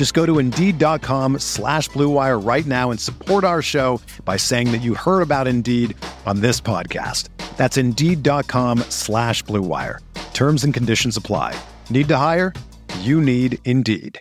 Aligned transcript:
Just 0.00 0.14
go 0.14 0.24
to 0.24 0.38
Indeed.com 0.38 1.40
slash 1.40 1.90
BlueWire 1.90 2.42
right 2.42 2.64
now 2.64 2.90
and 2.90 2.98
support 2.98 3.44
our 3.44 3.60
show 3.60 4.00
by 4.24 4.38
saying 4.38 4.72
that 4.72 4.78
you 4.78 4.94
heard 4.94 5.20
about 5.20 5.46
Indeed 5.46 5.94
on 6.24 6.40
this 6.40 6.58
podcast. 6.58 7.28
That's 7.58 7.76
Indeed.com 7.76 8.78
slash 8.88 9.44
BlueWire. 9.44 9.98
Terms 10.32 10.64
and 10.64 10.72
conditions 10.72 11.18
apply. 11.18 11.54
Need 11.90 12.08
to 12.08 12.16
hire? 12.16 12.54
You 13.00 13.20
need 13.20 13.58
Indeed. 13.66 14.18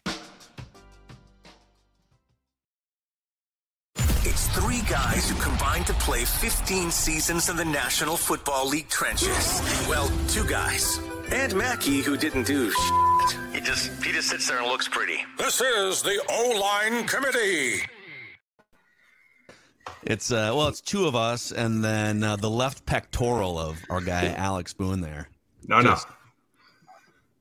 It's 3.95 4.49
three 4.49 4.83
guys 4.85 5.29
who 5.29 5.41
combined 5.41 5.87
to 5.87 5.93
play 5.93 6.25
15 6.25 6.91
seasons 6.91 7.47
in 7.47 7.55
the 7.55 7.63
National 7.63 8.17
Football 8.17 8.67
League 8.67 8.89
trenches. 8.89 9.61
Well, 9.87 10.09
two 10.27 10.45
guys. 10.45 10.99
And 11.31 11.55
Mackey, 11.55 12.01
who 12.01 12.17
didn't 12.17 12.47
do 12.47 12.69
shit. 12.69 13.48
He 13.59 13.65
just 13.65 13.91
he 14.01 14.13
just 14.13 14.29
sits 14.29 14.47
there 14.47 14.59
and 14.59 14.67
looks 14.67 14.87
pretty. 14.87 15.17
This 15.37 15.59
is 15.59 16.01
the 16.01 16.17
O 16.29 16.59
Line 16.61 17.05
Committee. 17.05 17.81
It's 20.03 20.31
uh, 20.31 20.53
well, 20.55 20.69
it's 20.69 20.79
two 20.79 21.05
of 21.05 21.13
us, 21.13 21.51
and 21.51 21.83
then 21.83 22.23
uh, 22.23 22.37
the 22.37 22.49
left 22.49 22.85
pectoral 22.85 23.59
of 23.59 23.77
our 23.89 23.99
guy 23.99 24.27
Alex 24.27 24.73
Boone 24.73 25.01
there. 25.01 25.27
No, 25.67 25.81
Just 25.81 26.07
no. 26.07 26.13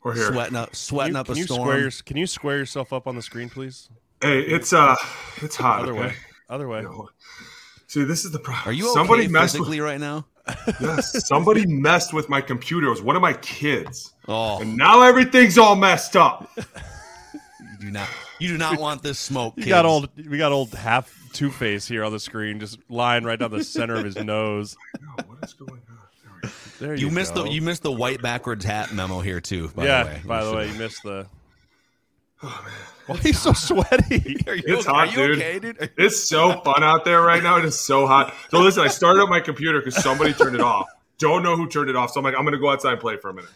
We're 0.02 0.14
here. 0.14 0.32
Sweating 0.32 0.56
up, 0.56 0.74
sweating 0.74 1.14
you, 1.14 1.20
up 1.20 1.28
a 1.28 1.36
you 1.36 1.44
storm. 1.44 1.60
Square 1.60 1.78
your, 1.78 1.90
can 2.04 2.16
you 2.16 2.26
square 2.26 2.58
yourself 2.58 2.92
up 2.92 3.06
on 3.06 3.14
the 3.14 3.22
screen, 3.22 3.48
please? 3.48 3.88
Hey, 4.20 4.40
it's 4.40 4.72
uh, 4.72 4.96
it's 5.36 5.54
hot. 5.54 5.82
Other 5.82 5.92
okay? 5.92 6.00
way. 6.00 6.14
Other 6.50 6.66
way. 6.66 6.84
See, 7.86 8.02
this 8.02 8.24
is 8.24 8.32
the 8.32 8.40
problem. 8.40 8.68
Are 8.68 8.76
you 8.76 8.92
somebody 8.92 9.22
okay 9.22 9.32
messed 9.32 9.54
physically 9.54 9.80
with, 9.80 9.88
right 9.88 10.00
now? 10.00 10.26
Yes, 10.80 11.26
somebody 11.26 11.66
messed 11.66 12.12
with 12.12 12.28
my 12.28 12.40
computer. 12.40 12.86
It 12.86 12.90
was 12.90 13.02
one 13.02 13.16
of 13.16 13.22
my 13.22 13.34
kids, 13.34 14.14
Oh, 14.26 14.60
and 14.60 14.76
now 14.76 15.02
everything's 15.02 15.58
all 15.58 15.76
messed 15.76 16.16
up. 16.16 16.50
you 16.56 16.64
do 17.80 17.90
not. 17.90 18.08
You 18.38 18.48
do 18.48 18.58
not 18.58 18.78
want 18.78 19.02
this 19.02 19.18
smoke. 19.18 19.54
You 19.56 19.66
got 19.66 19.84
old. 19.84 20.08
We 20.28 20.38
got 20.38 20.52
old 20.52 20.72
half 20.74 21.12
Two 21.32 21.50
Face 21.50 21.86
here 21.86 22.04
on 22.04 22.12
the 22.12 22.20
screen, 22.20 22.60
just 22.60 22.78
lying 22.88 23.24
right 23.24 23.38
down 23.38 23.50
the 23.50 23.64
center 23.64 23.94
of 23.96 24.04
his 24.04 24.16
nose. 24.24 24.76
No, 25.00 25.24
what 25.26 25.38
is 25.44 25.52
going 25.54 25.72
on? 25.72 26.50
There 26.78 26.90
we 26.90 26.96
go. 26.96 27.00
You 27.00 27.08
you, 27.08 27.12
missed 27.12 27.34
go. 27.34 27.42
the 27.44 27.50
you 27.50 27.60
missed 27.62 27.82
the 27.82 27.92
white 27.92 28.22
backwards 28.22 28.64
hat 28.64 28.92
memo 28.92 29.20
here 29.20 29.40
too. 29.40 29.68
By 29.74 29.84
yeah. 29.86 30.02
the 30.04 30.08
way. 30.10 30.22
by 30.24 30.40
You 30.42 30.50
the 30.50 30.56
way, 30.56 30.68
you 30.68 30.74
missed 30.78 31.02
the. 31.02 31.26
Oh, 32.42 32.62
man. 32.64 32.74
Why 33.06 33.16
are 33.16 33.26
you 33.26 33.32
so 33.32 33.52
sweaty? 33.54 34.36
Are 34.46 34.54
you, 34.54 34.62
It's 34.66 34.86
okay? 34.86 34.96
hot, 34.96 35.08
Are 35.08 35.10
you 35.10 35.16
dude. 35.16 35.38
okay, 35.38 35.58
dude? 35.58 35.90
It's 35.96 36.28
so 36.28 36.60
fun 36.60 36.82
out 36.84 37.04
there 37.06 37.22
right 37.22 37.42
now. 37.42 37.56
It 37.56 37.64
is 37.64 37.80
so 37.80 38.06
hot. 38.06 38.34
So 38.50 38.60
listen, 38.60 38.82
I 38.84 38.88
started 38.88 39.22
up 39.22 39.30
my 39.30 39.40
computer 39.40 39.80
because 39.80 39.96
somebody 40.02 40.34
turned 40.34 40.54
it 40.54 40.60
off. 40.60 40.88
Don't 41.16 41.42
know 41.42 41.56
who 41.56 41.66
turned 41.68 41.88
it 41.88 41.96
off. 41.96 42.10
So 42.12 42.20
I'm 42.20 42.24
like, 42.24 42.34
I'm 42.36 42.44
gonna 42.44 42.58
go 42.58 42.68
outside 42.70 42.92
and 42.92 43.00
play 43.00 43.16
for 43.16 43.30
a 43.30 43.34
minute. 43.34 43.50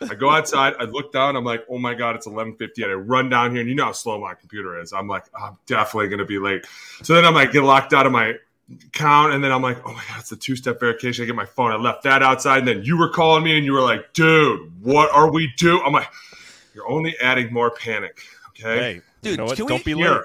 I 0.00 0.14
go 0.14 0.30
outside. 0.30 0.72
I 0.80 0.84
look 0.84 1.12
down. 1.12 1.36
I'm 1.36 1.44
like, 1.44 1.64
oh 1.68 1.78
my 1.78 1.92
god, 1.94 2.16
it's 2.16 2.26
11:50, 2.26 2.82
and 2.82 2.86
I 2.86 2.94
run 2.94 3.28
down 3.28 3.50
here. 3.52 3.60
And 3.60 3.68
you 3.68 3.74
know 3.76 3.84
how 3.84 3.92
slow 3.92 4.18
my 4.18 4.32
computer 4.34 4.80
is. 4.80 4.92
I'm 4.94 5.06
like, 5.06 5.24
I'm 5.38 5.56
definitely 5.66 6.08
gonna 6.08 6.24
be 6.24 6.38
late. 6.38 6.64
So 7.02 7.14
then 7.14 7.24
I'm 7.26 7.34
like, 7.34 7.52
get 7.52 7.62
locked 7.62 7.92
out 7.92 8.06
of 8.06 8.12
my 8.12 8.34
account, 8.86 9.34
and 9.34 9.44
then 9.44 9.52
I'm 9.52 9.62
like, 9.62 9.78
oh 9.86 9.92
my 9.92 10.02
god, 10.08 10.20
it's 10.20 10.32
a 10.32 10.36
two-step 10.36 10.80
verification. 10.80 11.22
I 11.24 11.26
get 11.26 11.36
my 11.36 11.44
phone. 11.44 11.70
I 11.72 11.76
left 11.76 12.02
that 12.04 12.22
outside, 12.22 12.60
and 12.60 12.68
then 12.68 12.82
you 12.84 12.96
were 12.98 13.10
calling 13.10 13.44
me, 13.44 13.54
and 13.56 13.64
you 13.66 13.72
were 13.74 13.82
like, 13.82 14.12
dude, 14.14 14.72
what 14.82 15.10
are 15.12 15.30
we 15.30 15.52
doing? 15.58 15.82
I'm 15.84 15.92
like, 15.92 16.08
you're 16.74 16.88
only 16.90 17.14
adding 17.20 17.52
more 17.52 17.70
panic. 17.70 18.20
Okay. 18.58 18.78
Hey, 18.78 19.00
Dude, 19.22 19.30
you 19.32 19.36
know 19.38 19.44
what? 19.46 19.56
can 19.56 19.66
Don't 19.66 19.84
we- 19.84 19.94
be 19.94 20.00
Here. 20.00 20.10
late. 20.12 20.20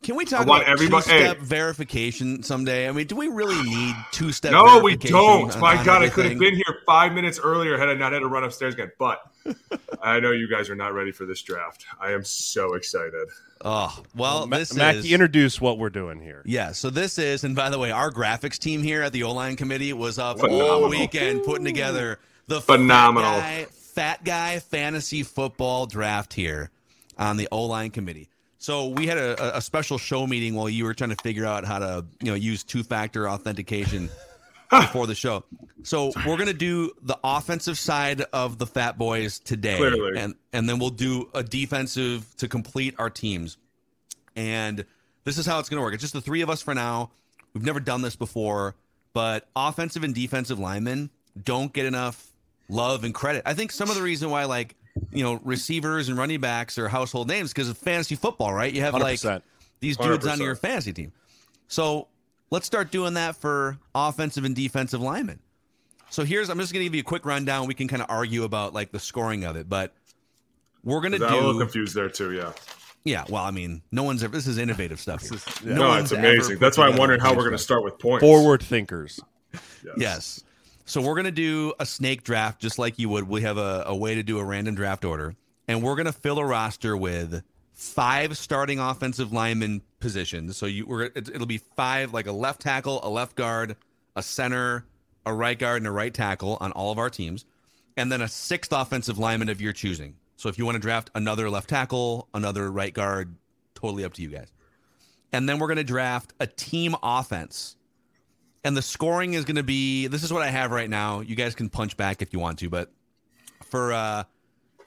Can 0.00 0.14
we 0.14 0.24
talk 0.24 0.42
I 0.42 0.44
want 0.44 0.62
about 0.62 0.72
everybody- 0.72 1.02
two-step 1.06 1.38
hey. 1.38 1.44
verification 1.44 2.42
someday? 2.44 2.88
I 2.88 2.92
mean, 2.92 3.08
do 3.08 3.16
we 3.16 3.26
really 3.26 3.60
need 3.68 3.96
two-step? 4.12 4.52
No, 4.52 4.78
we 4.78 4.94
don't. 4.94 5.52
on- 5.52 5.60
My 5.60 5.76
on 5.76 5.84
God, 5.84 6.02
I 6.02 6.08
could 6.08 6.26
have 6.26 6.38
been 6.38 6.54
here 6.54 6.78
five 6.86 7.12
minutes 7.12 7.40
earlier 7.42 7.76
had 7.76 7.88
I 7.88 7.94
not 7.94 8.12
had 8.12 8.20
to 8.20 8.28
run 8.28 8.44
upstairs 8.44 8.74
again. 8.74 8.92
But 8.96 9.20
I 10.00 10.20
know 10.20 10.30
you 10.30 10.48
guys 10.48 10.70
are 10.70 10.76
not 10.76 10.94
ready 10.94 11.10
for 11.10 11.26
this 11.26 11.42
draft. 11.42 11.84
I 12.00 12.12
am 12.12 12.22
so 12.24 12.74
excited. 12.74 13.26
Oh 13.64 14.04
well, 14.14 14.46
Ma- 14.46 14.58
this 14.58 14.72
Mackey, 14.72 14.98
is 14.98 15.10
introduce 15.12 15.60
what 15.60 15.78
we're 15.78 15.90
doing 15.90 16.20
here. 16.20 16.42
Yeah, 16.44 16.70
so 16.70 16.90
this 16.90 17.18
is, 17.18 17.42
and 17.42 17.56
by 17.56 17.68
the 17.68 17.78
way, 17.80 17.90
our 17.90 18.12
graphics 18.12 18.56
team 18.56 18.84
here 18.84 19.02
at 19.02 19.12
the 19.12 19.24
O 19.24 19.32
line 19.32 19.56
committee 19.56 19.92
was 19.92 20.16
up 20.16 20.38
Phenomenal. 20.38 20.70
all 20.84 20.88
weekend 20.88 21.42
putting 21.42 21.64
together 21.64 22.20
the 22.46 22.60
Phenomenal. 22.60 23.32
fat 23.40 23.40
guy, 23.40 23.64
fat 23.72 24.24
guy 24.24 24.58
fantasy 24.60 25.24
football 25.24 25.86
draft 25.86 26.34
here 26.34 26.70
on 27.18 27.36
the 27.36 27.48
O 27.52 27.64
line 27.64 27.90
committee. 27.90 28.28
So 28.58 28.88
we 28.88 29.06
had 29.06 29.18
a, 29.18 29.56
a 29.58 29.60
special 29.60 29.98
show 29.98 30.26
meeting 30.26 30.54
while 30.54 30.68
you 30.68 30.84
were 30.84 30.94
trying 30.94 31.10
to 31.10 31.16
figure 31.22 31.46
out 31.46 31.64
how 31.64 31.78
to, 31.78 32.04
you 32.20 32.30
know, 32.30 32.34
use 32.34 32.64
two 32.64 32.82
factor 32.82 33.28
authentication 33.28 34.08
before 34.70 35.06
the 35.06 35.14
show. 35.14 35.44
So 35.84 36.10
we're 36.26 36.36
gonna 36.36 36.52
do 36.52 36.92
the 37.02 37.18
offensive 37.22 37.78
side 37.78 38.22
of 38.32 38.58
the 38.58 38.66
Fat 38.66 38.98
Boys 38.98 39.38
today, 39.38 39.76
Clearly. 39.76 40.18
and 40.18 40.34
and 40.52 40.68
then 40.68 40.78
we'll 40.78 40.90
do 40.90 41.28
a 41.34 41.42
defensive 41.44 42.26
to 42.38 42.48
complete 42.48 42.94
our 42.98 43.10
teams. 43.10 43.58
And 44.34 44.84
this 45.24 45.38
is 45.38 45.46
how 45.46 45.58
it's 45.58 45.68
going 45.68 45.78
to 45.78 45.82
work. 45.82 45.94
It's 45.94 46.00
just 46.00 46.14
the 46.14 46.20
three 46.20 46.42
of 46.42 46.48
us 46.50 46.62
for 46.62 46.74
now. 46.74 47.10
We've 47.52 47.64
never 47.64 47.80
done 47.80 48.02
this 48.02 48.14
before, 48.16 48.76
but 49.12 49.48
offensive 49.56 50.04
and 50.04 50.14
defensive 50.14 50.58
linemen 50.58 51.10
don't 51.42 51.72
get 51.72 51.86
enough 51.86 52.32
love 52.68 53.02
and 53.04 53.12
credit. 53.12 53.42
I 53.44 53.54
think 53.54 53.72
some 53.72 53.90
of 53.90 53.96
the 53.96 54.02
reason 54.02 54.30
why, 54.30 54.44
like, 54.44 54.76
you 55.12 55.22
know, 55.22 55.40
receivers 55.44 56.08
and 56.08 56.18
running 56.18 56.40
backs 56.40 56.78
are 56.78 56.88
household 56.88 57.28
names 57.28 57.52
because 57.52 57.68
of 57.68 57.78
fantasy 57.78 58.14
football, 58.14 58.52
right? 58.52 58.72
You 58.72 58.82
have 58.82 58.94
like 58.94 59.18
100%. 59.18 59.42
these 59.80 59.96
dudes 59.96 60.26
on 60.26 60.38
100%. 60.38 60.42
your 60.42 60.56
fantasy 60.56 60.92
team. 60.92 61.12
So 61.68 62.08
let's 62.50 62.66
start 62.66 62.90
doing 62.90 63.14
that 63.14 63.36
for 63.36 63.78
offensive 63.94 64.44
and 64.44 64.54
defensive 64.54 65.00
linemen. 65.00 65.40
So 66.10 66.24
here's, 66.24 66.48
I'm 66.48 66.58
just 66.58 66.72
going 66.72 66.80
to 66.80 66.86
give 66.86 66.94
you 66.94 67.00
a 67.00 67.04
quick 67.04 67.26
rundown. 67.26 67.66
We 67.66 67.74
can 67.74 67.88
kind 67.88 68.02
of 68.02 68.10
argue 68.10 68.44
about 68.44 68.72
like 68.72 68.92
the 68.92 69.00
scoring 69.00 69.44
of 69.44 69.56
it, 69.56 69.68
but 69.68 69.92
we're 70.84 71.00
going 71.00 71.18
to 71.18 71.26
I'm 71.26 71.34
a 71.34 71.36
little 71.36 71.60
confused 71.60 71.94
there 71.94 72.08
too. 72.08 72.32
Yeah. 72.32 72.52
Yeah, 73.04 73.24
well, 73.28 73.44
I 73.44 73.50
mean, 73.50 73.80
no 73.90 74.02
one's 74.02 74.22
ever. 74.22 74.34
This 74.34 74.46
is 74.46 74.58
innovative 74.58 75.00
stuff. 75.00 75.22
here. 75.22 75.38
yeah. 75.64 75.74
No, 75.74 75.88
one's 75.88 76.12
it's 76.12 76.18
amazing. 76.18 76.58
That's 76.58 76.76
why 76.76 76.88
I'm 76.88 76.96
wondering 76.96 77.20
how 77.20 77.30
we're 77.30 77.44
going 77.44 77.52
to 77.52 77.58
start 77.58 77.84
with 77.84 77.98
points. 77.98 78.22
Forward 78.22 78.62
thinkers. 78.62 79.20
Yes. 79.52 79.94
Yes. 79.96 80.44
So 80.88 81.02
we're 81.02 81.16
gonna 81.16 81.30
do 81.30 81.74
a 81.78 81.84
snake 81.84 82.24
draft 82.24 82.62
just 82.62 82.78
like 82.78 82.98
you 82.98 83.10
would. 83.10 83.28
We 83.28 83.42
have 83.42 83.58
a, 83.58 83.84
a 83.88 83.94
way 83.94 84.14
to 84.14 84.22
do 84.22 84.38
a 84.38 84.44
random 84.44 84.74
draft 84.74 85.04
order, 85.04 85.34
and 85.68 85.82
we're 85.82 85.96
gonna 85.96 86.14
fill 86.14 86.38
a 86.38 86.46
roster 86.46 86.96
with 86.96 87.42
five 87.74 88.38
starting 88.38 88.80
offensive 88.80 89.30
lineman 89.30 89.82
positions. 90.00 90.56
So 90.56 90.64
you 90.64 90.86
we're 90.86 91.02
it, 91.02 91.28
it'll 91.28 91.46
be 91.46 91.58
five, 91.58 92.14
like 92.14 92.26
a 92.26 92.32
left 92.32 92.62
tackle, 92.62 93.00
a 93.02 93.10
left 93.10 93.36
guard, 93.36 93.76
a 94.16 94.22
center, 94.22 94.86
a 95.26 95.34
right 95.34 95.58
guard, 95.58 95.82
and 95.82 95.86
a 95.86 95.90
right 95.90 96.14
tackle 96.14 96.56
on 96.58 96.72
all 96.72 96.90
of 96.90 96.98
our 96.98 97.10
teams, 97.10 97.44
and 97.98 98.10
then 98.10 98.22
a 98.22 98.28
sixth 98.28 98.72
offensive 98.72 99.18
lineman 99.18 99.50
of 99.50 99.60
your 99.60 99.74
choosing. 99.74 100.14
So 100.36 100.48
if 100.48 100.56
you 100.56 100.64
want 100.64 100.76
to 100.76 100.80
draft 100.80 101.10
another 101.14 101.50
left 101.50 101.68
tackle, 101.68 102.28
another 102.32 102.72
right 102.72 102.94
guard, 102.94 103.36
totally 103.74 104.04
up 104.04 104.14
to 104.14 104.22
you 104.22 104.30
guys. 104.30 104.50
And 105.34 105.46
then 105.46 105.58
we're 105.58 105.68
gonna 105.68 105.84
draft 105.84 106.32
a 106.40 106.46
team 106.46 106.96
offense 107.02 107.76
and 108.68 108.76
the 108.76 108.82
scoring 108.82 109.32
is 109.32 109.46
going 109.46 109.56
to 109.56 109.62
be 109.62 110.08
this 110.08 110.22
is 110.22 110.30
what 110.30 110.42
I 110.42 110.50
have 110.50 110.70
right 110.70 110.90
now. 110.90 111.20
You 111.20 111.34
guys 111.34 111.54
can 111.54 111.70
punch 111.70 111.96
back 111.96 112.20
if 112.20 112.34
you 112.34 112.38
want 112.38 112.58
to, 112.58 112.68
but 112.68 112.90
for 113.64 113.94
uh 113.94 114.24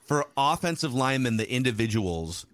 for 0.02 0.24
offensive 0.36 0.94
linemen, 0.94 1.36
the 1.36 1.52
individuals, 1.52 2.46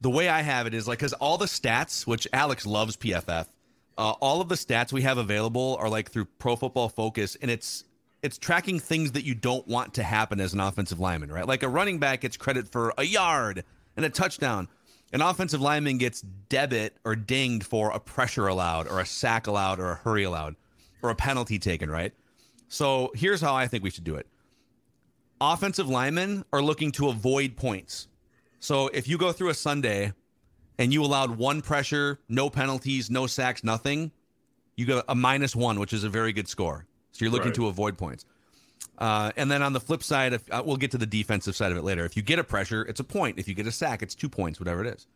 the 0.00 0.08
way 0.08 0.28
I 0.28 0.42
have 0.42 0.68
it 0.68 0.74
is 0.74 0.86
like 0.86 1.00
because 1.00 1.14
all 1.14 1.36
the 1.36 1.46
stats, 1.46 2.06
which 2.06 2.28
Alex 2.32 2.64
loves 2.64 2.96
PFF, 2.96 3.46
uh, 3.98 4.12
all 4.20 4.40
of 4.40 4.48
the 4.48 4.54
stats 4.54 4.92
we 4.92 5.02
have 5.02 5.18
available 5.18 5.76
are 5.80 5.88
like 5.88 6.12
through 6.12 6.26
Pro 6.38 6.54
Football 6.54 6.90
Focus, 6.90 7.36
and 7.42 7.50
it's 7.50 7.82
it's 8.22 8.38
tracking 8.38 8.78
things 8.78 9.12
that 9.12 9.24
you 9.24 9.34
don't 9.34 9.66
want 9.66 9.94
to 9.94 10.04
happen 10.04 10.38
as 10.38 10.54
an 10.54 10.60
offensive 10.60 11.00
lineman, 11.00 11.32
right? 11.32 11.46
Like 11.48 11.64
a 11.64 11.68
running 11.68 11.98
back 11.98 12.20
gets 12.20 12.36
credit 12.36 12.70
for 12.70 12.94
a 12.96 13.02
yard 13.02 13.64
and 13.96 14.06
a 14.06 14.10
touchdown. 14.10 14.68
An 15.12 15.22
offensive 15.22 15.60
lineman 15.60 15.98
gets 15.98 16.20
debit 16.20 16.96
or 17.04 17.16
dinged 17.16 17.66
for 17.66 17.90
a 17.90 17.98
pressure 17.98 18.46
allowed 18.46 18.86
or 18.86 19.00
a 19.00 19.06
sack 19.06 19.46
allowed 19.46 19.80
or 19.80 19.90
a 19.90 19.94
hurry 19.96 20.22
allowed 20.22 20.54
or 21.02 21.10
a 21.10 21.14
penalty 21.14 21.58
taken, 21.58 21.90
right? 21.90 22.12
So 22.68 23.10
here's 23.14 23.40
how 23.40 23.54
I 23.54 23.66
think 23.66 23.82
we 23.82 23.90
should 23.90 24.04
do 24.04 24.14
it. 24.14 24.26
Offensive 25.40 25.88
linemen 25.88 26.44
are 26.52 26.62
looking 26.62 26.92
to 26.92 27.08
avoid 27.08 27.56
points. 27.56 28.06
So 28.60 28.88
if 28.88 29.08
you 29.08 29.18
go 29.18 29.32
through 29.32 29.48
a 29.48 29.54
Sunday 29.54 30.12
and 30.78 30.92
you 30.92 31.02
allowed 31.02 31.36
one 31.38 31.62
pressure, 31.62 32.20
no 32.28 32.48
penalties, 32.50 33.10
no 33.10 33.26
sacks, 33.26 33.64
nothing, 33.64 34.12
you 34.76 34.86
got 34.86 35.04
a 35.08 35.14
minus 35.14 35.56
one, 35.56 35.80
which 35.80 35.92
is 35.92 36.04
a 36.04 36.10
very 36.10 36.32
good 36.32 36.46
score. 36.46 36.86
So 37.12 37.24
you're 37.24 37.32
looking 37.32 37.48
Right. 37.48 37.54
to 37.56 37.66
avoid 37.66 37.98
points. 37.98 38.24
Uh, 39.00 39.32
and 39.36 39.50
then 39.50 39.62
on 39.62 39.72
the 39.72 39.80
flip 39.80 40.02
side, 40.02 40.34
if, 40.34 40.42
uh, 40.52 40.62
we'll 40.64 40.76
get 40.76 40.90
to 40.90 40.98
the 40.98 41.06
defensive 41.06 41.56
side 41.56 41.72
of 41.72 41.78
it 41.78 41.82
later. 41.84 42.04
If 42.04 42.16
you 42.16 42.22
get 42.22 42.38
a 42.38 42.44
pressure, 42.44 42.82
it's 42.82 43.00
a 43.00 43.04
point. 43.04 43.38
If 43.38 43.48
you 43.48 43.54
get 43.54 43.66
a 43.66 43.72
sack, 43.72 44.02
it's 44.02 44.14
two 44.14 44.28
points, 44.28 44.60
whatever 44.60 44.84
it 44.84 44.94
is. 44.94 45.06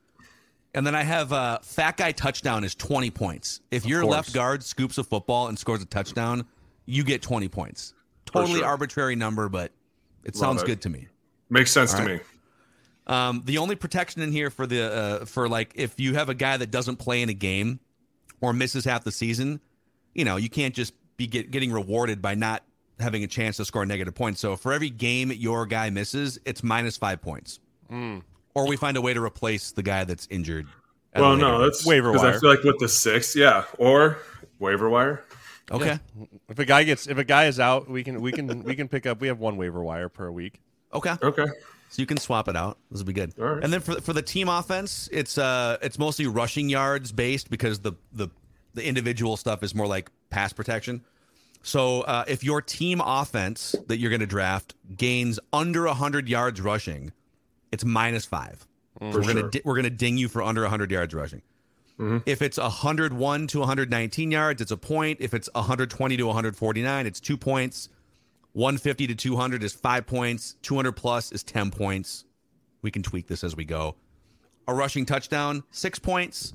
And 0.75 0.87
then 0.87 0.95
I 0.95 1.03
have 1.03 1.33
uh, 1.33 1.59
fat 1.63 1.99
guy 1.99 2.13
touchdown 2.13 2.65
is 2.65 2.75
20 2.75 3.11
points. 3.11 3.61
If 3.71 3.87
your 3.87 4.01
course. 4.01 4.13
left 4.13 4.33
guard 4.33 4.65
scoops 4.65 4.99
a 4.99 5.05
football 5.05 5.49
and 5.49 5.59
scores 5.59 5.83
a 5.83 5.87
touchdown, 5.87 6.47
you 6.87 7.05
get 7.05 7.23
20 7.23 7.49
points. 7.49 7.95
Totally 8.25 8.61
sure. 8.61 8.67
arbitrary 8.67 9.17
number, 9.17 9.49
but 9.49 9.71
it 10.25 10.35
Love 10.35 10.41
sounds 10.41 10.63
it. 10.63 10.67
good 10.67 10.81
to 10.83 10.89
me. 10.89 11.09
Makes 11.51 11.71
sense 11.71 11.93
All 11.93 12.01
to 12.01 12.07
right. 12.07 12.21
me. 12.21 12.27
Um, 13.07 13.43
the 13.45 13.59
only 13.59 13.77
protection 13.77 14.23
in 14.23 14.33
here 14.33 14.49
for 14.49 14.67
the 14.67 14.83
uh, 14.83 15.25
for 15.27 15.47
like 15.47 15.73
if 15.75 16.01
you 16.01 16.15
have 16.15 16.31
a 16.31 16.35
guy 16.35 16.57
that 16.57 16.71
doesn't 16.71 16.97
play 16.97 17.21
in 17.21 17.29
a 17.29 17.35
game 17.35 17.79
or 18.41 18.55
misses 18.55 18.87
half 18.87 19.05
the 19.05 19.13
season, 19.13 19.61
you 20.15 20.25
know, 20.25 20.37
you 20.37 20.49
can't 20.49 20.75
just 20.75 20.95
be 21.19 21.27
get, 21.27 21.51
getting 21.51 21.71
rewarded 21.71 22.23
by 22.23 22.35
not 22.35 22.63
having 23.00 23.25
a 23.25 23.26
chance 23.26 23.56
to 23.58 23.64
score 23.64 23.85
negative 23.87 24.14
points. 24.14 24.41
So 24.41 24.56
for 24.56 24.73
every 24.73 24.91
game 24.91 25.32
your 25.32 25.67
guy 25.67 25.91
misses, 25.91 26.38
it's 26.44 26.62
minus 26.62 26.96
five 26.96 27.20
points, 27.20 27.61
or 27.91 28.67
we 28.67 28.76
find 28.76 28.96
a 28.96 29.00
way 29.00 29.14
to 29.14 29.23
replace 29.23 29.73
the 29.73 29.82
guy 29.82 30.05
that's 30.05 30.26
injured. 30.31 30.67
Well, 31.14 31.37
no, 31.37 31.61
that's 31.62 31.87
Waiver 31.87 32.12
because 32.12 32.25
I 32.37 32.38
feel 32.41 32.50
like 32.50 32.64
with 32.64 32.79
the 32.79 32.88
six, 32.88 33.37
yeah, 33.37 33.64
or 33.79 34.19
waiver 34.58 34.88
wire. 34.91 35.25
okay. 35.70 35.99
If 36.49 36.58
a 36.58 36.64
guy 36.64 36.82
gets 36.85 37.06
if 37.06 37.19
a 37.19 37.25
guy 37.25 37.46
is 37.46 37.61
out, 37.61 37.88
we 37.88 38.02
can 38.02 38.20
we 38.20 38.32
can 38.32 38.62
we 38.64 38.75
can 38.75 38.88
pick 38.88 39.06
up. 39.06 39.20
We 39.20 39.29
have 39.29 39.38
one 39.38 39.56
waiver 39.56 39.82
wire 39.82 40.08
per 40.08 40.31
week. 40.31 40.61
Okay. 40.93 41.14
Okay, 41.23 41.47
So 41.90 42.02
you 42.02 42.06
can 42.06 42.19
swap 42.19 42.49
it 42.49 42.56
out. 42.56 42.79
This 42.90 43.00
will 43.00 43.06
be 43.06 43.12
good. 43.12 43.32
All 43.40 43.47
right. 43.47 43.64
And 43.64 43.73
then 43.73 43.81
for 43.81 44.00
for 44.00 44.12
the 44.12 44.23
team 44.23 44.49
offense, 44.49 45.08
it's 45.12 45.38
uh 45.38 45.79
it's 45.82 45.99
mostly 45.99 46.26
rushing 46.26 46.69
yards 46.69 47.12
based 47.12 47.50
because 47.50 47.79
the 47.81 47.93
the 48.12 48.29
the 48.75 48.85
individual 48.87 49.37
stuff 49.37 49.62
is 49.62 49.75
more 49.75 49.87
like 49.87 50.11
pass 50.31 50.52
protection. 50.52 51.05
So 51.64 52.02
uh, 52.02 52.25
if 52.28 52.44
your 52.44 52.61
team 52.62 53.00
offense 53.05 53.75
that 53.88 53.96
you're 53.96 54.11
going 54.11 54.20
to 54.20 54.26
draft 54.26 54.75
gains 54.96 55.40
under 55.52 55.87
100 55.87 56.28
yards 56.28 56.61
rushing, 56.61 57.12
it's 57.72 57.84
minus 57.84 58.26
five. 58.26 58.66
for 58.99 59.06
we're 59.06 59.22
sure. 59.25 59.34
gonna 59.34 59.50
di- 59.50 59.62
we're 59.64 59.75
gonna 59.75 59.90
ding 59.90 60.16
you 60.19 60.28
for 60.28 60.43
under 60.43 60.61
100 60.61 60.90
yards 60.90 61.12
rushing. 61.14 61.43
If 62.26 62.43
it's 62.43 62.58
101 62.58 63.46
to 63.49 63.58
119 63.61 64.31
yards, 64.31 64.61
it's 64.61 64.70
a 64.72 64.76
point. 64.76 65.19
If 65.20 65.32
it's 65.32 65.49
120 65.55 66.16
to 66.16 66.26
149, 66.26 67.06
it's 67.06 67.20
two 67.20 67.37
points. 67.37 67.88
150 68.52 69.06
to 69.08 69.14
200 69.14 69.62
is 69.64 69.72
five 69.72 70.06
points. 70.06 70.56
200 70.62 70.93
plus 70.93 71.32
is 71.32 71.43
10 71.43 71.70
points. 71.70 72.25
We 72.82 72.90
can 72.90 73.02
tweak 73.02 73.26
this 73.26 73.43
as 73.43 73.56
we 73.56 73.64
go. 73.64 73.96
A 74.69 74.75
rushing 74.75 75.06
touchdown, 75.06 75.64
six 75.70 75.99
points. 75.99 76.52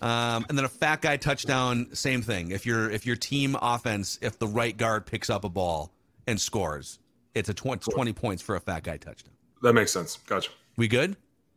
Um, 0.00 0.46
and 0.48 0.56
then 0.56 0.64
a 0.64 0.68
fat 0.68 1.02
guy 1.02 1.16
touchdown, 1.16 1.88
same 1.92 2.22
thing. 2.22 2.50
If 2.50 2.66
your 2.66 2.90
if 2.90 3.06
your 3.06 3.16
team 3.16 3.56
offense, 3.60 4.18
if 4.22 4.38
the 4.38 4.46
right 4.46 4.76
guard 4.76 5.06
picks 5.06 5.28
up 5.30 5.44
a 5.44 5.48
ball 5.48 5.92
and 6.26 6.40
scores, 6.40 6.98
it's 7.34 7.48
a 7.48 7.54
20, 7.54 7.90
20 7.92 8.12
points 8.12 8.42
for 8.42 8.56
a 8.56 8.60
fat 8.60 8.84
guy 8.84 8.96
touchdown. 8.96 9.34
that 9.62 9.72
makes 9.72 9.92
sense. 9.92 10.18
Gotcha. 10.26 10.50
We 10.76 10.88
good? 10.88 11.16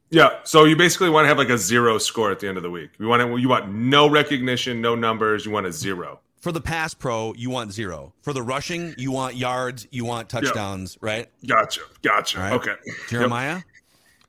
Yeah, 0.10 0.40
so 0.44 0.66
you 0.66 0.76
basically 0.76 1.10
want 1.10 1.24
to 1.24 1.30
have 1.30 1.38
like 1.38 1.50
a 1.50 1.58
zero 1.58 1.98
score 1.98 2.32
at 2.32 2.40
the 2.40 2.48
end 2.48 2.58
of 2.58 2.64
the 2.64 2.70
week. 2.70 2.90
You 3.00 3.08
want 3.08 3.22
to, 3.22 3.38
you 3.38 3.48
want 3.48 3.74
no 3.74 4.10
recognition, 4.10 4.82
no 4.82 4.94
numbers. 4.94 5.46
You 5.46 5.52
want 5.52 5.68
a 5.68 5.72
zero. 5.72 6.20
For 6.42 6.52
the 6.52 6.60
pass 6.60 6.94
pro, 6.94 7.34
you 7.36 7.50
want 7.50 7.72
zero. 7.72 8.14
For 8.22 8.34
the 8.34 8.42
rushing, 8.42 8.94
you 8.98 9.12
want 9.12 9.36
yards, 9.36 9.88
you 9.90 10.04
want 10.04 10.28
touchdowns, 10.28 10.98
right? 11.00 11.30
Gotcha, 11.48 11.82
gotcha. 12.02 12.40
All 12.40 12.44
right. 12.44 12.54
Okay, 12.54 12.76
Jeremiah? 13.08 13.62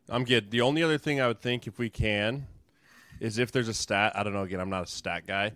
I'm 0.09 0.25
good. 0.25 0.51
The 0.51 0.61
only 0.61 0.83
other 0.83 0.99
thing 0.99 1.21
I 1.21 1.27
would 1.27 1.41
think 1.41 1.67
if 1.67 1.79
we 1.79 1.89
can 1.91 2.47
is 3.23 3.39
if 3.39 3.53
there's 3.53 3.69
a 3.69 3.75
stat. 3.75 4.13
I 4.15 4.23
don't 4.23 4.33
know. 4.33 4.43
Again, 4.43 4.61
I'm 4.61 4.69
not 4.71 4.83
a 4.85 4.87
stat 4.87 5.27
guy. 5.27 5.53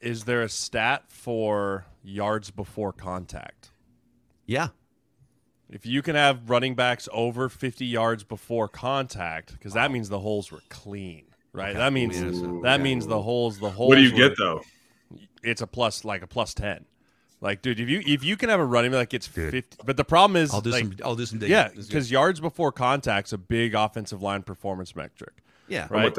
Is 0.00 0.24
there 0.24 0.42
a 0.42 0.48
stat 0.48 1.04
for 1.08 1.86
yards 2.04 2.50
before 2.50 2.92
contact? 2.92 3.70
Yeah. 4.46 4.68
If 5.70 5.84
you 5.86 6.02
can 6.02 6.14
have 6.14 6.48
running 6.48 6.74
backs 6.74 7.08
over 7.12 7.48
50 7.48 7.84
yards 7.84 8.24
before 8.24 8.68
contact, 8.68 9.52
because 9.52 9.72
that 9.74 9.90
means 9.90 10.08
the 10.08 10.20
holes 10.20 10.50
were 10.52 10.62
clean, 10.70 11.24
right? 11.52 11.74
That 11.74 11.92
means 11.92 12.18
that 12.62 12.80
means 12.80 13.06
the 13.06 13.20
holes. 13.20 13.58
The 13.58 13.70
holes. 13.70 13.88
What 13.90 13.96
do 13.96 14.02
you 14.02 14.12
were- 14.12 14.28
get 14.28 14.38
though? 14.38 14.62
It's 15.42 15.62
a 15.62 15.66
plus, 15.66 16.04
like 16.04 16.22
a 16.22 16.26
plus 16.26 16.52
10. 16.54 16.84
Like, 17.40 17.62
dude, 17.62 17.78
if 17.80 17.88
you 17.88 18.02
if 18.04 18.24
you 18.24 18.36
can 18.36 18.48
have 18.48 18.60
a 18.60 18.64
running 18.64 18.90
back 18.90 18.98
that 19.00 19.10
gets 19.10 19.26
50, 19.26 19.64
but 19.84 19.96
the 19.96 20.04
problem 20.04 20.36
is, 20.36 20.52
I'll 20.52 20.60
do 20.60 20.70
like, 20.70 20.82
some 20.84 20.94
I'll 21.04 21.14
do 21.16 21.24
some 21.26 21.38
digging. 21.38 21.52
yeah, 21.52 21.68
This 21.68 21.78
is 21.78 21.86
good. 21.86 21.92
because 21.92 22.10
yards 22.10 22.40
before 22.40 22.72
contact's 22.72 23.32
a 23.32 23.38
big 23.38 23.74
offensive 23.74 24.22
line 24.22 24.42
performance 24.42 24.96
metric. 24.96 25.34
yeah. 25.68 25.86
I'm 25.90 25.96
Right. 25.96 26.14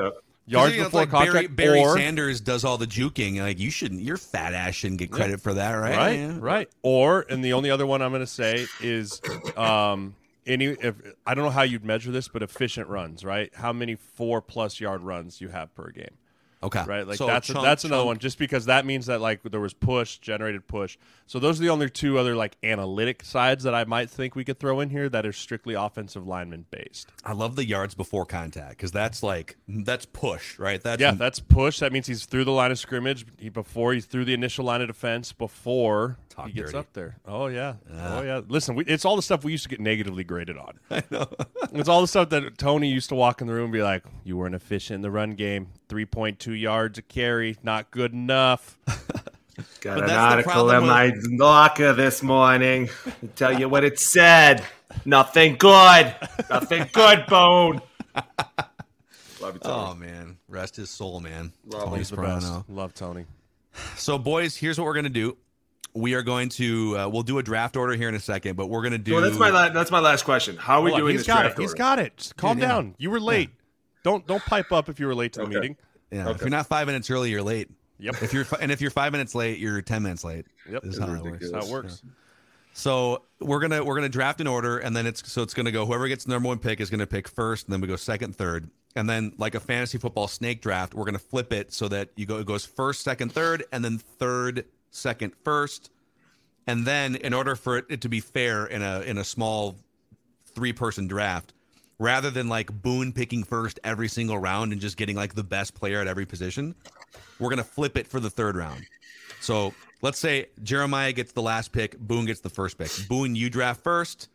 With. 0.50 0.62
Yards 0.62 0.74
You 0.76 0.82
know, 0.82 0.88
before 0.88 1.02
like 1.02 1.12
Barry, 1.12 1.26
contact, 1.28 1.56
Barry 1.56 1.80
or 1.80 1.98
Sanders 1.98 2.42
does 2.42 2.64
all 2.66 2.78
the 2.78 2.88
juking. 2.88 3.40
Like 3.40 3.60
you 3.60 3.70
shouldn't, 3.72 4.02
your 4.02 4.18
fat 4.18 4.54
ass 4.54 4.76
shouldn't 4.76 5.00
get 5.00 5.12
credit 5.12 5.42
for 5.42 5.54
that, 5.54 5.72
right? 5.74 5.96
right, 5.96 6.20
Yeah. 6.20 6.38
right, 6.40 6.70
or 6.82 7.26
and 7.30 7.44
the 7.44 7.54
only 7.54 7.70
other 7.72 7.86
one 7.86 8.02
I'm 8.02 8.12
going 8.12 8.22
to 8.22 8.28
say 8.28 8.68
is, 8.82 9.22
um, 9.56 10.16
any 10.46 10.66
if 10.66 10.96
I 11.26 11.34
don't 11.36 11.46
know 11.46 11.52
how 11.52 11.62
you'd 11.64 11.86
measure 11.86 12.12
this, 12.12 12.28
but 12.28 12.42
efficient 12.42 12.88
runs, 12.88 13.24
right? 13.24 13.54
How 13.54 13.72
many 13.72 13.96
four 13.96 14.42
plus 14.42 14.80
yard 14.80 15.02
runs 15.02 15.42
you 15.42 15.50
have 15.50 15.74
per 15.76 15.92
game? 15.92 16.18
Okay, 16.62 16.84
right? 16.86 17.08
Like 17.08 17.18
So 17.18 17.26
that's 17.26 17.48
chunk- 17.48 17.62
that's 17.62 17.86
another 17.86 18.06
one. 18.06 18.18
Just 18.18 18.38
because 18.38 18.66
that 18.66 18.86
means 18.86 19.06
that 19.06 19.22
like 19.22 19.44
there 19.44 19.62
was 19.62 19.74
push, 19.74 20.18
generated 20.18 20.68
push. 20.68 20.98
So 21.26 21.40
those 21.40 21.60
are 21.60 21.64
the 21.64 21.70
only 21.70 21.90
two 21.90 22.18
other 22.18 22.36
like 22.36 22.58
analytic 22.64 23.24
sides 23.24 23.64
that 23.64 23.74
I 23.74 23.86
might 23.86 24.10
think 24.10 24.36
we 24.36 24.44
could 24.44 24.60
throw 24.60 24.82
in 24.82 24.90
here 24.90 25.08
that 25.08 25.26
are 25.26 25.32
strictly 25.32 25.74
offensive 25.74 26.28
lineman 26.28 26.66
based. 26.70 27.08
I 27.24 27.32
love 27.32 27.56
the 27.56 27.66
yards 27.66 27.96
before 27.96 28.26
contact 28.26 28.72
because 28.72 28.92
that's 28.92 29.24
like 29.24 29.56
that's 29.68 30.06
push, 30.06 30.60
right? 30.60 30.82
That's 30.82 31.02
Yeah, 31.02 31.12
that's 31.12 31.40
push. 31.40 31.80
That 31.80 31.94
means 31.94 32.08
he's 32.08 32.26
through 32.26 32.44
the 32.44 32.52
line 32.52 32.72
of 32.72 32.80
scrimmage 32.80 33.26
he, 33.38 33.48
before 33.48 33.94
he's 33.94 34.06
through 34.06 34.26
the 34.26 34.34
initial 34.34 34.66
line 34.66 34.82
of 34.82 34.88
defense 34.88 35.32
before 35.32 36.18
Talk 36.40 36.48
he 36.48 36.54
gets 36.54 36.68
dirty. 36.72 36.78
up 36.80 36.94
there. 36.94 37.18
Oh 37.26 37.48
yeah, 37.48 37.76
oh 37.94 38.22
yeah. 38.22 38.42
Listen, 38.48 38.76
we, 38.76 38.86
it's 38.86 39.06
all 39.06 39.16
the 39.16 39.22
stuff 39.22 39.44
we 39.44 39.52
used 39.52 39.64
to 39.64 39.70
get 39.70 39.80
negatively 39.80 40.24
graded 40.24 40.58
on. 40.58 40.80
I 40.92 41.04
know. 41.12 41.28
it's 41.74 41.90
all 41.90 42.02
the 42.02 42.08
stuff 42.08 42.30
that 42.30 42.58
Tony 42.58 42.90
used 42.90 43.10
to 43.10 43.16
walk 43.16 43.42
in 43.42 43.48
the 43.48 43.54
room 43.54 43.66
and 43.66 43.74
be 43.74 43.84
like, 43.84 44.04
"You 44.24 44.38
weren't 44.38 44.56
efficient 44.56 44.96
in 44.96 45.02
the 45.02 45.12
run 45.12 45.32
game. 45.32 45.68
Three 45.90 46.06
point 46.06 46.40
two 46.40 46.54
yards 46.54 46.98
a 46.98 47.02
carry, 47.02 47.58
not 47.64 47.92
good 47.92 48.14
enough." 48.14 48.78
Got 49.82 50.00
But 50.00 50.04
an 50.06 50.10
article 50.12 50.52
problem 50.54 50.76
in 50.76 50.82
with- 50.84 51.30
my 51.40 51.46
locker 51.46 51.92
this 51.92 52.24
morning. 52.24 52.90
I'll 53.06 53.30
tell 53.36 53.60
you 53.60 53.68
what 53.68 53.84
it 53.84 54.00
said. 54.00 54.64
Nothing 55.06 55.58
good. 55.58 56.16
Nothing 56.50 56.88
good, 56.94 57.26
Bone. 57.28 57.82
Love 59.42 59.54
you, 59.56 59.60
Tony. 59.60 59.62
Oh 59.64 59.96
man, 59.96 60.38
rest 60.48 60.78
his 60.78 60.90
soul, 60.90 61.20
man. 61.20 61.52
Love 61.66 61.84
Tony 61.86 61.98
him. 61.98 62.04
The 62.04 62.16
best. 62.16 62.70
Love 62.70 62.94
Tony. 62.94 63.26
So, 63.96 64.18
boys, 64.18 64.56
here's 64.56 64.78
what 64.80 64.86
we're 64.86 64.94
gonna 64.96 65.10
do. 65.10 65.38
We 65.94 66.14
are 66.14 66.22
going 66.22 66.50
to 66.50 66.98
uh, 66.98 67.10
we'll 67.10 67.24
do 67.24 67.40
a 67.40 67.44
draft 67.44 67.76
order 67.76 67.94
here 67.96 68.10
in 68.10 68.16
a 68.16 68.20
second, 68.20 68.56
but 68.56 68.68
we're 68.68 68.84
gonna 68.84 68.98
do. 68.98 69.14
Well, 69.14 69.22
that's 69.22 69.38
my 69.40 69.50
la- 69.50 69.70
that's 69.70 69.92
my 69.92 70.00
last 70.00 70.24
question. 70.24 70.56
How 70.58 70.80
are 70.80 70.84
we 70.84 70.92
Hold 70.92 71.02
doing 71.02 71.12
He's 71.14 71.22
this 71.22 71.28
got 71.28 71.42
draft 71.42 71.60
it. 71.60 71.62
He's 71.64 71.74
got 71.74 72.00
it. 72.00 72.18
Just 72.18 72.36
calm 72.38 72.58
Dude, 72.58 72.64
yeah. 72.64 72.68
down. 72.70 72.96
You 72.98 73.10
were 73.10 73.20
late. 73.20 73.50
Don't 74.04 74.26
don't 74.28 74.44
pipe 74.46 74.72
up 74.72 74.88
if 74.90 75.00
you 75.00 75.08
were 75.08 75.16
late 75.16 75.34
to 75.34 75.40
the 75.42 75.46
Okay. 75.48 75.56
meeting. 75.56 75.78
yeah, 76.12 76.30
If 76.30 76.42
you're 76.42 76.50
not 76.50 76.68
five 76.68 76.88
minutes 76.88 77.10
early, 77.10 77.32
you're 77.32 77.42
late. 77.42 77.70
Yep. 78.00 78.22
If 78.22 78.34
you're 78.34 78.46
fi- 78.46 78.58
and 78.62 78.72
if 78.72 78.80
you're 78.82 78.92
five 78.92 79.12
minutes 79.12 79.36
late, 79.36 79.58
you're 79.60 79.82
ten 79.82 80.04
minutes 80.04 80.24
late. 80.24 80.46
Yep. 80.72 80.84
This 80.84 80.94
is 80.96 81.00
how 81.02 81.14
it 81.14 81.24
works. 81.24 81.52
That's 81.52 81.66
how 81.66 81.70
it 81.70 81.74
works. 81.74 82.02
So 82.74 83.24
we're 83.42 83.60
gonna 83.60 83.84
we're 83.84 83.96
gonna 83.96 84.10
draft 84.10 84.40
an 84.42 84.48
order, 84.48 84.78
and 84.78 84.96
then 84.96 85.06
it's 85.06 85.30
so 85.32 85.42
it's 85.42 85.54
gonna 85.54 85.72
go 85.72 85.86
whoever 85.86 86.08
gets 86.08 86.24
the 86.24 86.32
number 86.32 86.48
one 86.48 86.60
pick 86.60 86.80
is 86.80 86.90
gonna 86.90 87.08
pick 87.08 87.28
first, 87.28 87.66
and 87.68 87.74
then 87.74 87.82
we 87.82 87.88
go 87.88 87.96
second, 87.96 88.36
third, 88.36 88.70
and 88.96 89.10
then 89.10 89.34
like 89.38 89.56
a 89.56 89.60
fantasy 89.60 89.98
football 89.98 90.28
snake 90.28 90.62
draft, 90.62 90.94
we're 90.94 91.04
gonna 91.06 91.20
flip 91.20 91.52
it 91.52 91.74
so 91.74 91.88
that 91.90 92.10
you 92.16 92.26
go 92.26 92.38
it 92.38 92.46
goes 92.46 92.66
first, 92.66 93.02
second, 93.02 93.34
third, 93.34 93.66
and 93.74 93.84
then 93.84 93.98
third, 93.98 94.66
second, 94.92 95.34
first, 95.44 95.92
and 96.68 96.86
then 96.86 97.16
in 97.16 97.34
order 97.34 97.56
for 97.56 97.78
it, 97.78 97.86
it 97.90 98.02
to 98.02 98.10
be 98.10 98.20
fair 98.20 98.66
in 98.66 98.82
a 98.82 99.02
in 99.02 99.18
a 99.18 99.24
small 99.24 99.76
three 100.54 100.74
person 100.74 101.08
draft, 101.08 101.54
rather 101.98 102.30
than 102.30 102.48
like 102.48 102.72
Boone 102.72 103.12
picking 103.12 103.44
first 103.44 103.80
every 103.84 104.08
single 104.08 104.38
round 104.38 104.72
and 104.72 104.82
just 104.82 104.98
getting 104.98 105.16
like 105.16 105.36
the 105.36 105.44
best 105.44 105.74
player 105.74 106.00
at 106.00 106.08
every 106.08 106.26
position, 106.26 106.76
we're 107.40 107.50
gonna 107.50 107.64
flip 107.64 107.98
it 107.98 108.08
for 108.08 108.20
the 108.20 108.30
third 108.30 108.56
round. 108.56 108.86
So 109.42 109.74
let's 110.02 110.20
say 110.20 110.48
Jeremiah 110.64 111.14
gets 111.14 111.32
the 111.32 111.42
last 111.42 111.72
pick, 111.72 111.98
Boone 111.98 112.26
gets 112.26 112.42
the 112.42 112.50
first 112.50 112.78
pick. 112.78 112.92
Boone, 113.08 113.36
you 113.36 113.50
draft 113.50 113.84
first, 113.84 114.30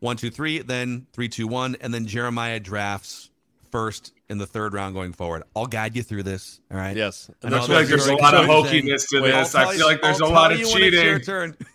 one, 0.00 0.16
two, 0.16 0.30
three, 0.30 0.60
then 0.60 1.06
three, 1.12 1.28
two, 1.28 1.46
one, 1.46 1.76
and 1.80 1.92
then 1.92 2.06
Jeremiah 2.06 2.60
drafts 2.60 3.30
first 3.70 4.12
in 4.28 4.38
the 4.38 4.46
third 4.46 4.74
round 4.74 4.94
going 4.94 5.12
forward. 5.12 5.42
I'll 5.54 5.66
guide 5.66 5.94
you 5.96 6.02
through 6.02 6.24
this. 6.24 6.60
All 6.70 6.76
right. 6.76 6.96
Yes. 6.96 7.30
I 7.42 7.46
I 7.46 7.50
feel 7.50 7.58
like 7.60 7.68
that's 7.68 7.88
there's 7.88 8.06
a 8.08 8.14
lot 8.16 8.34
of 8.34 8.46
confusing. 8.46 8.82
hokiness 8.88 9.08
to 9.10 9.20
Wait, 9.22 9.30
this. 9.32 9.54
I'll 9.54 9.60
I 9.60 9.64
tell 9.64 9.72
feel 9.72 9.80
you- 9.80 9.86
like 9.86 10.02
there's 10.02 10.20
I'll 10.20 10.28
a 10.28 10.30
lot 10.32 10.48
tell 10.48 10.52
of 10.52 10.58
you 10.60 10.72
when 10.72 10.82
it's 10.82 10.94
your 10.96 11.18
cheating. 11.18 11.24
turn. 11.24 11.56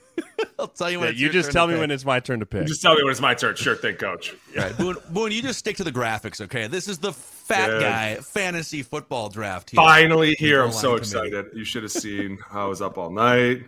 I'll 0.60 0.68
tell 0.68 0.92
you 0.92 1.00
when 1.00 1.08
Yeah, 1.08 1.12
it's 1.12 1.20
you 1.20 1.26
your 1.28 1.34
just 1.34 1.48
turn 1.48 1.54
tell 1.54 1.68
me 1.68 1.74
pick. 1.74 1.80
when 1.82 1.92
it's 1.92 2.06
my 2.06 2.20
turn 2.20 2.40
to 2.42 2.46
pick. 2.46 2.68
Just 2.68 2.82
tell 2.82 2.96
me 2.96 3.04
when 3.04 3.12
it's 3.12 3.22
my 3.22 3.34
turn. 3.34 3.56
Sure 3.56 3.76
thing, 3.76 3.96
Coach. 3.96 4.36
All 4.58 4.64
right, 4.64 4.78
Boone, 4.78 4.98
Boone, 5.10 5.32
you 5.32 5.42
just 5.42 5.60
stick 5.60 5.78
to 5.78 5.84
the 5.84 5.92
graphics, 5.92 6.42
okay? 6.42 6.68
This 6.68 6.88
is 6.88 6.98
the 7.00 7.14
fat 7.14 7.68
Good. 7.68 7.82
guy 7.82 8.16
fantasy 8.16 8.84
football 8.84 9.30
draft 9.30 9.70
here. 9.72 9.78
Finally 9.78 10.36
here. 10.38 10.62
I'm 10.64 10.72
so 10.72 10.92
line 10.92 11.00
committee. 11.00 11.28
excited. 11.38 11.46
You 11.58 11.64
should 11.64 11.84
have 11.84 11.92
seen 11.92 12.38
how 12.50 12.66
I 12.66 12.68
was 12.68 12.82
up 12.82 12.98
all 12.98 13.10
night. 13.10 13.64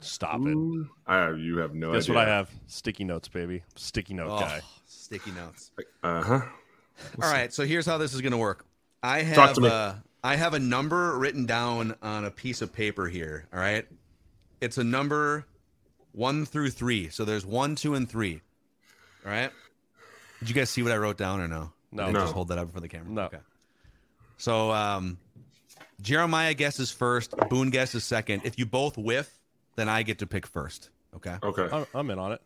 Stop 0.00 0.40
it. 0.46 0.86
I, 1.06 1.30
you 1.32 1.58
have 1.58 1.74
no 1.74 1.92
Guess 1.92 2.04
idea. 2.04 2.14
what 2.16 2.26
I 2.28 2.30
have? 2.30 2.50
Sticky 2.66 3.04
notes, 3.04 3.28
baby. 3.28 3.62
Sticky 3.76 4.14
note 4.14 4.30
Oh, 4.32 4.40
guy. 4.40 4.60
sticky 4.86 5.30
notes. 5.32 5.70
Uh 6.02 6.22
huh. 6.22 6.40
All 7.22 7.30
right, 7.30 7.52
so 7.52 7.64
here's 7.64 7.86
how 7.86 7.98
this 7.98 8.14
is 8.14 8.20
going 8.20 8.32
to 8.32 8.38
work. 8.38 8.64
I 9.02 9.22
have 9.22 9.54
to 9.54 9.66
uh, 9.66 9.94
I 10.22 10.36
have 10.36 10.54
a 10.54 10.58
number 10.58 11.18
written 11.18 11.46
down 11.46 11.96
on 12.02 12.24
a 12.24 12.30
piece 12.30 12.62
of 12.62 12.72
paper 12.72 13.08
here. 13.08 13.46
All 13.52 13.58
right, 13.58 13.86
it's 14.60 14.78
a 14.78 14.84
number 14.84 15.46
one 16.12 16.44
through 16.44 16.70
three. 16.70 17.08
So 17.08 17.24
there's 17.24 17.44
one, 17.44 17.74
two, 17.74 17.94
and 17.94 18.08
three. 18.08 18.40
All 19.24 19.32
right. 19.32 19.50
Did 20.40 20.48
you 20.48 20.54
guys 20.54 20.70
see 20.70 20.82
what 20.82 20.92
I 20.92 20.96
wrote 20.96 21.16
down 21.16 21.40
or 21.40 21.48
no? 21.48 21.72
No. 21.90 22.10
No. 22.10 22.20
Just 22.20 22.32
hold 22.32 22.48
that 22.48 22.58
up 22.58 22.72
for 22.72 22.80
the 22.80 22.88
camera. 22.88 23.08
No. 23.08 23.22
Okay. 23.24 23.38
So 24.38 24.72
um, 24.72 25.18
Jeremiah 26.00 26.54
guesses 26.54 26.90
first. 26.90 27.34
Boone 27.48 27.70
guesses 27.70 28.04
second. 28.04 28.42
If 28.44 28.58
you 28.58 28.66
both 28.66 28.98
whiff, 28.98 29.32
then 29.76 29.88
I 29.88 30.02
get 30.02 30.18
to 30.18 30.26
pick 30.26 30.46
first. 30.46 30.90
Okay. 31.14 31.36
Okay. 31.42 31.68
I'm, 31.72 31.86
I'm 31.94 32.10
in 32.10 32.18
on 32.18 32.32
it. 32.32 32.40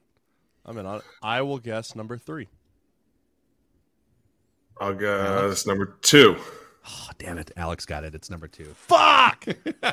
I'm 0.65 0.77
in 0.79 0.87
on 0.87 0.97
it. 0.97 1.05
I 1.23 1.43
will 1.43 1.59
guess 1.59 1.95
number 1.95 2.19
three. 2.19 2.49
I'll 4.81 4.95
guess 4.95 5.67
number 5.67 5.97
two. 6.03 6.37
Oh, 6.89 7.09
damn 7.19 7.39
it. 7.39 7.51
Alex 7.57 7.85
got 7.87 8.05
it. 8.05 8.15
It's 8.15 8.31
number 8.31 8.47
two. 8.49 8.75
Fuck! 8.75 9.47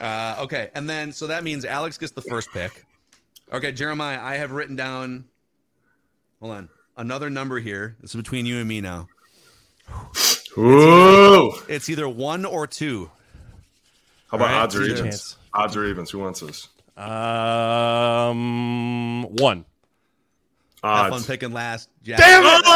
Uh, 0.00 0.36
okay, 0.38 0.70
and 0.74 0.88
then 0.88 1.12
so 1.12 1.26
that 1.26 1.42
means 1.42 1.64
Alex 1.64 1.98
gets 1.98 2.12
the 2.12 2.22
first 2.22 2.52
pick. 2.52 2.84
Okay, 3.52 3.72
Jeremiah, 3.72 4.20
I 4.22 4.36
have 4.36 4.52
written 4.52 4.76
down. 4.76 5.24
Hold 6.40 6.52
on, 6.52 6.68
another 6.96 7.28
number 7.30 7.58
here. 7.58 7.96
This 8.00 8.10
is 8.10 8.16
between 8.16 8.46
you 8.46 8.58
and 8.58 8.68
me 8.68 8.80
now. 8.80 9.08
Ooh. 10.56 11.52
It's 11.68 11.88
either 11.88 12.08
one 12.08 12.44
or 12.44 12.68
two. 12.68 13.10
How 14.30 14.36
about 14.36 14.50
All 14.50 14.54
right, 14.54 14.62
odds 14.62 14.76
or 14.76 14.82
evens? 14.82 15.36
Odds 15.52 15.76
or 15.76 15.84
evens? 15.84 16.10
Who 16.10 16.20
wants 16.20 16.40
this? 16.40 16.68
um, 16.96 18.42
one. 19.36 19.64
Have 20.82 21.10
fun 21.12 21.22
picking 21.24 21.52
last. 21.52 21.88
Jack. 22.02 22.18
Damn 22.18 22.44
it! 22.44 22.64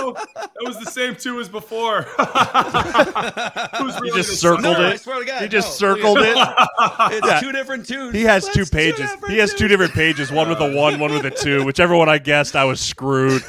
Oh! 0.00 0.14
that 0.34 0.50
was 0.62 0.78
the 0.78 0.90
same 0.90 1.14
two 1.14 1.38
as 1.40 1.48
before. 1.48 2.02
Who's 3.78 3.96
He 4.02 4.10
just 4.16 4.40
circled? 4.40 4.62
No, 4.62 4.88
it. 4.88 5.02
God, 5.04 5.42
He 5.42 5.48
just 5.48 5.80
no, 5.80 5.88
circled 5.94 6.18
it. 6.20 6.36
It's 7.10 7.26
Yeah. 7.26 7.40
two 7.40 7.52
different 7.52 7.86
twos. 7.86 8.14
He 8.14 8.22
has 8.22 8.44
That's 8.44 8.56
two 8.56 8.64
pages. 8.64 8.98
different 9.10 9.32
He 9.32 9.38
has 9.38 9.52
two 9.54 9.68
different 9.68 9.92
pages. 9.92 10.30
One 10.32 10.48
with 10.48 10.60
a 10.60 10.74
one, 10.74 10.98
one 10.98 11.12
with 11.12 11.24
a 11.26 11.30
two. 11.30 11.64
Whichever 11.64 11.96
one 11.96 12.08
I 12.08 12.18
guessed, 12.18 12.56
I 12.56 12.64
was 12.64 12.80
screwed. 12.80 13.42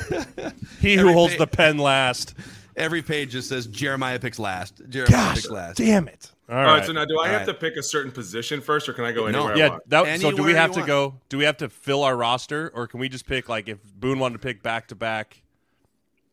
He 0.81 0.95
who 0.95 1.01
Every 1.01 1.13
holds 1.13 1.35
pa- 1.35 1.39
the 1.45 1.47
pen 1.47 1.77
last. 1.77 2.33
Every 2.75 3.01
page 3.01 3.31
just 3.31 3.49
says 3.49 3.67
Jeremiah 3.67 4.19
picks 4.19 4.39
last. 4.39 4.81
Jeremiah 4.89 5.11
Gosh, 5.11 5.35
picks 5.35 5.49
last. 5.49 5.77
damn 5.77 6.07
it! 6.07 6.31
All 6.49 6.55
All 6.57 6.63
right. 6.63 6.77
right. 6.79 6.85
So 6.85 6.91
now, 6.93 7.05
do 7.05 7.19
I 7.19 7.27
All 7.27 7.31
have 7.33 7.47
right. 7.47 7.53
to 7.53 7.53
pick 7.53 7.75
a 7.77 7.83
certain 7.83 8.11
position 8.11 8.59
first, 8.61 8.89
or 8.89 8.93
can 8.93 9.05
I 9.05 9.11
go 9.11 9.27
No. 9.29 9.39
anywhere 9.47 9.53
I 9.53 9.57
yeah. 9.57 9.69
want? 9.69 9.89
That, 9.89 10.19
so 10.19 10.31
do 10.31 10.43
we 10.43 10.53
have 10.53 10.71
to 10.71 10.79
want. 10.79 10.87
go? 10.87 11.15
Do 11.29 11.37
we 11.37 11.43
have 11.43 11.57
to 11.57 11.69
fill 11.69 12.03
our 12.03 12.17
roster, 12.17 12.71
or 12.73 12.87
can 12.87 12.99
we 12.99 13.07
just 13.07 13.27
pick 13.27 13.47
like 13.49 13.69
if 13.69 13.77
Boone 13.95 14.17
wanted 14.19 14.33
to 14.33 14.39
pick 14.39 14.63
back 14.63 14.87
to 14.87 14.95
back, 14.95 15.41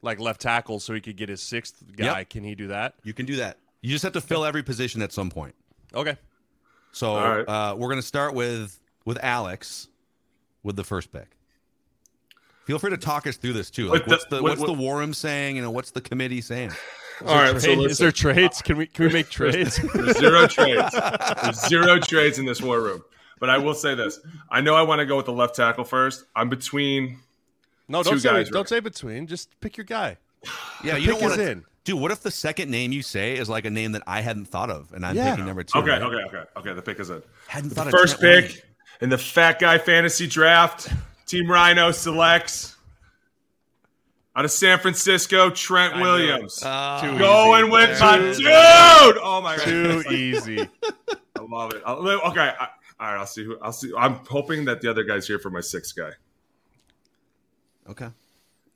like 0.01 0.19
left 0.19 0.41
tackle, 0.41 0.81
so 0.81 0.95
he 0.95 1.01
could 1.03 1.17
get 1.17 1.29
his 1.29 1.43
sixth 1.43 1.83
guy? 1.97 2.21
Yep. 2.21 2.31
Can 2.31 2.45
he 2.45 2.55
do 2.55 2.69
that? 2.69 2.95
You 3.05 3.13
can 3.13 3.27
do 3.27 3.37
that. 3.37 3.59
You 3.83 3.91
just 3.91 4.05
have 4.05 4.15
to 4.15 4.21
fill 4.23 4.45
every 4.45 4.63
position 4.63 5.03
at 5.03 5.13
some 5.13 5.29
point. 5.31 5.55
Okay. 5.95 6.17
So 6.93 7.11
All 7.11 7.37
right. 7.37 7.47
uh, 7.47 7.75
we're 7.77 7.89
going 7.89 8.01
to 8.01 8.07
start 8.07 8.33
with 8.33 8.81
with 9.05 9.19
Alex 9.23 9.89
with 10.63 10.77
the 10.77 10.85
first 10.85 11.13
pick. 11.13 11.29
Feel 12.65 12.79
free 12.79 12.91
to 12.91 12.97
talk 12.97 13.27
us 13.27 13.37
through 13.37 13.53
this 13.53 13.71
too. 13.71 13.87
Like, 13.89 14.01
But 14.01 14.05
the- 14.07 14.11
what's 14.11 14.25
the 14.25 14.37
what- 14.37 14.43
what's 14.43 14.61
what- 14.63 14.67
the 14.69 14.73
war 14.73 14.99
room 14.99 15.13
saying? 15.15 15.57
You 15.57 15.63
know, 15.63 15.71
what's 15.71 15.91
the 15.91 16.01
committee 16.01 16.41
saying? 16.41 16.73
All 17.25 17.35
right. 17.35 17.61
So 17.61 17.69
Hey, 17.75 17.85
is 17.85 17.99
there 17.99 18.13
trades? 18.13 18.61
Can 18.63 18.77
we 18.77 18.87
can 18.87 19.07
we 19.07 19.13
make 19.13 19.29
trades? 19.31 19.81
There's 19.95 20.19
zero 20.19 20.47
trades. 20.47 20.95
There's 21.43 21.67
zero 21.69 21.99
trades 21.99 22.39
in 22.39 22.45
this 22.45 22.61
war 22.61 22.81
room. 22.81 23.03
But 23.39 23.51
I 23.51 23.59
will 23.59 23.75
say 23.75 23.95
this: 23.95 24.21
I 24.51 24.61
know 24.61 24.75
I 24.75 24.83
want 24.83 24.99
to 25.01 25.07
go 25.07 25.17
with 25.17 25.27
the 25.27 25.33
left 25.33 25.57
tackle 25.57 25.85
first. 25.85 26.25
I'm 26.35 26.49
between. 26.49 27.19
No, 27.89 28.03
Two 28.03 28.11
don't 28.11 28.21
say 28.21 28.29
guys, 28.31 28.49
don't 28.51 28.61
right? 28.61 28.69
say 28.69 28.81
between. 28.81 29.27
Just 29.27 29.49
pick 29.61 29.77
your 29.77 29.85
guy. 29.85 30.17
Yeah, 30.85 30.97
you 30.97 31.07
pick 31.09 31.15
don't 31.21 31.23
want 31.31 31.41
is 31.41 31.47
to. 31.47 31.53
in. 31.53 31.65
Dude, 31.85 32.01
what 32.01 32.11
if 32.11 32.21
the 32.23 32.31
second 32.31 32.71
name 32.71 32.93
you 32.93 33.01
say 33.03 33.37
is 33.37 33.49
like 33.49 33.65
a 33.65 33.71
name 33.71 33.93
that 33.93 34.03
I 34.07 34.21
hadn't 34.21 34.47
thought 34.47 34.71
of, 34.71 34.93
and 34.93 35.07
I'm 35.07 35.15
Yeah. 35.17 35.31
picking 35.31 35.47
number 35.47 35.63
two? 35.63 35.79
Okay, 35.79 35.91
right? 35.91 36.03
okay, 36.03 36.17
okay, 36.17 36.43
okay. 36.57 36.73
The 36.75 36.83
pick 36.83 36.99
is 37.01 37.11
in. 37.11 37.23
Hadn't 37.47 37.71
The 37.71 37.75
thought 37.77 37.87
of 37.87 37.93
first 37.93 38.19
Trent 38.19 38.35
pick 38.35 38.45
Williams. 38.51 38.63
in 39.01 39.09
the 39.09 39.19
Fat 39.19 39.59
Guy 39.61 39.79
Fantasy 39.79 40.27
Draft. 40.27 40.91
Team 41.27 41.51
Rhino 41.51 41.93
selects 41.93 42.76
out 44.37 44.45
of 44.45 44.51
San 44.51 44.79
Francisco, 44.79 45.49
Trent 45.51 45.97
Williams. 45.97 46.63
Uh, 46.63 47.01
Too 47.03 47.19
Going 47.19 47.65
easy. 47.65 47.71
with 47.73 48.01
my 48.01 48.19
dude. 48.19 49.19
Oh 49.23 49.41
my 49.43 49.57
god, 49.57 49.65
Too 49.65 50.03
easy. 50.11 50.61
I 50.61 51.43
love 51.49 51.73
it. 51.73 51.83
I'll, 51.87 51.97
okay, 51.97 52.53
I, 52.61 52.69
all 53.01 53.13
right. 53.13 53.19
I'll 53.21 53.27
see 53.27 53.45
who. 53.45 53.59
I'll 53.61 53.73
see. 53.73 53.93
I'm 53.97 54.21
hoping 54.29 54.67
that 54.67 54.81
the 54.83 54.91
other 54.91 55.05
guy's 55.05 55.27
here 55.27 55.39
for 55.39 55.51
my 55.51 55.61
sixth 55.61 55.97
guy. 55.97 56.11
Okay. 57.89 58.09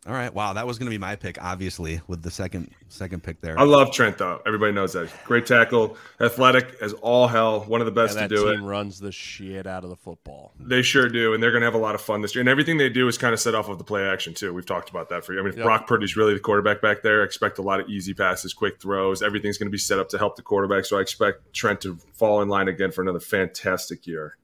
All 0.07 0.15
right. 0.15 0.33
Wow, 0.33 0.55
that 0.55 0.67
was 0.67 0.79
going 0.79 0.87
to 0.87 0.91
be 0.91 0.97
my 0.97 1.15
pick, 1.15 1.37
obviously, 1.43 2.01
with 2.07 2.23
the 2.23 2.31
second 2.31 2.71
second 2.89 3.23
pick 3.23 3.43
there. 3.43 3.59
I 3.59 3.65
love 3.65 3.93
Trent 3.93 4.17
though. 4.17 4.41
Everybody 4.47 4.73
knows 4.73 4.95
that. 4.95 5.13
Great 5.27 5.45
tackle, 5.45 5.99
athletic 6.19 6.75
as 6.81 6.95
all 6.95 7.29
hell. 7.29 7.61
One 7.61 7.83
of 7.83 7.85
the 7.85 7.93
best 7.93 8.17
And 8.17 8.31
to 8.31 8.35
that 8.35 8.43
do 8.43 8.51
team 8.51 8.65
it. 8.65 8.67
runs 8.67 8.99
the 8.99 9.13
shit 9.13 9.67
out 9.67 9.85
of 9.85 9.91
the 9.91 9.97
football. 9.97 10.55
They 10.59 10.81
sure 10.81 11.11
do, 11.11 11.35
and 11.35 11.43
they're 11.43 11.51
going 11.51 11.61
to 11.61 11.67
have 11.67 11.75
a 11.75 11.79
lot 11.79 11.95
of 11.95 12.01
fun 12.01 12.23
this 12.23 12.35
year. 12.35 12.41
And 12.41 12.49
everything 12.49 12.79
they 12.79 12.89
do 12.89 13.07
is 13.09 13.19
kind 13.19 13.35
of 13.35 13.41
set 13.41 13.55
off 13.55 13.69
of 13.69 13.77
the 13.77 13.85
play 13.85 14.09
action 14.09 14.33
too. 14.33 14.55
We've 14.55 14.65
talked 14.65 14.89
about 14.89 15.11
that 15.11 15.23
for 15.23 15.35
you. 15.35 15.39
I 15.41 15.43
mean, 15.43 15.51
if 15.51 15.57
Yep. 15.59 15.65
Brock 15.67 15.87
Purdy's 15.87 16.17
really 16.17 16.33
the 16.33 16.41
quarterback 16.41 16.81
back 16.81 17.03
there. 17.03 17.21
I 17.21 17.25
expect 17.27 17.59
a 17.59 17.63
lot 17.63 17.79
of 17.81 17.89
easy 17.91 18.15
passes, 18.15 18.55
quick 18.55 18.81
throws. 18.81 19.23
Everything's 19.23 19.59
going 19.59 19.69
to 19.69 19.71
be 19.71 19.77
set 19.79 19.99
up 19.99 20.09
to 20.09 20.19
help 20.19 20.37
the 20.37 20.43
quarterback. 20.43 20.87
So 20.87 20.97
I 20.97 21.03
expect 21.03 21.53
Trent 21.53 21.83
to 21.83 21.99
fall 22.15 22.41
in 22.41 22.49
line 22.49 22.69
again 22.69 22.91
for 22.91 23.03
another 23.03 23.21
fantastic 23.21 24.07
year. 24.07 24.39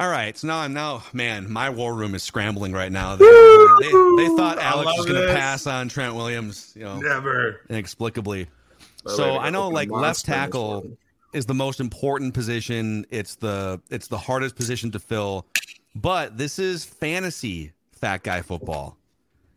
All 0.00 0.08
right. 0.08 0.34
So 0.36 0.48
now 0.48 0.60
I'm 0.60 0.72
now, 0.72 1.02
man, 1.12 1.52
my 1.52 1.68
war 1.68 1.94
room 1.94 2.14
is 2.14 2.22
scrambling 2.22 2.72
right 2.72 2.90
now. 2.90 3.16
They, 3.16 3.26
they, 3.26 3.92
they 4.16 4.34
thought 4.34 4.56
Alex 4.58 4.90
was 4.96 5.04
going 5.04 5.20
to 5.20 5.34
pass 5.34 5.66
on 5.66 5.90
Trent 5.90 6.14
Williams, 6.14 6.72
you 6.74 6.84
know, 6.84 6.98
Never. 6.98 7.60
inexplicably. 7.68 8.44
By 8.44 8.50
the 9.04 9.10
So 9.10 9.32
way, 9.32 9.38
I 9.38 9.50
know 9.50 9.68
like 9.68 9.90
left 9.90 10.00
monster 10.00 10.32
in 10.32 10.38
this 10.38 10.44
tackle 10.46 10.96
is 11.34 11.44
the 11.44 11.54
most 11.54 11.80
important 11.80 12.32
position. 12.32 13.04
It's 13.10 13.34
the 13.34 13.78
it's 13.90 14.08
the 14.08 14.16
hardest 14.16 14.56
position 14.56 14.90
to 14.92 14.98
fill. 14.98 15.46
But 15.94 16.38
this 16.38 16.58
is 16.58 16.82
fantasy 16.82 17.72
fat 17.92 18.22
guy 18.22 18.40
football. 18.40 18.96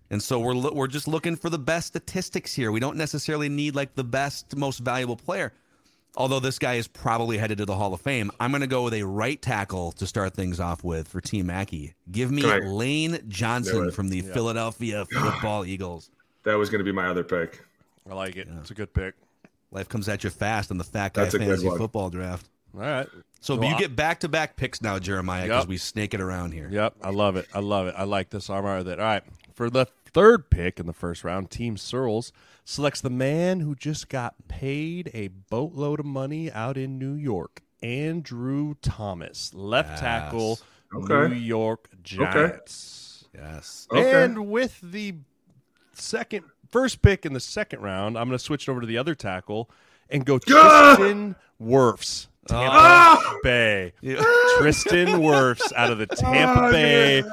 And 0.10 0.22
so 0.22 0.42
we're 0.42 0.60
we're 0.74 0.88
just 0.88 1.08
looking 1.08 1.38
for 1.38 1.50
the 1.50 1.58
best 1.58 1.88
statistics 1.88 2.54
here. 2.54 2.70
We 2.74 2.82
don't 2.82 2.98
necessarily 2.98 3.48
need 3.48 3.76
like 3.76 3.96
the 3.96 4.04
best 4.04 4.58
most 4.58 4.80
valuable 4.80 5.16
player. 5.16 5.54
Although 6.16 6.40
this 6.40 6.60
guy 6.60 6.76
is 6.76 6.88
probably 6.88 7.38
headed 7.40 7.58
to 7.58 7.66
the 7.66 7.76
Hall 7.76 7.94
of 7.94 8.02
Fame, 8.02 8.32
I'm 8.40 8.52
going 8.52 8.62
to 8.62 8.68
go 8.68 8.84
with 8.84 8.94
a 8.94 9.04
right 9.04 9.42
tackle 9.42 9.94
to 9.94 10.06
start 10.06 10.36
things 10.36 10.60
off 10.60 10.84
with 10.84 11.08
for 11.08 11.22
Team 11.22 11.48
Mackey. 11.48 11.96
Give 12.12 12.32
me 12.32 12.44
Can 12.44 12.66
Lane 12.66 13.20
Johnson 13.28 13.90
from 13.92 14.10
the 14.10 14.22
Philadelphia 14.22 15.06
Football 15.06 15.66
Eagles. 15.66 16.12
That 16.44 16.56
was 16.56 16.70
going 16.70 16.80
to 16.80 16.86
be 16.86 16.92
my 16.92 17.08
other 17.08 17.24
pick. 17.24 17.64
I 18.10 18.14
like 18.14 18.36
it. 18.36 18.48
It's 18.60 18.70
a 18.70 18.76
good 18.76 18.94
pick. 18.94 19.16
Life 19.72 19.90
comes 19.90 20.08
at 20.08 20.24
you 20.24 20.30
fast 20.30 20.70
in 20.70 20.78
the 20.78 20.84
Fat 20.84 21.14
Guy 21.14 21.24
That's 21.24 21.36
Fantasy. 21.36 21.68
Football 21.68 22.12
Draft. 22.12 22.48
All 22.76 22.82
right. 22.82 23.08
So 23.40 23.56
Well, 23.56 23.70
you 23.72 23.78
get 23.78 23.96
back 23.96 24.20
to 24.20 24.30
back 24.30 24.56
picks 24.56 24.82
now, 24.82 25.00
Jeremiah, 25.00 25.44
because 25.44 25.64
Yep. 25.64 25.68
we 25.70 25.78
snake 25.78 26.14
it 26.14 26.22
around 26.22 26.52
here. 26.54 26.70
Yep, 26.72 26.96
I 27.02 27.10
love 27.10 27.36
it. 27.38 27.48
I 27.54 27.60
love 27.60 27.88
it. 27.88 27.96
I 27.98 28.04
like 28.04 28.30
this. 28.30 28.50
I'm 28.50 28.58
all 28.58 28.62
right 28.62 28.78
with 28.80 28.90
it. 28.90 29.00
All 29.00 29.06
right. 29.06 29.24
For 29.54 29.70
the 29.70 29.88
third 30.14 30.50
pick 30.50 30.80
in 30.80 30.86
the 30.86 30.94
first 30.94 31.24
round, 31.24 31.50
Team 31.50 31.76
Sirles 31.76 32.32
selects 32.66 33.02
the 33.02 33.10
man 33.10 33.60
who 33.60 33.76
just 33.76 34.10
got 34.10 34.48
paid 34.48 35.10
a 35.14 35.28
boatload 35.28 36.00
of 36.00 36.06
money 36.06 36.52
out 36.52 36.78
in 36.78 36.98
New 36.98 37.14
York, 37.14 37.62
Andrew 37.82 38.76
Thomas, 38.82 39.54
left 39.54 40.00
tackle, 40.00 40.60
Okay. 40.96 41.34
New 41.34 41.40
York 41.40 41.90
Giants. 42.04 43.26
Yes. 43.34 43.88
Okay. 43.92 44.24
And 44.24 44.48
with 44.50 44.80
the 44.84 45.16
second, 45.94 46.46
first 46.72 47.02
pick 47.02 47.26
in 47.26 47.34
the 47.34 47.40
second 47.40 47.82
round, 47.82 48.18
I'm 48.18 48.28
going 48.28 48.38
to 48.38 48.44
switch 48.44 48.70
over 48.70 48.80
to 48.82 48.88
the 48.88 48.98
other 48.98 49.16
tackle 49.16 49.72
and 50.10 50.24
go 50.26 50.40
Ah! 50.50 51.34
Wirfs, 51.64 52.28
Tampa 52.48 52.70
Ah! 52.76 53.38
Bay. 53.44 53.94
Tristan 54.60 55.08
Wirfs 55.22 55.72
out 55.76 55.92
of 55.92 55.98
the 55.98 56.06
Tampa 56.16 56.66
Oh, 56.68 56.72
Bay 56.72 57.24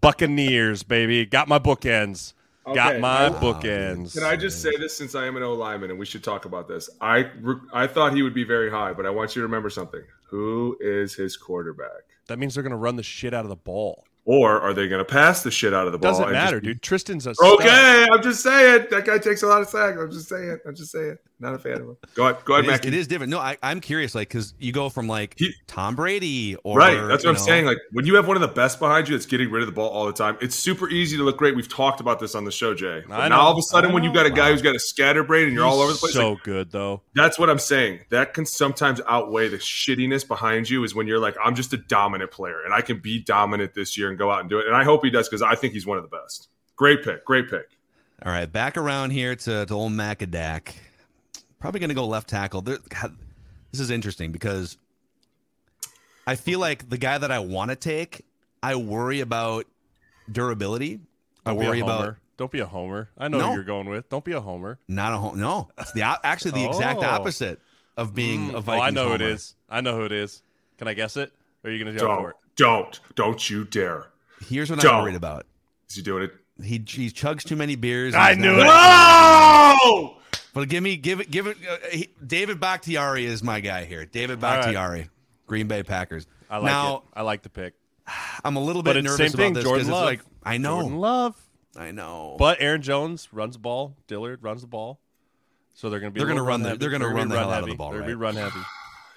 Buccaneers, 0.00 0.82
baby. 0.82 1.24
Got 1.26 1.48
my 1.48 1.58
bookends. 1.58 2.34
Got 2.74 3.00
my 3.00 3.30
Wow. 3.30 3.40
bookends. 3.40 4.12
Can 4.14 4.24
I 4.24 4.36
just 4.36 4.60
say 4.60 4.76
this 4.76 4.94
since 4.96 5.14
I 5.14 5.26
am 5.26 5.36
an 5.36 5.42
O 5.42 5.54
lineman 5.54 5.88
and 5.90 5.98
we 5.98 6.04
should 6.04 6.22
talk 6.22 6.44
about 6.44 6.68
this? 6.68 6.90
I 7.00 7.30
re- 7.40 7.56
I 7.72 7.86
thought 7.86 8.12
he 8.14 8.22
would 8.22 8.34
be 8.34 8.44
very 8.44 8.70
high, 8.70 8.92
but 8.92 9.06
I 9.06 9.10
want 9.10 9.34
you 9.34 9.40
to 9.40 9.46
remember 9.46 9.70
something. 9.70 10.02
Who 10.28 10.76
is 10.80 11.14
his 11.14 11.36
quarterback? 11.36 12.02
that 12.28 12.38
means 12.38 12.52
they're 12.52 12.62
going 12.62 12.72
to 12.72 12.76
run 12.76 12.94
the 12.96 13.02
shit 13.02 13.32
out 13.32 13.46
of 13.46 13.48
the 13.48 13.56
ball. 13.56 14.04
Or 14.26 14.60
are 14.60 14.74
they 14.74 14.86
going 14.86 14.98
to 14.98 15.04
pass 15.10 15.42
the 15.42 15.50
shit 15.50 15.72
out 15.72 15.86
of 15.86 15.92
the 15.92 15.98
ball? 15.98 16.10
Doesn't 16.12 16.30
matter, 16.30 16.56
just- 16.60 16.64
dude. 16.64 16.82
Tristan's 16.82 17.26
a 17.26 17.34
stud. 17.34 17.54
Okay, 17.54 18.06
I'm 18.12 18.22
just 18.22 18.42
saying 18.42 18.88
that 18.90 19.06
guy 19.06 19.16
takes 19.16 19.42
a 19.42 19.46
lot 19.46 19.62
of 19.62 19.68
sacks. 19.68 19.96
I'm 19.98 20.10
just 20.12 20.28
saying. 20.28 20.58
I'm 20.66 20.74
just 20.74 20.92
saying. 20.92 21.16
Not 21.40 21.54
a 21.54 21.58
fan 21.58 21.74
of 21.74 21.80
him. 21.82 21.96
Go 22.14 22.26
ahead, 22.26 22.44
go 22.44 22.54
ahead, 22.54 22.64
It 22.64 22.68
is, 22.68 22.72
Mac. 22.72 22.84
it 22.86 22.94
is 22.94 23.06
different. 23.06 23.30
No, 23.30 23.38
I, 23.38 23.56
I'm 23.62 23.80
curious, 23.80 24.12
like, 24.12 24.26
because 24.28 24.54
you 24.58 24.72
go 24.72 24.88
from 24.88 25.06
like 25.06 25.34
He- 25.38 25.54
Tom 25.68 25.94
Brady 25.94 26.56
or 26.64 26.76
Right, 26.76 26.94
that's 27.06 27.22
what 27.24 27.30
I'm 27.30 27.36
know, 27.36 27.40
saying. 27.46 27.64
Like 27.64 27.78
when 27.92 28.06
you 28.06 28.16
have 28.16 28.26
one 28.26 28.36
of 28.36 28.40
the 28.40 28.48
best 28.48 28.80
behind 28.80 29.08
you 29.08 29.14
that's 29.16 29.24
getting 29.26 29.48
rid 29.48 29.62
of 29.62 29.66
the 29.68 29.72
ball 29.72 29.88
all 29.88 30.06
the 30.06 30.12
time, 30.12 30.36
it's 30.40 30.56
super 30.56 30.88
easy 30.90 31.16
to 31.16 31.22
look 31.22 31.36
great. 31.36 31.54
We've 31.54 31.68
talked 31.68 32.00
about 32.00 32.18
this 32.18 32.34
on 32.34 32.44
the 32.44 32.50
show, 32.50 32.74
Jay. 32.74 33.04
But 33.08 33.28
now 33.28 33.40
all 33.40 33.52
of 33.52 33.58
a 33.58 33.62
sudden, 33.62 33.92
when 33.92 34.02
you've 34.02 34.14
got 34.14 34.26
a 34.26 34.30
guy 34.30 34.50
who's 34.50 34.62
got 34.62 34.74
a 34.74 34.80
scatterbrain 34.80 35.44
and 35.46 35.52
you're 35.54 35.64
all 35.64 35.80
over 35.80 35.92
the 35.92 35.98
place, 35.98 36.12
So 36.14 36.32
like, 36.32 36.42
good 36.42 36.72
though. 36.72 37.02
that's 37.14 37.38
what 37.38 37.48
I'm 37.48 37.60
saying. 37.60 38.00
That 38.10 38.34
can 38.34 38.44
sometimes 38.44 39.00
outweigh 39.08 39.46
the 39.48 39.58
shittiness 39.58 40.26
behind 40.26 40.68
you. 40.68 40.82
Is 40.82 40.92
when 40.96 41.06
you're 41.06 41.20
like, 41.20 41.36
I'm 41.44 41.54
just 41.54 41.72
a 41.72 41.76
dominant 41.76 42.32
player 42.32 42.62
and 42.64 42.74
I 42.74 42.80
can 42.80 42.98
be 42.98 43.20
dominant 43.20 43.74
this 43.74 43.96
year 43.96 44.08
and 44.08 44.18
go 44.18 44.28
out 44.32 44.40
and 44.40 44.50
do 44.50 44.58
it. 44.58 44.66
And 44.66 44.74
I 44.74 44.82
hope 44.82 45.04
he 45.04 45.10
does 45.10 45.28
because 45.28 45.42
I 45.42 45.54
think 45.54 45.72
he's 45.72 45.86
one 45.86 45.98
of 45.98 46.02
the 46.02 46.16
best. 46.16 46.48
Great 46.74 47.04
pick, 47.04 47.24
great 47.24 47.48
pick. 47.48 47.68
All 48.26 48.32
right, 48.32 48.50
back 48.50 48.76
around 48.76 49.10
here 49.10 49.36
to, 49.36 49.64
to 49.66 49.72
old 49.74 49.92
Macadac. 49.92 50.72
Probably 51.60 51.80
going 51.80 51.88
to 51.88 51.94
go 51.94 52.06
left 52.06 52.28
tackle. 52.28 52.62
There, 52.62 52.78
God, 52.88 53.16
this 53.72 53.80
is 53.80 53.90
interesting 53.90 54.30
because 54.32 54.76
I 56.26 56.36
feel 56.36 56.58
like 56.60 56.88
the 56.88 56.98
guy 56.98 57.18
that 57.18 57.30
I 57.30 57.38
want 57.40 57.70
to 57.70 57.76
take, 57.76 58.24
I 58.62 58.76
worry 58.76 59.20
about 59.20 59.66
durability. 60.30 61.00
I 61.44 61.50
Don't 61.50 61.58
be 61.60 61.64
a 61.66 61.68
worry 61.68 61.80
about. 61.80 62.16
Don't 62.36 62.50
be 62.52 62.60
a 62.60 62.66
homer. 62.66 63.08
I 63.18 63.26
know 63.28 63.38
No. 63.38 63.46
who 63.48 63.54
you're 63.54 63.64
going 63.64 63.88
with. 63.88 64.08
Don't 64.08 64.24
be 64.24 64.32
a 64.32 64.40
homer. 64.40 64.78
not 64.86 65.12
a 65.12 65.16
home. 65.16 65.40
No, 65.40 65.68
it's 65.78 65.90
the 65.92 66.02
actually 66.02 66.52
the 66.52 66.66
exact 66.66 67.00
Oh. 67.00 67.06
opposite 67.06 67.60
of 67.96 68.14
being 68.14 68.50
a 68.54 68.62
mm. 68.62 68.64
oh, 68.68 68.80
I 68.80 68.90
know 68.90 69.08
who 69.08 69.14
it 69.14 69.20
homer. 69.20 69.32
is. 69.32 69.54
I 69.68 69.80
know 69.80 69.96
who 69.96 70.04
it 70.04 70.12
is. 70.12 70.42
Can 70.76 70.86
I 70.86 70.94
guess 70.94 71.16
it? 71.16 71.32
Or 71.64 71.70
are 71.70 71.72
you 71.72 71.82
going 71.82 71.96
to 71.96 72.00
go 72.00 72.06
for 72.06 72.34
Don't, 72.54 72.88
it? 72.94 73.00
don't, 73.16 73.16
don't 73.16 73.50
you 73.50 73.64
dare. 73.64 74.06
Here's 74.46 74.70
what 74.70 74.78
Don't. 74.78 74.94
I'm 74.94 75.02
worried 75.02 75.16
about. 75.16 75.46
Is 75.90 75.96
he 75.96 76.02
doing 76.02 76.22
it? 76.24 76.34
He 76.62 76.74
he 76.86 77.10
chugs 77.10 77.42
too 77.42 77.56
many 77.56 77.74
beers. 77.74 78.14
I 78.14 78.34
He's 78.34 78.38
knew 78.38 78.56
not- 78.56 78.66
it. 78.66 79.80
Oh! 79.82 80.16
But 80.58 80.68
give 80.68 80.82
me, 80.82 80.96
give 80.96 81.20
it, 81.20 81.30
give 81.30 81.46
it. 81.46 81.56
Uh, 81.70 81.76
he, 81.92 82.08
David 82.26 82.58
Bakhtiari 82.58 83.24
is 83.24 83.44
my 83.44 83.60
guy 83.60 83.84
here. 83.84 84.04
David 84.04 84.42
All 84.42 84.50
right. 84.50 84.56
Bakhtiari, 84.62 85.08
Green 85.46 85.68
Bay 85.68 85.84
Packers. 85.84 86.26
I 86.50 86.56
like 86.56 86.64
now, 86.64 86.96
it. 86.96 87.02
I 87.14 87.22
like 87.22 87.42
the 87.42 87.48
pick. 87.48 87.74
I'm 88.44 88.56
a 88.56 88.60
little 88.60 88.82
bit 88.82 88.96
nervous 88.96 89.16
same 89.18 89.30
thing. 89.30 89.52
about 89.52 89.54
this 89.54 89.62
Jordan 89.62 89.86
because 89.86 90.00
it's 90.00 90.04
like 90.04 90.20
I 90.42 90.58
know, 90.58 90.80
Jordan 90.80 90.98
Love. 90.98 91.40
I 91.76 91.92
know. 91.92 92.34
But 92.40 92.60
Aaron 92.60 92.82
Jones 92.82 93.28
runs 93.32 93.54
the 93.54 93.60
ball. 93.60 93.94
Dillon 94.08 94.36
runs 94.40 94.62
the 94.62 94.66
ball. 94.66 94.98
So 95.74 95.90
they're 95.90 96.00
going 96.00 96.10
to 96.10 96.14
be. 96.14 96.18
They're 96.18 96.26
gonna 96.26 96.40
little 96.40 96.48
run 96.48 96.62
the- 96.62 96.70
heavy. 96.70 96.78
they're 96.78 96.90
gonna 96.90 97.04
gonna 97.04 97.14
run 97.14 97.28
the 97.28 97.38
hell 97.38 97.52
out 97.52 97.62
of 97.62 97.68
the 97.68 97.76
ball, 97.76 97.92
They're 97.92 98.00
right? 98.00 98.06
to 98.06 98.10
be 98.10 98.20
run 98.20 98.34
heavy. 98.34 98.58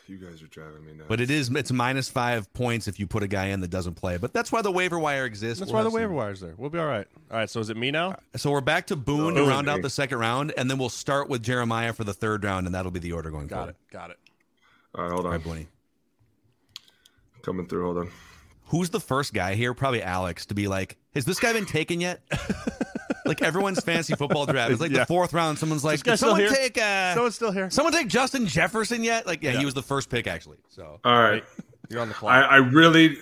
You 0.08 0.18
guys 0.18 0.42
are 0.42 0.48
driving 0.48 0.86
me 0.86 0.94
nuts. 0.94 1.06
But 1.08 1.22
it 1.22 1.30
is 1.32 1.50
it's 1.50 1.72
minus 1.72 2.10
five 2.10 2.52
points 2.54 2.88
if 2.88 3.00
you 3.00 3.08
put 3.08 3.24
a 3.24 3.28
guy 3.28 3.46
in 3.48 3.62
that 3.62 3.70
doesn't 3.70 3.96
play. 3.96 4.18
But 4.18 4.34
that's 4.34 4.52
why 4.52 4.62
the 4.62 4.72
waiver 4.72 5.00
wire 5.00 5.26
exists. 5.26 5.60
That's 5.60 5.72
We'll 5.72 5.80
why 5.80 5.84
the 5.84 5.86
have 5.90 5.94
some- 5.94 6.02
waiver 6.02 6.14
wire's 6.14 6.40
there. 6.42 6.54
We'll 6.58 6.70
be 6.70 6.80
all 6.80 6.86
right. 6.88 7.08
All 7.32 7.38
right. 7.38 7.50
So 7.50 7.60
is 7.62 7.70
it 7.70 7.78
me 7.78 7.92
now? 7.92 8.18
So 8.36 8.52
we're 8.52 8.62
back 8.62 8.88
to 8.88 8.96
Boone 8.96 9.36
to 9.36 9.42
Boone, 9.42 9.50
round 9.50 9.70
out 9.70 9.80
eh? 9.80 9.84
the 9.84 9.90
second 9.90 10.18
round, 10.20 10.54
and 10.58 10.70
then 10.70 10.78
we'll 10.78 10.90
start 10.90 11.30
with 11.30 11.44
Jeremiah 11.44 11.94
for 11.94 12.04
the 12.04 12.14
third 12.14 12.44
round, 12.44 12.66
and 12.66 12.76
that'll 12.76 12.92
be 12.92 13.00
the 13.00 13.14
order 13.14 13.32
going 13.32 13.48
Got 13.48 13.56
forward. 13.58 13.70
it. 13.90 13.94
Got 13.94 14.10
it. 14.12 14.18
All 14.96 15.04
right, 15.06 15.14
hold 15.14 15.26
on. 15.26 15.32
right, 15.32 15.42
Booney. 15.44 15.68
Coming 17.44 17.68
through. 17.68 17.86
Hold 17.86 17.98
on. 18.00 18.12
Who's 18.66 18.90
the 18.90 19.00
first 19.00 19.34
guy 19.34 19.56
here? 19.56 19.74
Probably 19.74 20.02
Alex 20.04 20.46
to 20.48 20.54
be 20.54 20.68
like, 20.68 20.98
has 21.14 21.26
this 21.26 21.40
guy 21.40 21.54
been 21.54 21.66
taken 21.66 22.00
yet? 22.02 22.22
like 23.26 23.42
everyone's 23.42 23.80
fantasy 23.84 24.16
football 24.16 24.46
draft. 24.46 24.72
It's 24.72 24.82
like 24.82 24.92
Yeah. 24.92 25.00
the 25.00 25.06
fourth 25.06 25.34
round. 25.34 25.58
Someone's 25.60 25.84
like, 25.84 26.04
This 26.04 26.20
did 26.20 26.26
someone 26.26 26.40
here? 26.40 26.50
take 26.50 26.78
uh, 26.78 27.14
Someone's 27.14 27.36
still 27.36 27.52
here. 27.52 27.70
someone 27.70 27.94
take 27.94 28.08
Justin 28.08 28.48
Jefferson 28.48 29.04
yet? 29.04 29.26
Like, 29.28 29.44
yeah, 29.44 29.52
he 29.52 29.66
was 29.66 29.74
the 29.74 29.84
first 29.84 30.10
pick 30.10 30.28
actually. 30.28 30.58
So 30.70 31.00
All 31.04 31.14
right. 31.22 31.44
You're 31.90 32.02
on 32.02 32.08
the 32.08 32.14
clock. 32.14 32.32
I, 32.34 32.42
I 32.42 32.56
really. 32.58 33.18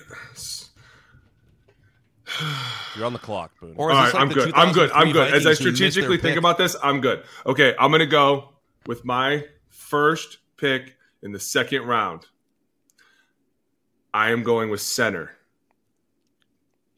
You're 2.96 3.06
on 3.06 3.14
the 3.14 3.20
clock, 3.20 3.52
Boone. 3.60 3.74
or 3.76 3.92
All 3.92 3.98
is 3.98 3.98
right, 3.98 4.06
this 4.06 4.14
like 4.14 4.22
I'm 4.22 4.30
good. 4.30 4.54
I'm 4.56 4.72
good. 4.74 4.92
I'm 4.92 5.12
good. 5.12 5.34
As 5.34 5.46
I 5.48 5.50
Vikings 5.54 5.60
who 5.60 5.66
missed 5.66 5.76
their 5.76 5.76
strategically 5.76 6.18
think 6.18 6.34
pick? 6.34 6.38
about 6.38 6.58
this, 6.60 6.76
I'm 6.84 7.02
good. 7.02 7.24
Okay, 7.48 7.74
I'm 7.80 7.90
going 7.90 8.00
to 8.02 8.06
go 8.06 8.50
with 8.86 9.04
my 9.04 9.46
first 9.70 10.38
pick 10.58 10.96
in 11.24 11.32
the 11.32 11.40
second 11.40 11.84
round. 11.86 12.28
I 14.14 14.30
am 14.32 14.44
going 14.44 14.70
with 14.70 14.82
center 14.82 15.32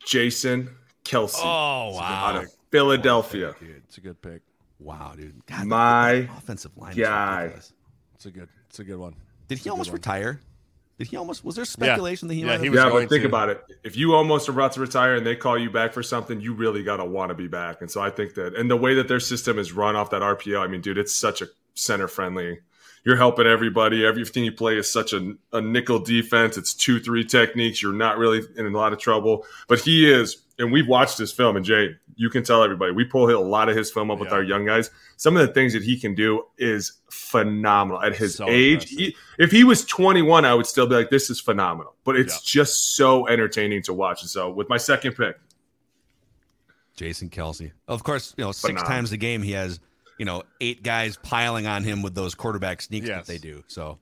Jason 0.06 0.76
Kelce 1.06 1.40
Oh 1.42 1.48
out 1.48 2.36
wow, 2.36 2.42
of 2.42 2.48
Philadelphia. 2.72 3.54
It's 3.86 3.98
a 3.98 4.02
good 4.02 4.22
pick. 4.22 4.42
wow, 4.80 5.14
dude. 5.16 5.46
God, 5.46 5.66
My 5.68 6.12
offensive 6.38 6.72
line. 6.78 6.94
is 6.94 6.98
guy. 6.98 7.52
It's 8.16 8.26
a 8.26 8.32
good. 8.32 8.48
It's 8.70 8.80
a 8.80 8.84
good 8.84 8.98
one. 8.98 9.16
Did 9.48 9.60
he 9.60 9.70
almost 9.70 9.90
one. 9.90 9.96
retire? 9.96 10.40
Did 10.98 11.08
he 11.08 11.18
almost? 11.18 11.44
Was 11.44 11.56
there 11.56 11.66
speculation 11.66 12.28
that 12.30 12.36
he? 12.36 12.42
Yeah, 12.42 12.48
might 12.48 12.60
he 12.60 12.66
have- 12.68 12.74
was 12.74 12.84
Yeah, 12.84 12.90
going 12.90 13.04
but 13.06 13.10
think 13.10 13.22
to. 13.24 13.28
about 13.28 13.50
it. 13.50 13.62
If 13.84 13.98
you 13.98 14.14
almost 14.14 14.48
are 14.48 14.54
about 14.54 14.72
to 14.74 14.80
retire 14.82 15.16
and 15.16 15.26
they 15.26 15.36
call 15.36 15.58
you 15.58 15.70
back 15.70 15.94
for 15.94 16.04
something, 16.04 16.40
you 16.40 16.54
really 16.54 16.84
got 16.84 16.98
to 16.98 17.06
want 17.06 17.30
to 17.30 17.36
be 17.36 17.48
back. 17.48 17.82
And 17.82 17.90
so 17.92 18.02
I 18.02 18.10
think 18.10 18.36
that, 18.36 18.56
and 18.56 18.70
the 18.70 18.78
way 18.78 18.94
that 18.96 19.08
their 19.08 19.20
system 19.20 19.58
is 19.60 19.74
run 19.74 19.96
off 19.96 20.12
that 20.12 20.22
RPO, 20.22 20.60
I 20.62 20.68
mean, 20.68 20.82
dude, 20.82 20.98
it's 20.98 21.14
such 21.14 21.42
a 21.42 21.48
center 21.74 22.08
friendly. 22.08 22.60
You're 23.04 23.16
helping 23.18 23.48
everybody. 23.48 24.06
Everything 24.06 24.44
you 24.46 24.52
play 24.52 24.78
is 24.78 24.92
such 24.92 25.12
a, 25.12 25.34
a 25.52 25.60
nickel 25.60 25.98
defense. 26.00 26.56
It's 26.56 26.74
two, 26.76 27.00
three 27.00 27.26
techniques. 27.26 27.82
You're 27.82 27.94
not 27.94 28.20
really 28.20 28.42
in 28.56 28.68
a 28.68 28.70
lot 28.70 28.94
of 28.94 29.00
trouble. 29.00 29.44
But 29.68 29.80
he 29.80 30.08
is, 30.12 30.38
and 30.60 30.72
we've 30.72 30.88
watched 30.88 31.18
his 31.18 31.32
film. 31.32 31.56
And 31.56 31.66
Jay, 31.66 31.96
you 32.16 32.30
can 32.30 32.44
tell 32.44 32.64
everybody, 32.64 32.92
we 32.92 33.04
pull 33.06 33.30
a 33.30 33.38
lot 33.40 33.70
of 33.70 33.76
his 33.76 33.92
film 33.92 34.12
up 34.12 34.20
with 34.20 34.30
Yeah. 34.30 34.36
our 34.36 34.44
young 34.44 34.66
guys. 34.66 34.90
Some 35.18 35.36
of 35.38 35.46
the 35.48 35.54
things 35.54 35.74
that 35.74 35.84
he 35.84 36.00
can 36.00 36.14
do 36.16 36.44
is 36.58 36.94
phenomenal 37.10 38.02
at 38.02 38.16
his 38.16 38.36
So 38.36 38.48
age. 38.50 38.90
He, 38.90 39.16
if 39.40 39.52
he 39.52 39.64
was 39.64 39.86
21, 39.86 40.46
I 40.46 40.54
would 40.54 40.66
still 40.66 40.88
be 40.88 40.96
like, 40.96 41.10
this 41.10 41.30
is 41.30 41.40
phenomenal. 41.40 41.96
But 42.04 42.18
it's 42.18 42.42
just 42.42 42.96
so 42.96 43.28
entertaining 43.28 43.82
to 43.84 43.94
watch. 43.94 44.22
And 44.22 44.30
so 44.30 44.50
with 44.50 44.70
my 44.70 44.78
second 44.78 45.14
pick, 45.14 45.38
Jason 46.96 47.30
Kelce. 47.30 47.72
Of 47.88 48.04
course, 48.04 48.34
you 48.38 48.44
know, 48.44 48.52
six 48.52 48.62
Phenomenal. 48.68 48.88
times 48.90 49.12
a 49.12 49.18
game 49.18 49.42
he 49.42 49.54
has, 49.54 49.80
you 50.20 50.26
know, 50.26 50.44
eight 50.60 50.84
guys 50.84 51.18
piling 51.24 51.66
on 51.66 51.84
him 51.84 52.02
with 52.02 52.14
those 52.16 52.36
quarterback 52.36 52.82
sneaks 52.82 53.08
Yes. 53.08 53.26
that 53.26 53.32
they 53.32 53.38
do. 53.40 53.64
So 53.68 53.98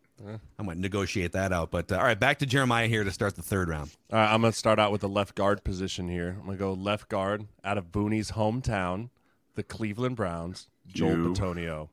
I 0.58 0.64
might 0.64 0.78
negotiate 0.78 1.32
that 1.34 1.52
out. 1.54 1.72
But 1.72 1.92
uh, 1.92 1.98
all 1.98 2.04
right, 2.04 2.20
back 2.20 2.40
to 2.40 2.46
Jeremiah 2.46 2.88
here 2.88 3.04
to 3.04 3.12
start 3.12 3.36
the 3.36 3.42
third 3.42 3.70
round. 3.70 3.92
All 4.12 4.20
right, 4.20 4.34
I'm 4.34 4.42
going 4.42 4.52
to 4.52 4.58
start 4.58 4.80
out 4.80 4.92
with 4.92 5.02
the 5.02 5.10
left 5.10 5.36
guard 5.36 5.64
position 5.64 6.10
here. 6.10 6.36
I'm 6.40 6.46
going 6.46 6.58
to 6.58 6.64
go 6.64 6.74
left 6.74 7.10
guard 7.10 7.46
out 7.64 7.78
of 7.78 7.92
Booney's 7.92 8.32
hometown, 8.32 9.10
the 9.56 9.64
Cleveland 9.64 10.16
Browns, 10.16 10.68
Joel 10.88 11.10
You. 11.12 11.34
Bitonio. 11.34 11.90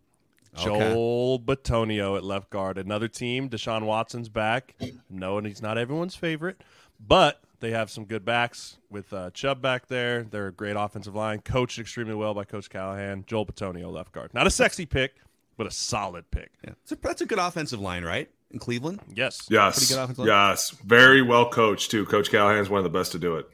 Okay. 0.58 0.64
Joel 0.64 1.38
Bitonio 1.38 2.16
at 2.16 2.24
left 2.24 2.50
guard. 2.50 2.78
Another 2.78 3.08
team, 3.08 3.48
Deshaun 3.48 3.84
Watson's 3.84 4.28
back. 4.28 4.74
No, 5.10 5.38
and 5.38 5.46
he's 5.46 5.60
not 5.60 5.76
everyone's 5.76 6.16
favorite, 6.16 6.62
but 6.98 7.42
they 7.60 7.72
have 7.72 7.90
some 7.90 8.06
good 8.06 8.24
backs 8.24 8.78
with 8.90 9.12
uh, 9.12 9.30
Chubb 9.30 9.60
back 9.60 9.88
there. 9.88 10.22
They're 10.22 10.48
a 10.48 10.52
great 10.52 10.76
offensive 10.76 11.14
line, 11.14 11.40
coached 11.40 11.78
extremely 11.78 12.14
well 12.14 12.32
by 12.32 12.44
Coach 12.44 12.70
Callahan. 12.70 13.24
Joel 13.26 13.46
Bitonio 13.46 13.92
left 13.92 14.12
guard. 14.12 14.32
Not 14.32 14.46
a 14.46 14.50
sexy 14.50 14.86
pick, 14.86 15.16
but 15.56 15.66
a 15.66 15.70
solid 15.70 16.30
pick. 16.30 16.50
Yeah, 16.64 16.74
it's 16.82 16.92
that's 17.02 17.20
a 17.22 17.26
good 17.26 17.38
offensive 17.38 17.80
line, 17.80 18.04
right? 18.04 18.30
In 18.50 18.58
Cleveland. 18.58 19.00
Yes. 19.14 19.40
yes, 19.50 19.76
Pretty 19.78 19.94
good 19.94 20.02
offensive 20.02 20.18
line. 20.26 20.28
yes, 20.28 20.70
very 20.84 21.20
well 21.22 21.48
coached 21.50 21.90
too. 21.90 22.06
Coach 22.06 22.30
Callahan's 22.30 22.68
one 22.70 22.78
of 22.78 22.84
the 22.84 22.96
best 22.96 23.12
to 23.12 23.18
do 23.18 23.36
it. 23.36 23.48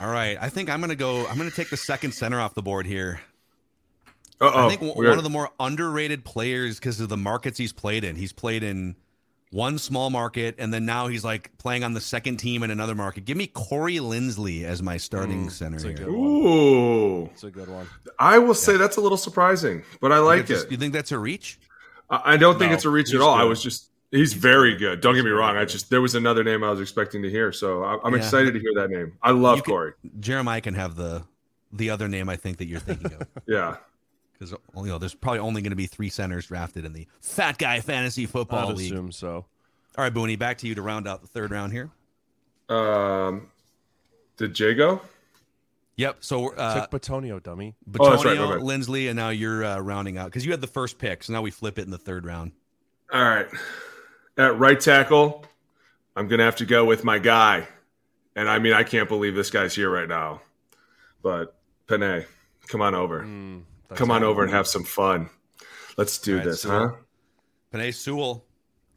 All 0.00 0.10
right, 0.10 0.36
I 0.40 0.48
think 0.48 0.70
I'm 0.70 0.80
gonna 0.80 0.94
go. 0.94 1.26
I'm 1.26 1.36
gonna 1.36 1.50
take 1.50 1.70
the 1.70 1.76
second 1.76 2.12
center 2.12 2.40
off 2.40 2.54
the 2.54 2.62
board 2.62 2.86
here. 2.86 3.20
Uh 4.40 4.66
I 4.66 4.68
think 4.68 4.80
w- 4.80 5.08
one 5.08 5.18
of 5.18 5.24
the 5.24 5.30
more 5.30 5.50
underrated 5.58 6.24
players 6.24 6.78
because 6.78 7.00
of 7.00 7.08
the 7.08 7.16
markets 7.16 7.58
he's 7.58 7.72
played 7.72 8.04
in. 8.04 8.14
He's 8.14 8.32
played 8.32 8.62
in 8.62 8.94
one 9.50 9.78
small 9.78 10.10
market, 10.10 10.54
and 10.58 10.72
then 10.74 10.84
now 10.84 11.06
he's 11.08 11.24
like 11.24 11.56
playing 11.58 11.82
on 11.84 11.94
the 11.94 12.00
second 12.00 12.36
team 12.36 12.62
in 12.62 12.70
another 12.70 12.94
market. 12.94 13.24
Give 13.24 13.36
me 13.36 13.46
Corey 13.46 13.96
Linsley 13.96 14.64
as 14.64 14.82
my 14.82 14.96
starting 14.98 15.46
mm, 15.46 15.50
center 15.50 15.78
That's 15.80 16.00
a 16.00 16.02
here. 16.04 16.12
one. 16.12 16.20
Ooh, 16.20 17.24
It's 17.32 17.44
a 17.44 17.50
good 17.50 17.68
one. 17.68 17.86
I 18.18 18.38
will 18.38 18.54
say 18.54 18.76
that's 18.76 18.96
a 18.96 19.00
little 19.00 19.16
surprising, 19.18 19.82
but 20.00 20.12
I 20.12 20.18
like 20.18 20.46
Just- 20.46 20.66
it. 20.66 20.72
You 20.72 20.76
think 20.76 20.92
that's 20.92 21.12
a 21.12 21.18
reach? 21.18 21.58
I 22.10 22.34
I 22.34 22.36
don't 22.36 22.58
think 22.58 22.72
it's 22.72 22.84
a 22.84 22.90
reach 22.90 23.14
at 23.14 23.20
all. 23.20 23.34
I 23.34 23.44
was 23.44 23.62
just 23.62 23.90
he's 24.10 24.32
very 24.34 24.76
good. 24.76 25.00
Don't 25.00 25.14
get 25.14 25.24
me 25.24 25.30
wrong. 25.30 25.56
I 25.56 25.64
just 25.64 25.90
there 25.90 26.00
was 26.00 26.14
another 26.14 26.42
name 26.44 26.62
I 26.64 26.70
was 26.70 26.80
expecting 26.80 27.22
to 27.22 27.30
hear, 27.30 27.52
so 27.52 27.82
I- 27.84 27.98
I'm 28.04 28.12
Yeah. 28.12 28.18
excited 28.18 28.54
to 28.54 28.60
hear 28.60 28.72
that 28.76 28.90
name. 28.90 29.12
I 29.22 29.30
love 29.32 29.56
You 29.58 29.62
can- 29.62 29.72
Corey. 29.72 29.92
Jeremiah 30.20 30.60
can 30.60 30.74
have 30.74 30.96
the 30.96 31.24
the 31.72 31.90
other 31.90 32.08
name 32.08 32.28
I 32.30 32.36
think 32.36 32.56
that 32.58 32.66
you're 32.66 32.80
thinking 32.80 33.12
of. 33.12 33.26
Yeah. 33.46 33.76
Because 34.38 34.52
you 34.76 34.86
know, 34.86 34.98
there's 34.98 35.14
probably 35.14 35.40
only 35.40 35.62
going 35.62 35.70
to 35.72 35.76
be 35.76 35.86
three 35.86 36.10
centers 36.10 36.46
drafted 36.46 36.84
in 36.84 36.92
the 36.92 37.06
Fat 37.20 37.58
Guy 37.58 37.80
Fantasy 37.80 38.26
Football 38.26 38.70
I'd 38.70 38.76
League. 38.76 38.92
assume 38.92 39.10
so. 39.12 39.46
All 39.96 40.04
right, 40.04 40.14
Booney, 40.14 40.38
back 40.38 40.58
to 40.58 40.68
you 40.68 40.74
to 40.76 40.82
round 40.82 41.08
out 41.08 41.22
the 41.22 41.26
third 41.26 41.50
round 41.50 41.72
here. 41.72 41.90
Um, 42.68 43.48
did 44.36 44.54
Jay 44.54 44.74
go? 44.74 45.00
Yep. 45.96 46.18
So 46.20 46.52
uh, 46.54 46.86
Took 46.86 46.90
Bitonio, 47.02 47.42
dummy. 47.42 47.74
Bitonio, 47.90 48.06
Oh, 48.06 48.10
that's 48.10 48.24
right, 48.24 48.38
my. 48.38 48.44
Linsley, 48.56 49.08
and 49.08 49.16
now 49.16 49.30
you're 49.30 49.64
uh, 49.64 49.80
rounding 49.80 50.16
out 50.18 50.26
because 50.26 50.44
you 50.44 50.52
had 50.52 50.60
the 50.60 50.66
first 50.68 50.98
pick. 50.98 51.24
So 51.24 51.32
now 51.32 51.42
we 51.42 51.50
flip 51.50 51.78
it 51.78 51.82
in 51.82 51.90
the 51.90 51.98
third 51.98 52.24
round. 52.24 52.52
All 53.12 53.20
right. 53.24 53.48
At 54.36 54.56
right 54.58 54.78
tackle, 54.78 55.44
I'm 56.14 56.28
gonna 56.28 56.44
have 56.44 56.56
to 56.56 56.66
go 56.66 56.84
with 56.84 57.02
my 57.02 57.18
guy, 57.18 57.66
and 58.36 58.48
I 58.48 58.60
mean 58.60 58.72
I 58.72 58.84
can't 58.84 59.08
believe 59.08 59.34
this 59.34 59.50
guy's 59.50 59.74
here 59.74 59.90
right 59.90 60.08
now, 60.08 60.42
but 61.22 61.56
Penei, 61.88 62.24
come 62.68 62.80
on 62.80 62.94
over, 62.94 63.22
Mm, 63.24 63.62
that's 63.88 63.98
come 63.98 64.10
on 64.10 64.22
over 64.22 64.42
and 64.42 64.52
have 64.52 64.66
some 64.66 64.84
fun. 64.84 65.30
Let's 65.96 66.18
do 66.18 66.36
right, 66.36 66.44
this, 66.44 66.62
so- 66.62 66.70
huh? 66.70 66.92
Penei 67.72 67.92
Sewell, 67.92 68.44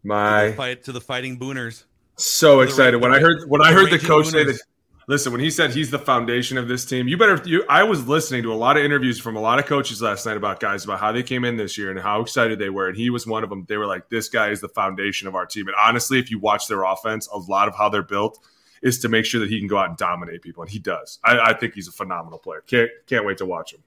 My 0.03 0.53
fight 0.53 0.83
to 0.85 0.91
the 0.91 1.01
Fighting 1.01 1.37
Booners. 1.37 1.83
so 2.15 2.61
excited 2.61 3.01
when 3.01 3.13
I 3.13 3.19
heard 3.19 3.49
when 3.49 3.61
I 3.61 3.73
heard 3.73 3.89
the 3.89 3.99
coach 3.99 4.27
say 4.27 4.45
that 4.45 4.59
Listen, 5.07 5.31
when 5.31 5.41
he 5.41 5.49
said 5.49 5.71
he's 5.71 5.89
the 5.91 5.99
foundation 5.99 6.57
of 6.57 6.69
this 6.69 6.85
team, 6.85 7.07
you 7.07 7.17
better. 7.17 7.41
You, 7.43 7.65
I 7.67 7.83
was 7.83 8.07
listening 8.07 8.43
to 8.43 8.53
a 8.53 8.55
lot 8.55 8.77
of 8.77 8.85
interviews 8.85 9.19
from 9.19 9.35
a 9.35 9.41
lot 9.41 9.59
of 9.59 9.65
coaches 9.65 10.01
last 10.01 10.25
night 10.25 10.37
about 10.37 10.59
guys 10.59 10.85
about 10.85 11.01
how 11.01 11.11
they 11.11 11.21
came 11.21 11.43
in 11.43 11.57
this 11.57 11.77
year 11.77 11.89
and 11.89 11.99
how 11.99 12.21
excited 12.21 12.59
they 12.59 12.69
were, 12.69 12.87
and 12.87 12.95
he 12.95 13.09
was 13.09 13.25
one 13.27 13.43
of 13.43 13.49
them. 13.49 13.65
They 13.67 13.77
were 13.77 13.87
like, 13.87 14.09
"This 14.09 14.29
guy 14.29 14.51
is 14.51 14.61
the 14.61 14.69
foundation 14.69 15.27
of 15.27 15.35
our 15.35 15.45
team." 15.45 15.67
And 15.67 15.75
honestly, 15.83 16.19
if 16.19 16.29
you 16.29 16.39
watch 16.39 16.67
their 16.67 16.83
offense, 16.83 17.27
a 17.27 17.37
lot 17.37 17.67
of 17.67 17.75
how 17.75 17.89
they're 17.89 18.03
built 18.03 18.39
is 18.81 18.99
to 18.99 19.09
make 19.09 19.25
sure 19.25 19.39
that 19.41 19.49
he 19.49 19.59
can 19.59 19.67
go 19.67 19.77
out 19.77 19.89
and 19.89 19.97
dominate 19.97 20.41
people, 20.43 20.63
and 20.63 20.71
he 20.71 20.79
does. 20.79 21.19
I, 21.23 21.39
I 21.39 21.53
think 21.53 21.73
he's 21.73 21.87
a 21.87 21.91
phenomenal 21.91 22.39
player. 22.39 22.61
Can't 22.61 22.89
can't 23.07 23.25
wait 23.25 23.39
to 23.39 23.45
watch 23.45 23.73
him. 23.73 23.81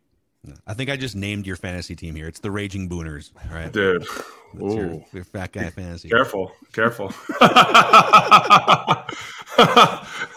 I 0.66 0.74
think 0.74 0.90
I 0.90 0.96
just 0.96 1.16
named 1.16 1.46
your 1.46 1.56
fantasy 1.56 1.96
team 1.96 2.14
here. 2.14 2.26
It's 2.26 2.40
the 2.40 2.50
Raging 2.50 2.88
Booners. 2.88 3.30
right? 3.50 3.72
dude. 3.72 4.02
That's 4.54 4.74
your, 4.74 5.04
your, 5.12 5.24
fat 5.24 5.52
guy 5.52 5.70
fantasy. 5.70 6.08
Careful, 6.08 6.52
careful. 6.72 7.08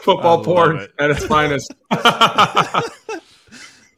Football 0.02 0.44
porn 0.44 0.78
it. 0.78 0.92
at 1.00 1.12
its 1.12 1.26
finest. 1.26 1.74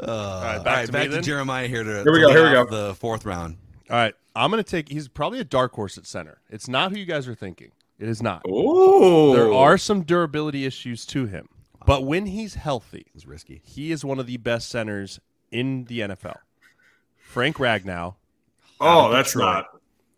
Uh, 0.02 0.06
all 0.08 0.42
right, 0.42 0.64
back, 0.64 0.66
all 0.66 0.74
right, 0.76 0.86
to, 0.86 0.92
back 0.94 1.10
to, 1.10 1.22
Jeremiah 1.22 1.68
here 1.68 1.84
to 1.84 2.04
here 2.04 2.14
we 2.14 2.22
go. 2.22 2.30
Here 2.30 2.46
we 2.46 2.52
go. 2.54 2.66
The 2.66 2.96
fourth 2.96 3.26
round. 3.26 3.58
All 3.90 3.98
right, 3.98 4.14
I'm 4.34 4.50
going 4.50 4.64
to 4.64 4.70
take. 4.70 4.88
He's 4.88 5.10
probably 5.10 5.42
a 5.42 5.44
dark 5.44 5.74
horse 5.74 5.98
at 5.98 6.08
center. 6.08 6.40
It's 6.50 6.70
not 6.70 6.92
who 6.92 6.98
you 6.98 7.06
guys 7.06 7.28
are 7.28 7.36
thinking. 7.36 7.72
It 7.98 8.08
is 8.08 8.24
not. 8.24 8.46
Ooh. 8.48 9.34
There 9.36 9.52
are 9.52 9.78
some 9.78 10.04
durability 10.04 10.66
issues 10.66 11.06
to 11.08 11.26
him, 11.26 11.50
but 11.86 12.06
when 12.06 12.28
he's 12.28 12.56
healthy, 12.56 13.08
it's 13.14 13.26
risky. 13.26 13.62
He 13.66 13.92
is 13.92 14.06
one 14.06 14.20
of 14.20 14.28
the 14.28 14.38
best 14.38 14.70
centers 14.70 15.20
in 15.52 15.86
the 15.86 16.02
NFL. 16.02 16.38
Frank 17.18 17.58
Ragnow. 17.58 18.16
Oh, 18.82 19.12
that's 19.12 19.34
Detroit. 19.34 19.46
not. 19.46 19.66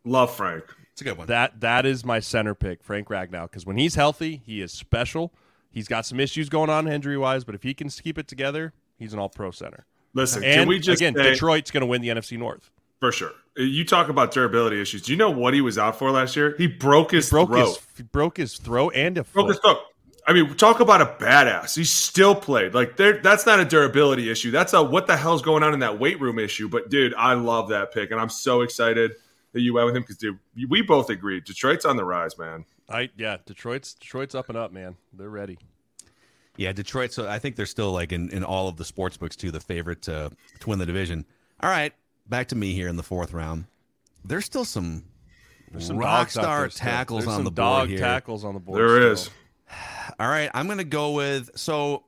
Love 0.04 0.36
Frank. 0.36 0.64
It's 0.94 1.02
a 1.02 1.04
good 1.04 1.18
one. 1.18 1.28
That 1.28 1.62
that 1.62 1.86
is 1.86 2.06
my 2.06 2.20
center 2.20 2.54
pick, 2.56 2.84
Frank 2.84 3.08
Ragnow, 3.10 3.44
because 3.44 3.66
when 3.66 3.78
he's 3.78 3.96
healthy, 3.96 4.42
he 4.46 4.62
is 4.62 4.72
special. 4.72 5.34
He's 5.70 5.88
got 5.88 6.06
some 6.06 6.20
issues 6.20 6.50
going 6.50 6.70
on 6.70 6.88
injury 6.88 7.18
wise, 7.18 7.44
but 7.44 7.56
if 7.56 7.64
he 7.64 7.74
can 7.74 7.90
keep 7.90 8.18
it 8.18 8.28
together, 8.28 8.74
he's 8.98 9.14
an 9.14 9.20
All 9.20 9.30
Pro 9.30 9.52
center. 9.52 9.86
Listen, 10.14 10.44
and 10.44 10.54
can 10.54 10.68
we 10.68 10.80
just 10.80 11.02
again? 11.02 11.16
say, 11.16 11.32
Detroit's 11.32 11.72
going 11.72 11.82
to 11.82 11.88
win 11.88 12.02
the 12.02 12.10
NFC 12.10 12.38
North 12.38 12.70
for 13.02 13.12
sure. 13.12 13.32
You 13.58 13.84
talk 13.84 14.08
about 14.08 14.32
durability 14.32 14.80
issues. 14.82 15.02
Do 15.02 15.12
you 15.12 15.18
know 15.18 15.32
what 15.32 15.54
he 15.54 15.60
was 15.60 15.78
out 15.78 15.98
for 16.00 16.12
last 16.12 16.38
year? 16.38 16.56
He 16.58 16.68
broke 16.68 17.12
his 17.12 17.30
he 17.30 17.34
broke 17.34 17.50
throat. 17.50 17.68
His, 17.68 17.80
he 17.98 18.04
broke 18.04 18.38
his 18.38 18.58
throat 18.58 18.94
and 18.96 19.18
a 19.18 19.24
broke 19.24 19.48
foot. 19.48 19.54
his 19.54 19.60
throat. 19.60 19.78
I 20.28 20.34
mean, 20.34 20.54
talk 20.56 20.80
about 20.80 21.02
a 21.02 21.06
badass. 21.06 21.76
He 21.76 21.84
still 21.84 22.36
played. 22.36 22.74
Like 22.74 22.96
that's 22.96 23.46
not 23.46 23.60
a 23.60 23.66
durability 23.66 24.30
issue. 24.30 24.52
That's 24.52 24.74
a 24.74 24.84
what 24.84 25.08
the 25.08 25.18
hell's 25.18 25.42
going 25.42 25.64
on 25.64 25.74
in 25.74 25.80
that 25.80 26.00
weight 26.00 26.20
room 26.22 26.38
issue. 26.40 26.70
But 26.70 26.90
dude, 26.90 27.14
I 27.16 27.34
love 27.34 27.70
that 27.70 27.92
pick, 27.94 28.12
and 28.12 28.20
I'm 28.20 28.30
so 28.30 28.62
excited 28.62 29.14
that 29.54 29.62
you 29.62 29.74
went 29.74 29.88
with 29.88 29.96
him 29.96 30.04
because 30.04 30.18
dude, 30.18 30.40
we 30.70 30.82
both 30.82 31.10
agreed 31.10 31.44
Detroit's 31.46 31.86
on 31.86 31.98
the 31.98 32.06
rise, 32.06 32.38
man. 32.38 32.66
I 32.90 33.10
yeah, 33.18 33.38
Detroit's 33.46 33.94
Detroit's 33.94 34.36
up 34.36 34.50
and 34.50 34.58
up, 34.58 34.72
man. 34.72 34.96
They're 35.14 35.30
ready. 35.30 35.58
Yeah, 36.58 36.74
Detroit. 36.74 37.14
So 37.14 37.28
I 37.28 37.40
think 37.40 37.56
they're 37.56 37.66
still 37.66 37.92
like 37.92 38.12
in, 38.12 38.30
in 38.30 38.44
all 38.44 38.68
of 38.68 38.78
the 38.78 38.86
sports 38.86 39.18
books 39.18 39.36
too, 39.36 39.52
the 39.52 39.60
favorite 39.60 40.04
to 40.04 40.32
to 40.60 40.70
win 40.70 40.80
the 40.80 40.86
division. 40.86 41.26
All 41.62 41.70
right, 41.70 41.94
back 42.28 42.48
to 42.50 42.56
me 42.56 42.74
here 42.74 42.88
in 42.88 42.98
the 42.98 43.04
fourth 43.04 43.34
round. 43.34 43.66
There's 44.24 44.46
still 44.46 44.66
some, 44.66 45.04
There's 45.72 45.88
some 45.88 45.98
rock 45.98 46.30
star 46.30 46.68
tackles 46.68 47.22
There's 47.26 47.30
on 47.30 47.38
some 47.38 47.44
the 47.46 47.52
board 47.52 47.56
dog 47.56 47.90
here. 47.90 47.98
tackles 48.00 48.44
on 48.46 48.54
the 48.54 48.60
board. 48.60 48.80
There 48.80 48.98
still. 48.98 49.12
is. 49.12 49.30
All 50.20 50.28
right, 50.28 50.50
I'm 50.54 50.68
gonna 50.68 50.84
go 50.84 51.12
with 51.12 51.50
so 51.56 52.04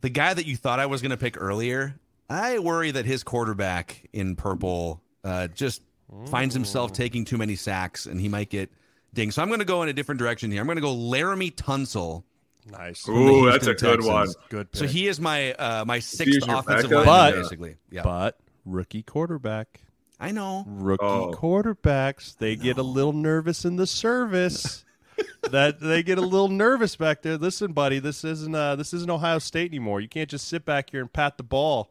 the 0.00 0.08
guy 0.08 0.32
that 0.34 0.46
you 0.46 0.56
thought 0.56 0.78
I 0.80 0.86
was 0.86 1.02
gonna 1.02 1.16
pick 1.16 1.40
earlier. 1.40 1.94
I 2.30 2.58
worry 2.58 2.90
that 2.90 3.04
his 3.06 3.22
quarterback 3.22 4.06
in 4.12 4.36
purple 4.36 5.00
uh, 5.24 5.48
just 5.48 5.82
finds 6.30 6.54
himself 6.54 6.92
taking 6.92 7.24
too 7.24 7.36
many 7.38 7.56
sacks 7.56 8.06
and 8.06 8.20
he 8.20 8.28
might 8.28 8.50
get 8.50 8.70
dinged. 9.14 9.34
So 9.34 9.42
I'm 9.42 9.50
gonna 9.50 9.64
go 9.64 9.82
in 9.82 9.88
a 9.88 9.92
different 9.92 10.18
direction 10.18 10.50
here. 10.50 10.60
I'm 10.60 10.66
gonna 10.66 10.80
go 10.80 10.94
Laremy 10.94 11.54
Tunsil. 11.54 12.22
Nice. 12.70 13.08
Ooh, 13.08 13.50
that's 13.50 13.66
a 13.66 13.70
Houston 13.70 13.90
good 13.96 14.04
one. 14.04 14.28
Good 14.50 14.70
pick. 14.72 14.78
So 14.78 14.86
he 14.86 15.08
is 15.08 15.18
my 15.20 15.52
uh, 15.54 15.84
my 15.86 15.98
sixth 16.00 16.42
offensive 16.48 16.90
backup? 16.90 16.90
lineman, 16.90 17.04
But- 17.06 17.34
basically. 17.42 17.76
Yeah, 17.90 18.02
But 18.02 18.38
rookie 18.66 19.02
quarterback. 19.02 19.80
I 20.20 20.32
know. 20.32 20.64
Rookie 20.66 21.04
Oh. 21.04 21.32
quarterbacks, 21.32 22.36
they 22.36 22.56
get 22.56 22.76
a 22.76 22.82
little 22.82 23.12
nervous 23.12 23.64
in 23.64 23.76
the 23.76 23.86
service. 23.86 24.84
That 25.50 25.80
they 25.80 26.02
get 26.02 26.18
a 26.18 26.22
little 26.22 26.48
nervous 26.48 26.96
back 26.96 27.22
there. 27.22 27.36
Listen, 27.36 27.72
buddy, 27.72 27.98
this 27.98 28.24
isn't 28.24 28.54
uh, 28.54 28.76
this 28.76 28.92
isn't 28.94 29.10
Ohio 29.10 29.38
State 29.38 29.70
anymore. 29.70 30.00
You 30.00 30.08
can't 30.08 30.28
just 30.28 30.48
sit 30.48 30.64
back 30.64 30.90
here 30.90 31.00
and 31.00 31.12
pat 31.12 31.36
the 31.36 31.42
ball. 31.42 31.90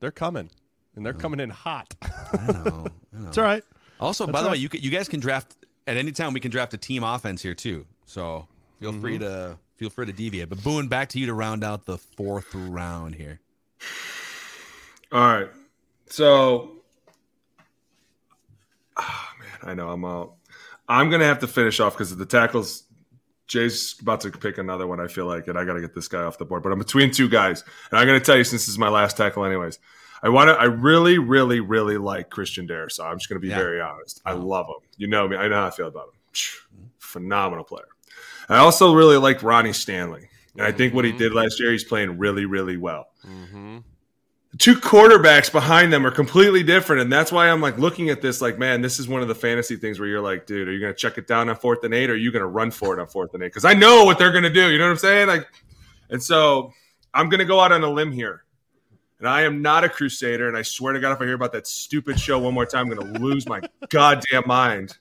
They're 0.00 0.10
coming, 0.10 0.50
and 0.96 1.04
they're 1.06 1.12
coming 1.14 1.40
in 1.40 1.50
hot. 1.50 1.94
I 2.02 2.46
know. 2.52 2.86
I 3.12 3.18
know. 3.20 3.28
It's 3.28 3.38
all 3.38 3.44
right. 3.44 3.62
Also, 4.00 4.26
by 4.26 4.40
the 4.40 4.46
all 4.46 4.52
way, 4.52 4.58
you 4.58 4.68
can, 4.68 4.80
you 4.82 4.90
guys 4.90 5.08
can 5.08 5.20
draft 5.20 5.54
at 5.86 5.96
any 5.96 6.12
time. 6.12 6.32
We 6.32 6.40
can 6.40 6.50
draft 6.50 6.74
a 6.74 6.78
team 6.78 7.02
offense 7.04 7.42
here 7.42 7.54
too. 7.54 7.86
So 8.06 8.46
feel 8.80 8.92
Mm-hmm. 8.92 9.00
free 9.00 9.18
to 9.18 9.56
feel 9.76 9.88
free 9.90 10.06
to 10.06 10.12
deviate. 10.12 10.48
But 10.48 10.62
Boone, 10.62 10.88
back 10.88 11.08
to 11.10 11.18
you 11.18 11.26
to 11.26 11.34
round 11.34 11.64
out 11.64 11.86
the 11.86 11.96
fourth 11.98 12.54
round 12.54 13.14
here. 13.14 13.40
All 15.12 15.20
right. 15.20 15.48
So, 16.06 16.72
ah, 18.96 19.32
man, 19.40 19.70
I 19.70 19.74
know 19.74 19.88
I'm 19.90 20.04
out. 20.04 20.34
I'm 20.88 21.10
gonna 21.10 21.24
have 21.24 21.40
to 21.40 21.46
finish 21.46 21.80
off 21.80 21.94
because 21.94 22.12
of 22.12 22.18
the 22.18 22.26
tackles. 22.26 22.84
Jay's 23.46 23.96
about 24.00 24.20
to 24.22 24.30
pick 24.30 24.58
another 24.58 24.86
one. 24.86 25.00
I 25.00 25.06
feel 25.06 25.26
like, 25.26 25.48
and 25.48 25.58
I 25.58 25.64
got 25.64 25.74
to 25.74 25.80
get 25.82 25.94
this 25.94 26.08
guy 26.08 26.22
off 26.22 26.38
the 26.38 26.46
board. 26.46 26.62
But 26.62 26.72
I'm 26.72 26.78
between 26.78 27.10
two 27.10 27.28
guys, 27.28 27.62
and 27.90 27.98
I'm 27.98 28.06
gonna 28.06 28.20
tell 28.20 28.36
you 28.36 28.44
since 28.44 28.62
this 28.62 28.68
is 28.68 28.78
my 28.78 28.88
last 28.88 29.16
tackle, 29.16 29.44
anyways. 29.44 29.78
I 30.22 30.30
want 30.30 30.48
to. 30.48 30.54
I 30.54 30.64
really, 30.64 31.18
really, 31.18 31.60
really 31.60 31.98
like 31.98 32.30
Christian 32.30 32.66
Dare. 32.66 32.88
So 32.88 33.04
I'm 33.04 33.18
just 33.18 33.28
gonna 33.28 33.40
be 33.40 33.48
Yeah. 33.48 33.58
very 33.58 33.80
honest. 33.80 34.22
I 34.24 34.32
love 34.32 34.66
him. 34.66 34.88
You 34.96 35.06
know 35.06 35.28
me. 35.28 35.36
I 35.36 35.48
know 35.48 35.56
how 35.56 35.66
I 35.66 35.70
feel 35.70 35.88
about 35.88 36.08
him. 36.08 36.40
Phenomenal 36.98 37.64
player. 37.64 37.88
I 38.48 38.58
also 38.58 38.94
really 38.94 39.16
like 39.16 39.42
Ronnie 39.42 39.72
Stanley, 39.72 40.28
and 40.56 40.66
I 40.66 40.72
think 40.72 40.94
what 40.94 41.04
he 41.04 41.10
mm-hmm. 41.10 41.18
did 41.18 41.34
last 41.34 41.60
year, 41.60 41.72
he's 41.72 41.84
playing 41.84 42.18
really, 42.18 42.44
really 42.44 42.76
well 42.76 43.08
mm-hmm. 43.26 43.78
Two 44.58 44.74
quarterbacks 44.76 45.50
behind 45.50 45.92
them 45.92 46.06
are 46.06 46.10
completely 46.10 46.62
different 46.62 47.02
and 47.02 47.12
that's 47.12 47.32
why 47.32 47.48
i'm 47.50 47.60
like 47.60 47.76
looking 47.78 48.08
at 48.10 48.22
this 48.22 48.40
like 48.40 48.58
man 48.58 48.80
this 48.80 48.98
is 49.00 49.08
one 49.08 49.20
of 49.20 49.28
the 49.28 49.34
fantasy 49.34 49.74
things 49.76 49.98
where 49.98 50.08
you're 50.08 50.20
like 50.20 50.46
dude 50.46 50.68
are 50.68 50.72
you 50.72 50.78
going 50.80 50.92
to 50.92 50.96
check 50.98 51.18
it 51.18 51.26
down 51.26 51.48
on 51.48 51.56
fourth 51.56 51.82
and 51.84 51.92
eight 51.92 52.08
or 52.08 52.12
are 52.12 52.16
you 52.16 52.30
going 52.30 52.40
to 52.40 52.46
run 52.46 52.70
for 52.70 52.96
it 52.96 53.00
on 53.00 53.06
fourth 53.06 53.34
and 53.34 53.42
eight 53.42 53.46
because 53.46 53.64
i 53.64 53.74
know 53.74 54.04
what 54.04 54.18
they're 54.18 54.30
going 54.30 54.44
to 54.44 54.52
do 54.52 54.70
you 54.70 54.78
know 54.78 54.84
what 54.84 54.90
i'm 54.92 54.96
saying 54.98 55.26
like 55.26 55.48
and 56.10 56.22
so 56.22 56.72
i'm 57.12 57.28
going 57.28 57.38
to 57.40 57.44
go 57.44 57.58
out 57.58 57.72
on 57.72 57.82
a 57.82 57.90
limb 57.90 58.12
here 58.12 58.44
and 59.18 59.28
i 59.28 59.42
am 59.42 59.60
not 59.62 59.82
a 59.82 59.88
crusader 59.88 60.46
and 60.46 60.56
i 60.56 60.62
swear 60.62 60.92
to 60.92 61.00
god 61.00 61.12
if 61.12 61.20
i 61.20 61.24
hear 61.24 61.34
about 61.34 61.52
that 61.52 61.66
stupid 61.66 62.18
show 62.20 62.38
one 62.38 62.54
more 62.54 62.66
time 62.66 62.88
i'm 62.90 62.96
going 62.96 63.12
to 63.14 63.20
lose 63.20 63.48
my 63.48 63.60
goddamn 63.88 64.44
mind 64.46 64.96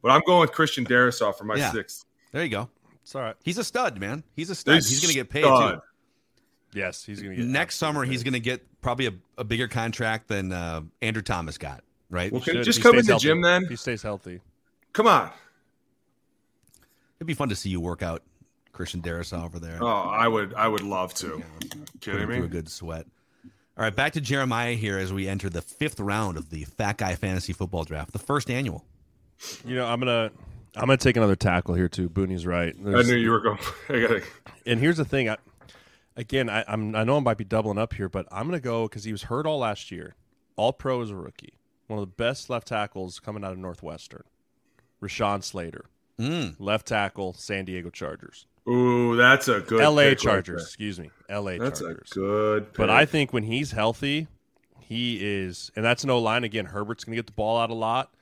but 0.00 0.10
i'm 0.10 0.22
going 0.26 0.40
with 0.42 0.52
christian 0.52 0.84
Darrisaw 0.84 1.34
for 1.36 1.44
my 1.44 1.56
Yeah. 1.56 1.72
sixth 1.72 2.04
There 2.30 2.42
you 2.44 2.50
go. 2.50 2.68
It's 3.02 3.16
all 3.16 3.22
right. 3.22 3.34
He's 3.42 3.58
a 3.58 3.64
stud, 3.64 3.98
man. 3.98 4.22
He's 4.36 4.48
a 4.48 4.54
stud. 4.54 4.76
He's 4.76 4.88
He's, 4.88 5.00
going 5.00 5.08
to 5.12 5.14
get 5.18 5.28
paid 5.28 5.42
stud. 5.42 5.74
too. 5.74 5.80
Yes, 6.74 7.04
he's 7.04 7.20
gonna 7.22 7.36
get 7.36 7.44
Next 7.46 7.76
summer, 7.76 8.04
paid. 8.04 8.12
he's 8.12 8.22
going 8.22 8.32
to 8.34 8.40
get 8.40 8.66
probably 8.80 9.06
a, 9.06 9.12
a 9.38 9.44
bigger 9.44 9.68
contract 9.68 10.28
than 10.28 10.52
uh, 10.52 10.80
Andrew 11.02 11.22
Thomas 11.22 11.58
got. 11.58 11.84
Right? 12.10 12.32
Well, 12.32 12.40
can- 12.40 12.62
just 12.62 12.82
come 12.82 12.98
in 12.98 13.04
the 13.04 13.12
healthy. 13.12 13.24
gym 13.28 13.42
then. 13.42 13.64
If 13.64 13.70
he 13.70 13.76
stays 13.76 14.02
healthy. 14.02 14.40
come 14.92 15.06
on 15.06 15.30
It'd 17.18 17.26
be 17.26 17.34
fun 17.34 17.48
to 17.50 17.56
see 17.56 17.70
you 17.70 17.80
work 17.80 18.02
out, 18.02 18.22
Christian 18.72 19.00
Darrisaw 19.00 19.44
over 19.44 19.58
there. 19.58 19.78
oh 19.82 19.86
i 19.86 20.26
would 20.26 20.54
i 20.54 20.66
would 20.66 20.82
love 20.82 21.14
to 21.14 21.42
kidding 22.00 22.20
Put 22.20 22.30
him 22.30 22.36
through 22.36 22.44
a 22.44 22.48
good 22.48 22.68
sweat. 22.68 23.06
All 23.78 23.84
right, 23.84 23.94
back 23.94 24.12
to 24.14 24.20
Jeremiah 24.20 24.74
here 24.74 24.98
as 24.98 25.12
we 25.12 25.26
enter 25.28 25.48
the 25.48 25.62
fifth 25.62 25.98
round 26.00 26.36
of 26.36 26.50
the 26.50 26.64
Fat 26.64 26.98
Guy 26.98 27.14
Fantasy 27.14 27.54
Football 27.54 27.84
Draft, 27.84 28.12
the 28.12 28.18
first 28.18 28.50
annual. 28.50 28.84
You 29.64 29.76
know, 29.76 29.86
I'm 29.86 29.98
gonna 29.98 30.30
I'm 30.76 30.82
gonna 30.82 30.96
take 30.98 31.16
another 31.16 31.36
tackle 31.36 31.74
here 31.74 31.88
too. 31.88 32.08
Booney's 32.10 32.44
right. 32.46 32.74
i 32.78 33.02
knew 33.02 33.14
you 33.16 33.30
were 33.30 33.40
going 33.40 33.58
i 33.88 34.00
gotta 34.00 34.22
and 34.66 34.78
here's 34.80 34.96
the 34.98 35.04
thing. 35.04 35.30
I, 35.30 35.36
again, 36.16 36.48
I, 36.50 36.64
I'm 36.68 36.94
I 36.94 37.04
know 37.04 37.16
I 37.16 37.20
might 37.20 37.38
be 37.38 37.44
doubling 37.44 37.78
up 37.78 37.94
here, 37.94 38.08
but 38.08 38.26
I'm 38.30 38.46
gonna 38.46 38.60
go 38.60 38.88
because 38.88 39.04
he 39.04 39.12
was 39.12 39.24
hurt 39.24 39.46
all 39.46 39.58
last 39.58 39.90
year. 39.90 40.14
All 40.56 40.72
pro 40.72 41.00
as 41.02 41.10
a 41.10 41.16
rookie, 41.16 41.54
one 41.86 41.98
of 41.98 42.02
the 42.04 42.12
best 42.14 42.50
left 42.50 42.68
tackles 42.68 43.18
coming 43.20 43.44
out 43.44 43.52
of 43.52 43.58
Northwestern. 43.58 44.24
Rashawn 45.02 45.42
Slater, 45.42 45.86
Mm. 46.20 46.56
left 46.58 46.86
tackle, 46.86 47.32
San 47.32 47.64
Diego 47.64 47.90
Chargers, 47.90 48.46
Ooh, 48.68 49.16
that's 49.16 49.48
a 49.48 49.60
good 49.60 49.80
L.A. 49.80 50.10
pick 50.10 50.18
right 50.18 50.18
Chargers. 50.18 50.56
there. 50.56 50.64
excuse 50.66 51.00
me, 51.00 51.10
L.A. 51.28 51.58
That's 51.58 51.80
Chargers. 51.80 52.12
a 52.12 52.14
good. 52.14 52.66
Pick. 52.68 52.76
But 52.76 52.90
I 52.90 53.04
think 53.06 53.32
when 53.32 53.42
he's 53.44 53.72
healthy, 53.72 54.28
he 54.78 55.18
is, 55.20 55.72
and 55.74 55.84
that's 55.84 56.04
no 56.04 56.18
line. 56.18 56.44
Again, 56.44 56.66
Herbert's 56.66 57.04
going 57.04 57.16
to 57.16 57.18
get 57.18 57.26
the 57.26 57.32
ball 57.32 57.58
out 57.58 57.70
a 57.70 57.74
lot. 57.74 58.12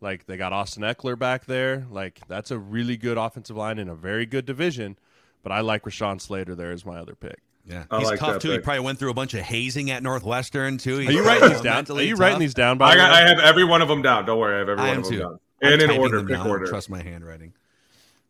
Like 0.00 0.26
they 0.26 0.36
got 0.36 0.52
Austin 0.52 0.82
Ekeler 0.82 1.18
back 1.18 1.44
there. 1.44 1.86
Like 1.90 2.20
that's 2.28 2.50
a 2.50 2.58
really 2.58 2.96
good 2.96 3.18
offensive 3.18 3.56
line 3.56 3.78
in 3.78 3.88
a 3.88 3.94
very 3.94 4.24
good 4.26 4.46
division. 4.46 4.96
But 5.42 5.52
I 5.52 5.60
like 5.60 5.82
Rashawn 5.82 6.20
Slater 6.20 6.54
there 6.54 6.70
as 6.72 6.84
my 6.86 6.98
other 6.98 7.14
pick. 7.14 7.38
Yeah, 7.64 7.84
I 7.90 7.98
he's 7.98 8.08
like 8.08 8.18
tough 8.18 8.34
that 8.34 8.42
too. 8.42 8.50
He 8.50 8.58
probably 8.58 8.80
went 8.80 8.98
through 8.98 9.10
a 9.10 9.14
bunch 9.14 9.34
of 9.34 9.40
hazing 9.40 9.90
at 9.92 10.02
Northwestern 10.02 10.78
too. 10.78 10.98
He's 10.98 11.08
Are 11.10 11.12
you 11.12 11.24
writing 11.24 11.48
these 11.50 11.60
down? 11.60 11.84
Are 11.88 12.02
you 12.02 12.14
tough. 12.14 12.20
writing 12.20 12.38
these 12.40 12.54
down? 12.54 12.76
By 12.78 12.88
I 12.88 12.90
the 12.92 12.96
got. 12.96 13.12
way? 13.12 13.18
I 13.18 13.28
have 13.28 13.38
every 13.38 13.64
one 13.64 13.82
of 13.82 13.88
them 13.88 14.02
down. 14.02 14.24
Don't 14.26 14.38
worry, 14.38 14.56
I 14.56 14.58
have 14.58 14.68
every 14.68 14.82
I 14.84 14.88
one 14.88 14.98
of 14.98 15.04
them 15.04 15.12
too. 15.12 15.18
down. 15.20 15.38
I'm 15.62 15.72
And 15.72 15.82
in 15.82 15.88
typing 15.88 16.00
order, 16.02 16.16
them 16.18 16.26
pick 16.26 16.36
down. 16.36 16.48
Order. 16.48 16.66
Trust 16.66 16.90
my 16.90 17.02
handwriting. 17.02 17.52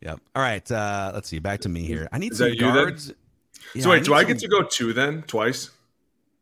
Yep. 0.02 0.20
All 0.36 0.42
right. 0.42 0.70
Uh, 0.70 1.12
let's 1.14 1.28
see. 1.28 1.38
Back 1.38 1.60
to 1.60 1.68
me 1.70 1.82
here. 1.84 2.08
I 2.12 2.18
need 2.18 2.32
Is 2.32 2.38
some 2.38 2.48
that 2.48 2.56
you 2.56 2.60
guards. 2.60 3.12
Yeah, 3.74 3.82
so 3.84 3.90
wait, 3.90 3.96
need 4.00 4.04
do 4.06 4.14
I 4.14 4.24
get 4.24 4.38
to 4.40 4.48
go 4.48 4.62
two 4.64 4.92
then 4.92 5.22
twice? 5.22 5.70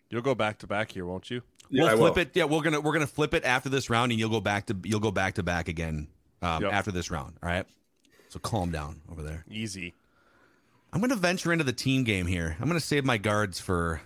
You'll 0.09 0.23
go 0.23 0.35
back 0.35 0.59
to 0.59 0.67
back 0.67 0.91
here, 0.91 1.05
won't 1.07 1.31
you? 1.31 1.43
Yeah, 1.69 1.83
we'll 1.85 1.91
I 1.93 1.97
flip 1.97 2.15
will. 2.17 2.23
it. 2.23 2.31
Yeah, 2.35 2.45
we're 2.45 2.63
gonna 2.63 2.81
we're 2.81 2.93
gonna 2.95 3.07
flip 3.07 3.35
it 3.35 3.45
after 3.45 3.69
this 3.69 3.89
round, 3.91 4.11
and 4.11 4.19
you'll 4.19 4.31
go 4.31 4.41
back 4.41 4.67
to 4.67 4.77
you'll 4.83 4.99
go 4.99 5.13
back 5.13 5.35
to 5.35 5.43
back 5.45 5.69
again 5.69 6.09
um, 6.43 6.63
Yep. 6.65 6.73
after 6.73 6.91
this 6.91 7.11
round. 7.11 7.35
All 7.43 7.49
right. 7.49 7.67
So 8.31 8.41
calm 8.41 8.73
down 8.73 9.03
over 9.13 9.23
there. 9.23 9.45
Easy. 9.49 9.95
I'm 10.93 11.01
going 11.01 11.11
to 11.11 11.17
venture 11.17 11.53
into 11.53 11.65
the 11.65 11.73
team 11.73 12.05
game 12.05 12.27
here. 12.27 12.57
I'm 12.59 12.67
going 12.67 12.81
to 12.81 12.85
save 12.85 13.05
my 13.05 13.19
guards 13.19 13.61
for 13.61 14.01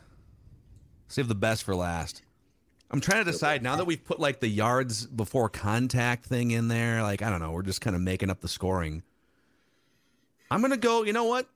save 1.08 1.28
the 1.28 1.34
best 1.34 1.62
for 1.64 1.74
last. 1.74 2.22
I'm 2.90 3.00
trying 3.00 3.24
to 3.24 3.30
decide 3.30 3.62
now 3.62 3.76
that 3.76 3.86
we've 3.86 4.04
put 4.04 4.20
like 4.20 4.40
the 4.40 4.48
yards 4.48 5.06
before 5.06 5.48
contact 5.48 6.26
thing 6.26 6.50
in 6.50 6.68
there. 6.68 7.02
Like 7.02 7.22
I 7.22 7.30
don't 7.30 7.40
know, 7.40 7.52
we're 7.52 7.62
just 7.62 7.80
kind 7.80 7.96
of 7.96 8.02
making 8.02 8.30
up 8.30 8.40
the 8.40 8.48
scoring. 8.48 9.02
I'm 10.50 10.60
going 10.60 10.72
to 10.72 10.76
go. 10.76 11.02
You 11.02 11.12
know 11.12 11.24
what? 11.24 11.48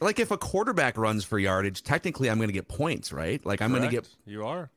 Like 0.00 0.18
if 0.18 0.30
a 0.30 0.38
quarterback 0.38 0.96
runs 0.96 1.24
for 1.24 1.38
yardage, 1.38 1.82
technically 1.82 2.30
I'm 2.30 2.36
going 2.36 2.48
to 2.50 2.52
get 2.52 2.68
points, 2.68 3.12
right? 3.12 3.44
Like 3.44 3.62
I'm 3.62 3.70
going 3.70 3.82
to 3.82 3.88
get. 3.88 4.08
You 4.26 4.46
are. 4.46 4.70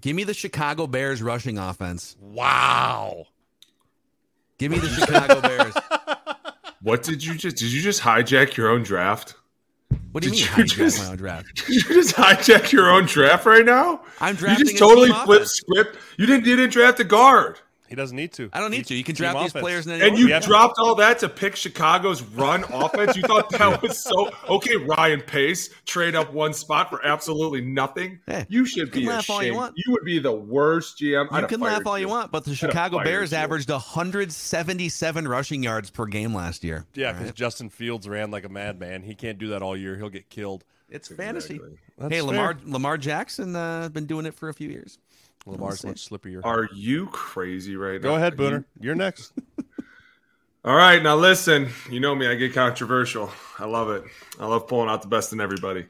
Give 0.00 0.14
me 0.14 0.24
the 0.24 0.34
Chicago 0.34 0.86
Bears 0.86 1.22
rushing 1.22 1.58
offense. 1.58 2.16
Wow. 2.20 3.26
Give 4.58 4.70
me 4.70 4.78
the 4.78 4.88
Chicago 4.88 5.40
Bears. 5.40 5.74
What 6.82 7.02
did 7.02 7.24
you 7.24 7.34
just? 7.34 7.56
Did 7.56 7.72
you 7.72 7.80
just 7.80 8.00
hijack 8.02 8.56
your 8.56 8.68
own 8.70 8.82
draft? 8.82 9.34
What 10.12 10.22
do 10.22 10.30
you 10.30 10.34
Did 10.34 10.48
mean? 10.56 10.58
you 10.58 10.64
hijack 10.64 10.76
just- 10.76 10.98
my 11.02 11.10
own 11.10 11.16
draft? 11.16 11.54
Did 11.66 11.68
you 11.68 11.82
just 11.94 12.16
hijack 12.16 12.72
your 12.72 12.90
own 12.90 13.06
draft 13.06 13.46
right 13.46 13.64
now? 13.64 14.02
I'm 14.20 14.34
You 14.34 14.40
drafting 14.40 14.66
just 14.66 14.78
totally 14.78 15.10
flipped 15.10 15.28
offense. 15.44 15.52
script. 15.52 15.98
You 16.18 16.26
didn't. 16.26 16.46
You 16.46 16.56
didn't 16.56 16.72
draft 16.72 16.98
a 17.00 17.04
guard. 17.04 17.58
He 17.92 17.96
doesn't 17.96 18.16
need 18.16 18.32
to. 18.32 18.48
I 18.54 18.60
don't 18.60 18.70
need 18.70 18.86
to. 18.86 18.94
You 18.94 19.04
can 19.04 19.14
Team 19.14 19.24
draft 19.24 19.40
these 19.40 19.50
offense. 19.50 19.62
players 19.62 19.86
in 19.86 19.92
any 19.92 20.08
And 20.08 20.18
you 20.18 20.40
dropped 20.40 20.78
all 20.78 20.94
that 20.94 21.18
to 21.18 21.28
pick 21.28 21.54
Chicago's 21.56 22.22
run 22.22 22.64
offense. 22.72 23.14
You 23.18 23.22
thought 23.22 23.50
that 23.50 23.82
was 23.82 24.02
so 24.02 24.30
okay. 24.48 24.76
Ryan 24.78 25.20
Pace 25.20 25.68
trade 25.84 26.14
up 26.14 26.32
one 26.32 26.54
spot 26.54 26.88
for 26.88 27.04
absolutely 27.04 27.60
nothing. 27.60 28.18
Hey, 28.26 28.46
you 28.48 28.64
should 28.64 28.94
you 28.94 29.02
be 29.02 29.06
laugh 29.06 29.28
all 29.28 29.42
you 29.42 29.50
ashamed. 29.50 29.56
want. 29.58 29.74
You 29.76 29.92
would 29.92 30.04
be 30.06 30.18
the 30.18 30.32
worst 30.32 31.00
GM. 31.00 31.28
I'd 31.30 31.42
You 31.42 31.46
can 31.48 31.60
laugh 31.60 31.86
all 31.86 31.98
you 31.98 32.08
want, 32.08 32.32
but 32.32 32.44
the 32.46 32.54
Chicago 32.54 33.04
Bears 33.04 33.32
you. 33.32 33.36
averaged 33.36 33.68
177 33.68 35.28
rushing 35.28 35.62
yards 35.62 35.90
per 35.90 36.06
game 36.06 36.34
last 36.34 36.64
year. 36.64 36.86
Yeah, 36.94 37.12
because 37.12 37.26
right? 37.26 37.34
Justin 37.34 37.68
Fields 37.68 38.08
ran 38.08 38.30
like 38.30 38.46
a 38.46 38.48
madman. 38.48 39.02
He 39.02 39.14
can't 39.14 39.36
do 39.36 39.48
that 39.48 39.60
all 39.60 39.76
year. 39.76 39.98
He'll 39.98 40.08
get 40.08 40.30
killed. 40.30 40.64
it's 40.88 41.08
fantasy. 41.08 41.56
Exactly. 41.56 41.78
That's 41.98 42.14
hey, 42.14 42.20
fair. 42.20 42.26
Lamar 42.26 42.56
Lamar 42.64 42.96
Jackson 42.96 43.54
uh, 43.54 43.90
been 43.90 44.06
doing 44.06 44.24
it 44.24 44.32
for 44.32 44.48
a 44.48 44.54
few 44.54 44.70
years. 44.70 44.98
Lamar's 45.46 45.84
much 45.84 46.08
slipperier. 46.08 46.40
Are 46.44 46.68
you 46.72 47.06
crazy 47.08 47.76
right 47.76 48.00
now? 48.00 48.08
Go 48.10 48.14
ahead, 48.16 48.38
Are 48.38 48.42
you- 48.44 48.50
Booner. 48.50 48.64
You're 48.80 48.94
next. 48.94 49.32
All 50.64 50.76
right, 50.76 51.02
now 51.02 51.16
listen. 51.16 51.70
You 51.90 51.98
know 52.00 52.14
me. 52.14 52.26
I 52.28 52.34
get 52.36 52.54
controversial. 52.54 53.30
I 53.58 53.64
love 53.66 53.90
it. 53.90 54.04
I 54.38 54.46
love 54.46 54.68
pulling 54.68 54.88
out 54.88 55.02
the 55.02 55.08
best 55.08 55.32
in 55.32 55.40
everybody. 55.40 55.86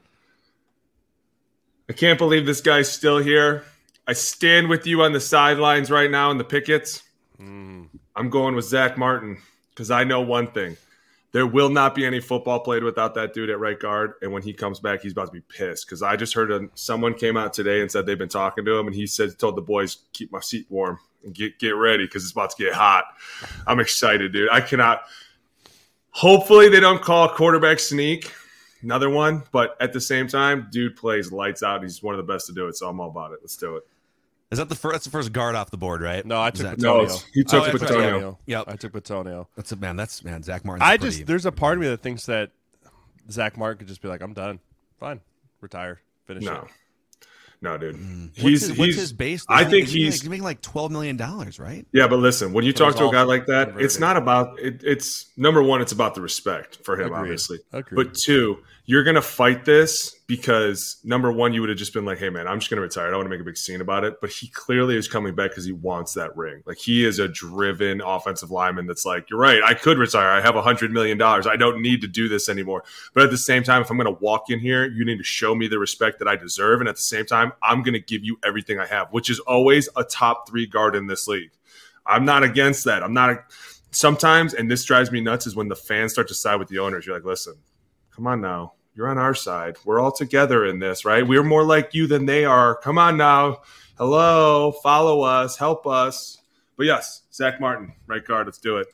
I 1.89 1.93
can't 1.93 2.17
believe 2.17 2.45
this 2.45 2.61
guy's 2.61 2.91
still 2.91 3.17
here. 3.19 3.63
I 4.07 4.13
stand 4.13 4.69
with 4.69 4.87
you 4.87 5.03
on 5.03 5.13
the 5.13 5.19
sidelines 5.19 5.91
right 5.91 6.09
now 6.09 6.31
in 6.31 6.37
the 6.37 6.43
pickets. 6.43 7.03
Mm. 7.39 7.87
I'm 8.15 8.29
going 8.29 8.55
with 8.55 8.65
Zach 8.65 8.97
Martin 8.97 9.37
because 9.69 9.91
I 9.91 10.03
know 10.03 10.21
one 10.21 10.47
thing. 10.51 10.77
There 11.33 11.47
will 11.47 11.69
not 11.69 11.95
be 11.95 12.05
any 12.05 12.19
football 12.19 12.59
played 12.59 12.83
without 12.83 13.15
that 13.15 13.33
dude 13.33 13.49
at 13.49 13.59
right 13.59 13.79
guard. 13.79 14.13
And 14.21 14.31
when 14.31 14.43
he 14.43 14.53
comes 14.53 14.79
back, 14.79 15.01
he's 15.01 15.13
about 15.13 15.25
to 15.25 15.31
be 15.31 15.41
pissed 15.41 15.87
because 15.87 16.03
I 16.03 16.15
just 16.15 16.35
heard 16.35 16.51
a, 16.51 16.69
someone 16.75 17.15
came 17.15 17.35
out 17.35 17.53
today 17.53 17.81
and 17.81 17.91
said 17.91 18.05
they've 18.05 18.17
been 18.17 18.29
talking 18.29 18.63
to 18.63 18.77
him, 18.77 18.85
and 18.85 18.95
he 18.95 19.07
said 19.07 19.37
told 19.39 19.57
the 19.57 19.61
boys 19.61 19.97
keep 20.13 20.31
my 20.31 20.39
seat 20.39 20.67
warm 20.69 20.99
and 21.23 21.33
get 21.33 21.57
get 21.57 21.71
ready 21.71 22.05
because 22.05 22.23
it's 22.23 22.31
about 22.31 22.51
to 22.51 22.63
get 22.63 22.73
hot. 22.73 23.05
I'm 23.65 23.79
excited, 23.79 24.31
dude. 24.31 24.49
I 24.51 24.61
cannot. 24.61 25.01
Hopefully, 26.11 26.69
they 26.69 26.79
don't 26.79 27.01
call 27.01 27.27
quarterback 27.29 27.79
sneak, 27.79 28.31
another 28.83 29.09
one. 29.09 29.41
But 29.51 29.75
at 29.81 29.91
the 29.91 30.01
same 30.01 30.27
time, 30.27 30.67
dude 30.71 30.95
plays 30.95 31.31
lights 31.31 31.63
out. 31.63 31.81
He's 31.81 32.03
one 32.03 32.13
of 32.13 32.25
the 32.25 32.31
best 32.31 32.45
to 32.45 32.53
do 32.53 32.67
it, 32.67 32.77
so 32.77 32.87
I'm 32.87 32.99
all 32.99 33.09
about 33.09 33.31
it. 33.31 33.39
Let's 33.41 33.57
do 33.57 33.77
it. 33.77 33.87
Is 34.53 34.57
that 34.59 34.69
the 34.69 34.75
first? 34.75 34.93
That's 34.93 35.05
the 35.05 35.11
first 35.11 35.33
guard 35.33 35.55
off 35.55 35.69
the 35.71 35.77
board, 35.77 36.01
right? 36.01 36.25
No, 36.25 36.37
I 36.37 36.47
Is 36.49 36.53
took 36.59 36.67
that- 36.69 36.79
No, 36.79 36.99
Bitonio. 36.99 37.03
it's- 37.03 37.25
he 37.33 37.43
took 37.43 37.53
Oh, 37.67 37.77
that's 37.77 37.91
right, 37.91 38.21
yeah. 38.21 38.31
Yep. 38.45 38.65
I 38.69 38.75
took 38.77 38.93
Bitonio. 38.93 39.47
That's 39.55 39.71
a 39.71 39.75
man. 39.75 39.95
That's 39.97 40.23
man. 40.23 40.41
Zach 40.43 40.63
Martin. 40.65 40.81
I 40.81 40.97
just 40.97 41.25
there's 41.25 41.45
a 41.45 41.51
part 41.51 41.77
of 41.77 41.81
me 41.81 41.87
that 41.89 42.01
thinks 42.01 42.25
that 42.27 42.51
Zach 43.29 43.57
Martin 43.57 43.79
could 43.79 43.87
just 43.87 44.01
be 44.01 44.07
like, 44.07 44.21
I'm 44.21 44.33
done. 44.33 44.59
Fine. 44.99 45.19
Retire. 45.61 45.99
Finish 46.25 46.43
No, 46.45 46.53
it. 47.21 47.27
no, 47.61 47.77
dude. 47.77 47.95
Hmm. 47.95 48.25
what's 48.25 48.37
He's 48.41 48.61
his, 48.61 48.69
he's. 48.69 48.79
what's 48.79 48.95
his 48.95 49.13
base? 49.13 49.45
I 49.49 49.63
think 49.65 49.87
he's, 49.87 49.93
he's. 49.93 50.21
he's 50.21 50.29
making 50.29 50.43
like 50.43 50.61
12 50.61 50.91
million 50.91 51.17
dollars, 51.17 51.59
right? 51.59 51.85
Yeah, 51.91 52.07
but 52.07 52.19
listen, 52.19 52.53
when 52.53 52.63
you 52.65 52.73
talk 52.73 52.95
to 52.97 53.07
a 53.07 53.11
guy 53.11 53.23
like 53.23 53.45
that, 53.47 53.79
it's 53.79 53.99
not 53.99 54.15
about 54.17 54.59
it, 54.59 54.81
it's 54.83 55.27
number 55.37 55.61
one, 55.63 55.81
it's 55.81 55.91
about 55.91 56.15
the 56.15 56.21
respect 56.21 56.79
for 56.85 56.95
him, 56.95 57.07
Agreed. 57.07 57.17
obviously. 57.19 57.59
Agreed. 57.73 57.95
But 57.95 58.13
two, 58.13 58.59
you're 58.85 59.03
gonna 59.05 59.21
fight 59.21 59.63
this 59.63 60.19
because 60.27 60.97
number 61.05 61.31
one, 61.31 61.53
you 61.53 61.61
would 61.61 61.69
have 61.69 61.77
just 61.77 61.93
been 61.93 62.03
like, 62.03 62.17
"Hey, 62.17 62.29
man, 62.29 62.47
I'm 62.47 62.59
just 62.59 62.69
gonna 62.69 62.81
retire. 62.81 63.07
I 63.07 63.11
don't 63.11 63.19
want 63.19 63.27
to 63.27 63.29
make 63.29 63.39
a 63.39 63.45
big 63.45 63.55
scene 63.55 63.79
about 63.79 64.03
it." 64.03 64.19
But 64.19 64.29
he 64.29 64.47
clearly 64.49 64.97
is 64.97 65.07
coming 65.07 65.33
back 65.35 65.51
because 65.51 65.63
he 65.63 65.71
wants 65.71 66.13
that 66.15 66.35
ring. 66.35 66.63
Like 66.65 66.77
he 66.77 67.05
is 67.05 67.17
a 67.17 67.29
driven 67.29 68.01
offensive 68.01 68.51
lineman 68.51 68.85
that's 68.85 69.05
like, 69.05 69.29
"You're 69.29 69.39
right. 69.39 69.63
I 69.63 69.73
could 69.73 69.97
retire. 69.97 70.29
I 70.29 70.41
have 70.41 70.57
a 70.57 70.61
hundred 70.61 70.91
million 70.91 71.17
dollars. 71.17 71.47
I 71.47 71.55
don't 71.55 71.81
need 71.81 72.01
to 72.01 72.07
do 72.07 72.27
this 72.27 72.49
anymore." 72.49 72.83
But 73.13 73.23
at 73.23 73.31
the 73.31 73.37
same 73.37 73.63
time, 73.63 73.81
if 73.81 73.89
I'm 73.89 73.95
gonna 73.95 74.11
walk 74.11 74.49
in 74.49 74.59
here, 74.59 74.85
you 74.85 75.05
need 75.05 75.17
to 75.17 75.23
show 75.23 75.55
me 75.55 75.67
the 75.67 75.79
respect 75.79 76.19
that 76.19 76.27
I 76.27 76.35
deserve, 76.35 76.81
and 76.81 76.89
at 76.89 76.95
the 76.95 77.01
same 77.01 77.25
time, 77.25 77.53
I'm 77.61 77.83
gonna 77.83 77.99
give 77.99 78.25
you 78.25 78.37
everything 78.43 78.79
I 78.79 78.85
have, 78.87 79.07
which 79.11 79.29
is 79.29 79.39
always 79.39 79.87
a 79.95 80.03
top 80.03 80.49
three 80.49 80.65
guard 80.65 80.95
in 80.95 81.07
this 81.07 81.25
league. 81.25 81.51
I'm 82.05 82.25
not 82.25 82.43
against 82.43 82.83
that. 82.83 83.01
I'm 83.01 83.13
not. 83.13 83.29
A, 83.29 83.39
sometimes, 83.91 84.53
and 84.53 84.69
this 84.69 84.83
drives 84.83 85.09
me 85.09 85.21
nuts, 85.21 85.47
is 85.47 85.55
when 85.55 85.69
the 85.69 85.75
fans 85.75 86.11
start 86.11 86.27
to 86.27 86.33
side 86.33 86.57
with 86.57 86.67
the 86.67 86.79
owners. 86.79 87.05
You're 87.05 87.15
like, 87.15 87.23
listen, 87.23 87.53
come 88.15 88.27
on 88.27 88.41
now. 88.41 88.73
You're 88.95 89.07
on 89.09 89.17
our 89.17 89.33
side. 89.33 89.77
We're 89.85 89.99
all 89.99 90.11
together 90.11 90.65
in 90.65 90.79
this, 90.79 91.03
right? 91.03 91.25
We're 91.27 91.43
more 91.43 91.63
like 91.63 91.93
you 91.95 92.05
than 92.07 92.25
they 92.27 92.45
are. 92.45 92.75
Come 92.75 92.97
on 92.99 93.17
now. 93.17 93.61
Hello, 93.97 94.71
follow 94.83 95.21
us, 95.21 95.57
help 95.57 95.87
us. 95.87 96.39
But 96.77 96.85
yes, 96.85 97.21
Zach 97.33 97.59
Martin, 97.59 97.93
right 98.07 98.23
guard. 98.23 98.47
Let's 98.47 98.57
do 98.59 98.77
it. 98.77 98.87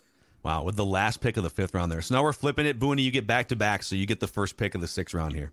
Wow, 0.44 0.64
with 0.64 0.78
the 0.78 0.86
last 0.86 1.20
pick 1.20 1.36
of 1.38 1.44
the 1.44 1.50
fifth 1.50 1.74
round 1.74 1.92
there. 1.92 2.02
So 2.02 2.16
now 2.16 2.24
we're 2.24 2.32
flipping 2.34 2.66
it. 2.66 2.80
Booney, 2.80 3.04
you 3.04 3.12
get 3.12 3.28
back 3.28 3.50
to 3.50 3.56
back, 3.58 3.84
so 3.84 3.96
you 3.96 4.06
get 4.06 4.20
the 4.22 4.28
first 4.28 4.56
pick 4.56 4.74
of 4.74 4.80
the 4.82 4.88
sixth 4.88 5.14
round 5.14 5.34
here. 5.36 5.52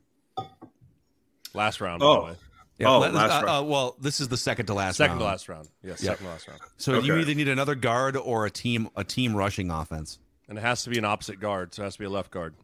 Last 1.54 1.80
round, 1.80 2.00
by 2.00 2.06
Oh. 2.06 2.14
the 2.20 2.26
way. 2.32 2.36
Yeah, 2.78 2.88
Oh, 2.90 2.98
let- 2.98 3.14
last 3.14 3.42
uh, 3.42 3.46
round. 3.46 3.64
uh, 3.66 3.68
well, 3.68 3.96
this 4.00 4.20
is 4.20 4.28
the 4.28 4.36
second 4.36 4.66
to 4.66 4.74
last 4.74 4.96
Second 4.96 5.12
round. 5.14 5.20
to 5.20 5.24
last 5.24 5.48
round. 5.48 5.68
Yes, 5.82 6.02
Yep. 6.02 6.12
second 6.12 6.26
to 6.26 6.32
last 6.32 6.48
round. 6.48 6.60
So 6.76 6.98
you 7.00 7.16
either 7.16 7.34
need 7.34 7.48
another 7.48 7.74
guard 7.74 8.16
or 8.16 8.44
a 8.46 8.50
team 8.50 8.90
a 8.94 9.02
team 9.02 9.34
rushing 9.34 9.70
offense. 9.70 10.18
And 10.48 10.58
it 10.58 10.60
has 10.60 10.84
to 10.84 10.90
be 10.90 10.98
an 10.98 11.04
opposite 11.04 11.40
guard, 11.40 11.74
so 11.74 11.82
it 11.82 11.86
has 11.86 11.94
to 11.94 11.98
be 12.00 12.04
a 12.04 12.10
left 12.10 12.30
guard. 12.30 12.54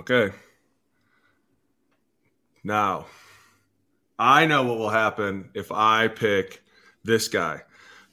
Okay. 0.00 0.34
Now, 2.64 3.04
I 4.18 4.46
know 4.46 4.62
what 4.62 4.78
will 4.78 4.88
happen 4.88 5.50
if 5.52 5.70
I 5.70 6.08
pick 6.08 6.62
this 7.04 7.28
guy, 7.28 7.60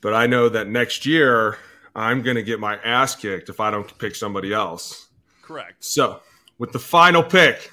but 0.02 0.13
I 0.13 0.28
know 0.28 0.50
that 0.50 0.67
next 0.67 1.06
year 1.06 1.58
I'm 1.95 2.23
going 2.23 2.36
to 2.36 2.43
get 2.43 2.60
my 2.60 2.76
ass 2.76 3.15
kicked 3.15 3.47
if 3.47 3.62
I 3.62 3.71
don't 3.71 3.97
pick 4.00 4.15
somebody 4.15 4.52
else. 4.52 5.08
Correct. 5.41 5.82
So, 5.86 6.19
with 6.58 6.73
the 6.73 6.80
final 6.80 7.23
pick 7.23 7.71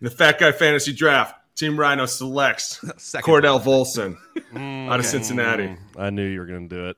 in 0.00 0.06
the 0.06 0.10
Fat 0.10 0.40
Guy 0.40 0.50
Fantasy 0.50 0.92
Draft, 0.92 1.36
Team 1.54 1.78
Rhino 1.78 2.06
selects 2.06 2.84
Second. 2.96 3.32
Cordell 3.32 3.62
Volson 3.62 4.16
mm, 4.52 4.90
out 4.90 4.98
of 4.98 5.06
Cincinnati. 5.06 5.76
I 5.96 6.10
knew 6.10 6.26
you 6.26 6.40
were 6.40 6.46
going 6.46 6.68
to 6.68 6.74
do 6.74 6.88
it. 6.88 6.96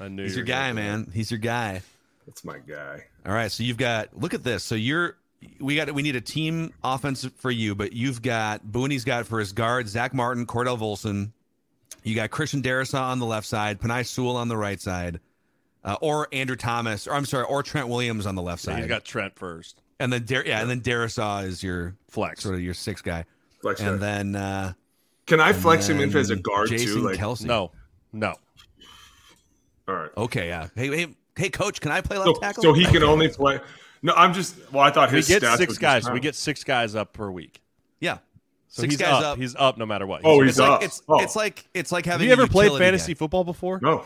I 0.00 0.06
knew 0.06 0.22
He's 0.22 0.32
you 0.32 0.38
your 0.38 0.46
guy, 0.46 0.72
man. 0.72 1.10
He's 1.12 1.32
your 1.32 1.40
guy. 1.40 1.82
That's 2.24 2.44
my 2.44 2.58
guy. 2.58 3.04
All 3.24 3.32
right, 3.32 3.50
so 3.50 3.64
you've 3.64 3.76
got 3.76 4.16
look 4.16 4.34
at 4.34 4.44
this. 4.44 4.62
So 4.62 4.74
you're 4.74 5.16
we 5.60 5.76
got 5.76 5.92
we 5.92 6.02
need 6.02 6.16
a 6.16 6.20
team 6.20 6.72
offense 6.82 7.24
for 7.36 7.50
you, 7.50 7.74
but 7.74 7.92
you've 7.92 8.22
got 8.22 8.64
Booney's 8.66 9.04
got 9.04 9.26
for 9.26 9.38
his 9.38 9.52
guard 9.52 9.88
Zach 9.88 10.14
Martin, 10.14 10.46
Cordell 10.46 10.78
Volson. 10.78 11.32
You 12.02 12.14
got 12.14 12.30
Christian 12.30 12.62
Darrisaw 12.62 13.00
on 13.00 13.18
the 13.18 13.26
left 13.26 13.46
side, 13.46 13.80
Penei 13.80 14.06
Sewell 14.06 14.36
on 14.36 14.48
the 14.48 14.56
right 14.56 14.80
side, 14.80 15.20
uh, 15.84 15.96
or 16.00 16.28
Andrew 16.32 16.56
Thomas, 16.56 17.06
or 17.06 17.14
I'm 17.14 17.24
sorry, 17.26 17.44
or 17.44 17.62
Trent 17.62 17.88
Williams 17.88 18.26
on 18.26 18.34
the 18.34 18.42
left 18.42 18.64
Yeah, 18.64 18.72
side. 18.74 18.78
he's 18.80 18.88
got 18.88 19.04
Trent 19.04 19.36
first. 19.38 19.82
and 20.00 20.12
then 20.12 20.24
Dar- 20.24 20.44
yeah, 20.46 20.60
and 20.60 20.70
then 20.70 20.80
Darrisaw 20.80 21.44
is 21.44 21.62
your 21.62 21.96
Flex. 22.08 22.42
sort 22.42 22.54
of 22.54 22.60
your 22.62 22.74
sixth 22.74 23.04
guy, 23.04 23.24
Flex 23.60 23.80
and 23.80 23.98
guy. 24.00 24.06
then 24.06 24.36
uh, 24.36 24.72
Can 25.26 25.40
I 25.40 25.52
flex 25.52 25.88
him 25.88 26.00
and 26.00 26.12
in 26.12 26.18
as 26.18 26.30
a 26.30 26.36
guard 26.36 26.68
Jason 26.68 26.94
too? 26.94 27.00
Like, 27.00 27.18
Kelce. 27.18 27.44
No, 27.44 27.72
no. 28.12 28.34
all 29.88 29.94
right. 29.94 30.10
okay, 30.16 30.48
yeah. 30.48 30.68
Hey, 30.74 30.88
hey, 30.96 31.16
hey, 31.36 31.50
coach, 31.50 31.80
can 31.80 31.90
I 31.92 32.00
play 32.00 32.18
left 32.18 32.26
So, 32.36 32.40
tackle? 32.40 32.62
so 32.62 32.72
he 32.72 32.84
can 32.84 32.96
Okay. 32.98 33.04
only 33.04 33.28
play. 33.28 33.60
No, 34.06 34.12
I'm 34.14 34.32
just. 34.32 34.54
Well, 34.72 34.82
I 34.84 34.90
thought 34.90 35.10
We 35.10 35.16
his 35.16 35.28
get 35.28 35.42
stats 35.42 35.56
six 35.56 35.70
was 35.70 35.78
guys. 35.78 36.08
We 36.10 36.20
get 36.20 36.34
six 36.36 36.62
guys 36.64 36.94
up 36.94 37.12
per 37.12 37.30
week. 37.30 37.60
yeah. 38.00 38.18
So 38.68 38.82
Six 38.82 38.94
he's 38.94 39.00
guys 39.00 39.22
up. 39.22 39.32
up. 39.32 39.38
He's 39.38 39.56
up 39.56 39.78
no 39.78 39.86
matter 39.86 40.06
what. 40.06 40.20
Oh, 40.24 40.38
up. 40.38 40.42
he's 40.44 40.50
It's 40.50 40.58
like 40.60 40.70
up. 40.70 40.82
it's 40.82 41.02
Oh. 41.08 41.20
it's 41.22 41.36
like 41.36 41.66
it's 41.74 41.90
like 41.92 42.04
Have 42.04 42.12
having. 42.14 42.26
you 42.28 42.32
a 42.32 42.36
ever 42.36 42.46
played 42.46 42.72
fantasy 42.78 43.14
guy. 43.14 43.18
football 43.18 43.42
before? 43.44 43.80
no. 43.82 44.04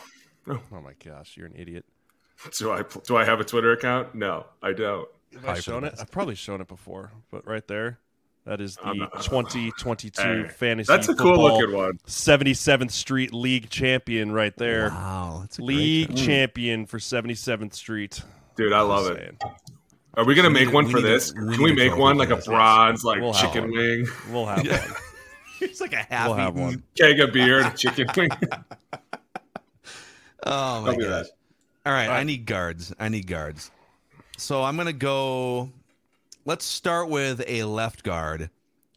Oh 0.48 0.60
my 0.82 0.92
gosh, 1.04 1.36
you're 1.36 1.46
an 1.46 1.54
idiot. 1.56 1.84
Do 2.58 2.70
I 2.72 2.82
do 3.04 3.16
I 3.16 3.24
have 3.24 3.40
a 3.40 3.44
Twitter 3.44 3.72
account? 3.72 4.14
No, 4.14 4.46
I 4.62 4.72
don't. 4.72 5.06
Have 5.34 5.44
I 5.44 5.60
shown 5.60 5.84
it? 5.84 5.94
I've 6.00 6.10
probably 6.10 6.34
shown 6.34 6.60
it 6.60 6.68
before, 6.68 7.10
but 7.30 7.46
right 7.46 7.66
there, 7.68 7.98
that 8.46 8.60
is 8.60 8.76
the 8.76 8.92
not- 8.94 9.22
2022 9.22 10.22
Hey, 10.22 10.48
fantasy. 10.48 10.90
that's 10.92 11.08
a 11.08 11.14
cool 11.14 11.36
looking 11.42 11.76
one. 11.76 11.98
77th 12.06 12.90
Street 12.90 13.34
League 13.34 13.68
champion 13.70 14.32
right 14.32 14.56
there. 14.56 14.88
Wow, 14.90 15.38
that's 15.42 15.58
a 15.58 15.62
League 15.62 16.08
job. 16.08 16.16
Mm. 16.16 16.24
champion 16.26 16.86
for 16.86 16.98
77th 16.98 17.74
Street. 17.74 18.22
Dude, 18.56 18.72
I 18.72 18.80
love 18.80 19.06
it. 19.10 19.18
saying. 19.18 19.38
Are 20.14 20.24
we 20.24 20.34
gonna 20.34 20.48
We 20.48 20.54
make 20.54 20.66
need- 20.66 20.74
one 20.74 20.88
for 20.88 20.96
need 20.98 21.04
a- 21.04 21.08
this? 21.08 21.32
we 21.34 21.54
Can 21.54 21.62
we 21.62 21.72
make 21.72 21.96
one 21.96 22.18
like 22.18 22.30
a 22.30 22.36
this, 22.36 22.46
yes. 22.46 22.54
bronze, 22.54 23.04
like 23.04 23.20
We'll 23.20 23.32
chicken 23.34 23.62
one. 23.64 23.70
wing, 23.72 24.06
We'll 24.30 24.46
have 24.46 24.66
one. 24.66 24.80
It's 25.62 25.80
like 25.80 25.92
a 25.92 25.96
half. 26.08 26.26
We'll 26.28 26.36
have 26.38 26.54
one. 26.56 26.82
keg 26.98 27.20
of 27.20 27.32
beer, 27.34 27.58
and 27.60 27.72
a 27.74 27.76
chicken 27.76 28.08
wing? 28.16 28.30
Oh 30.44 30.80
my 30.82 30.88
I'll 30.90 30.96
gosh! 30.96 30.96
that. 30.98 31.26
All 31.86 31.92
right, 31.92 32.08
I 32.08 32.22
need 32.24 32.46
guards. 32.46 32.92
I 32.98 33.08
need 33.08 33.26
guards. 33.26 33.70
So 34.38 34.62
I'm 34.62 34.76
gonna 34.76 34.92
go. 34.92 35.70
Let's 36.46 36.64
start 36.64 37.08
with 37.10 37.42
a 37.46 37.64
left 37.64 38.02
guard, 38.02 38.48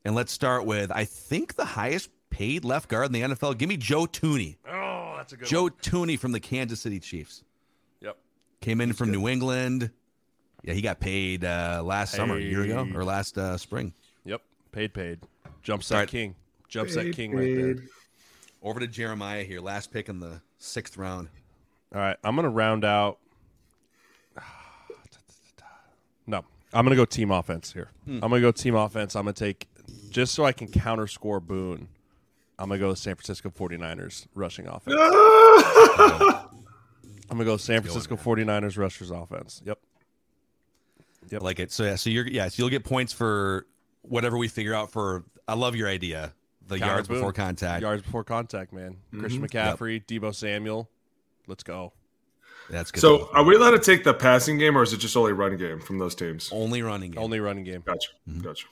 and 0.05 0.15
let's 0.15 0.31
start 0.31 0.65
with 0.65 0.89
I 0.91 1.03
think 1.05 1.55
the 1.55 1.65
highest 1.65 2.09
paid 2.29 2.63
left 2.63 2.87
guard 2.89 3.07
in 3.07 3.11
the 3.11 3.21
NFL. 3.35 3.57
Give 3.57 3.67
me 3.69 3.75
Joe 3.77 4.05
Thuney. 4.05 4.55
Oh, 4.67 5.15
that's 5.17 5.33
a 5.33 5.37
good 5.37 5.47
Joe 5.49 5.67
Thuney 5.69 6.17
from 6.17 6.31
the 6.31 6.39
Kansas 6.39 6.79
City 6.79 6.99
Chiefs 6.99 7.43
Yep. 7.99 8.17
came 8.61 8.79
in 8.81 8.93
from 8.93 9.11
New 9.11 9.27
England. 9.27 9.91
Yeah, 10.63 10.73
he 10.73 10.81
got 10.81 10.99
paid 10.99 11.43
uh, 11.43 11.81
last 11.83 12.13
summer, 12.15 12.37
a 12.37 12.41
year 12.41 12.61
ago, 12.63 12.87
or 12.95 13.03
last 13.03 13.37
uh, 13.37 13.57
spring. 13.57 13.93
Yep. 14.25 14.41
Paid, 14.71 14.93
paid. 14.93 15.19
Jump 15.61 15.83
set 15.83 15.95
All 15.95 16.01
right. 16.01 16.09
king. 16.09 16.35
Jump 16.69 16.89
set 16.89 17.13
king 17.13 17.35
right 17.35 17.55
there. 17.55 17.75
Over 18.61 18.79
to 18.79 18.87
Jeremiah 18.87 19.43
here, 19.43 19.59
last 19.59 19.91
pick 19.91 20.07
in 20.07 20.19
the 20.19 20.41
sixth 20.57 20.97
round. 20.97 21.27
All 21.93 21.99
right, 21.99 22.17
I'm 22.23 22.35
gonna 22.35 22.49
round 22.49 22.85
out. 22.85 23.19
No, 26.25 26.45
I'm 26.73 26.85
gonna 26.85 26.95
go 26.95 27.03
team 27.05 27.31
offense 27.31 27.73
here. 27.73 27.89
I'm 28.07 28.21
gonna 28.21 28.39
go 28.39 28.51
team 28.51 28.75
offense. 28.75 29.15
I'm 29.15 29.23
gonna 29.23 29.33
take 29.33 29.67
just 30.09 30.33
so 30.33 30.45
I 30.45 30.53
can 30.53 30.69
counter 30.69 31.07
score 31.07 31.41
Boone. 31.41 31.89
I'm 32.57 32.69
gonna 32.69 32.79
go 32.79 32.89
with 32.89 32.99
San 32.99 33.15
Francisco 33.15 33.49
49ers 33.49 34.27
rushing 34.33 34.67
offense. 34.67 34.95
I'm 37.29 37.37
gonna 37.37 37.45
go 37.45 37.57
San 37.57 37.81
Francisco 37.81 38.15
49ers 38.15 38.77
rushers 38.77 39.11
offense. 39.11 39.61
Yep. 39.65 39.79
I 41.31 41.37
like 41.37 41.59
it. 41.59 41.71
So 41.71 41.83
yeah, 41.83 41.95
so 41.95 42.09
you're 42.09 42.27
yeah, 42.27 42.47
so 42.47 42.63
you'll 42.63 42.69
get 42.69 42.83
points 42.83 43.13
for 43.13 43.65
whatever 44.01 44.37
we 44.37 44.47
figure 44.47 44.73
out 44.73 44.91
for. 44.91 45.23
I 45.47 45.55
love 45.55 45.75
your 45.75 45.87
idea. 45.87 46.33
The 46.67 46.79
Counter 46.79 46.93
yards 46.93 47.07
Boone. 47.07 47.17
before 47.17 47.33
contact. 47.33 47.81
Yards 47.81 48.03
before 48.03 48.23
contact, 48.23 48.71
man. 48.71 48.93
Mm-hmm. 48.93 49.19
Christian 49.19 49.47
McCaffrey, 49.47 50.05
Deebo 50.05 50.33
Samuel. 50.33 50.89
Let's 51.47 51.63
go. 51.63 51.91
That's 52.69 52.91
good. 52.91 53.01
So, 53.01 53.29
are 53.33 53.43
we 53.43 53.55
allowed 53.55 53.71
to 53.71 53.79
take 53.79 54.05
the 54.05 54.13
passing 54.13 54.57
game, 54.57 54.77
or 54.77 54.83
is 54.83 54.93
it 54.93 54.97
just 54.97 55.17
only 55.17 55.33
run 55.33 55.57
game 55.57 55.81
from 55.81 55.97
those 55.97 56.15
teams? 56.15 56.49
only 56.53 56.81
running 56.81 57.11
game. 57.11 57.21
Only 57.21 57.39
running 57.39 57.65
game. 57.65 57.83
Gotcha. 57.85 58.11
Mm-hmm. 58.29 58.41
Gotcha. 58.41 58.67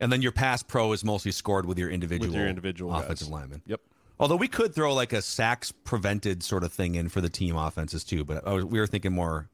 And 0.00 0.12
then 0.12 0.20
your 0.20 0.32
pass 0.32 0.64
pro 0.64 0.92
is 0.92 1.04
mostly 1.04 1.30
scored 1.30 1.64
with 1.64 1.78
your 1.78 1.88
individual, 1.88 2.30
with 2.30 2.36
your 2.36 2.48
individual 2.48 2.90
guys. 2.90 3.04
offensive 3.04 3.28
lineman. 3.28 3.62
Yep. 3.66 3.80
Although 4.18 4.36
we 4.36 4.48
could 4.48 4.74
throw 4.74 4.92
like 4.94 5.12
a 5.12 5.22
sacks 5.22 5.70
prevented 5.70 6.42
sort 6.42 6.64
of 6.64 6.72
thing 6.72 6.96
in 6.96 7.08
for 7.08 7.20
the 7.20 7.28
team 7.28 7.56
offenses 7.56 8.02
too, 8.02 8.24
but 8.24 8.46
I 8.46 8.52
was, 8.52 8.64
we 8.64 8.80
were 8.80 8.86
thinking 8.86 9.12
more 9.12 9.48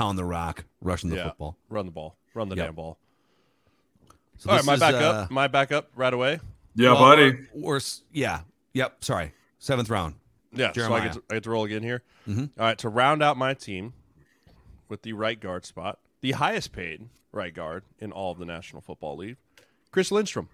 pound 0.00 0.16
the 0.18 0.24
rock, 0.24 0.64
rushing 0.80 1.10
the 1.10 1.16
yeah. 1.16 1.24
football. 1.24 1.58
Run 1.68 1.84
the 1.84 1.92
ball. 1.92 2.16
Run 2.32 2.48
the 2.48 2.56
Yep. 2.56 2.66
damn 2.66 2.74
ball. 2.74 2.98
So 4.38 4.48
All 4.48 4.56
right, 4.56 4.64
my 4.64 4.74
is, 4.74 4.80
backup. 4.80 5.14
uh, 5.14 5.26
my 5.30 5.46
backup 5.46 5.90
right 5.94 6.14
away. 6.14 6.40
Yeah, 6.74 6.92
well, 6.92 7.00
buddy. 7.00 7.32
We're, 7.52 7.74
we're 7.74 7.80
yeah, 8.10 8.40
yep. 8.72 9.04
Sorry, 9.04 9.32
seventh 9.58 9.90
round. 9.90 10.14
Yeah, 10.52 10.72
so 10.72 10.92
I 10.94 11.00
get, 11.00 11.12
to, 11.12 11.22
I 11.30 11.34
get 11.34 11.42
to 11.44 11.50
roll 11.50 11.64
again 11.64 11.82
here. 11.82 12.02
All 12.26 12.48
right, 12.56 12.78
to 12.78 12.88
round 12.88 13.22
out 13.22 13.36
my 13.36 13.52
team 13.54 13.92
with 14.88 15.02
the 15.02 15.12
right 15.12 15.38
guard 15.38 15.66
spot, 15.66 15.98
the 16.22 16.32
highest 16.32 16.72
paid 16.72 17.08
right 17.32 17.52
guard 17.52 17.82
in 17.98 18.10
all 18.10 18.32
of 18.32 18.38
the 18.38 18.46
National 18.46 18.80
Football 18.80 19.16
League, 19.18 19.36
Chris 19.90 20.10
Lindstrom. 20.10 20.48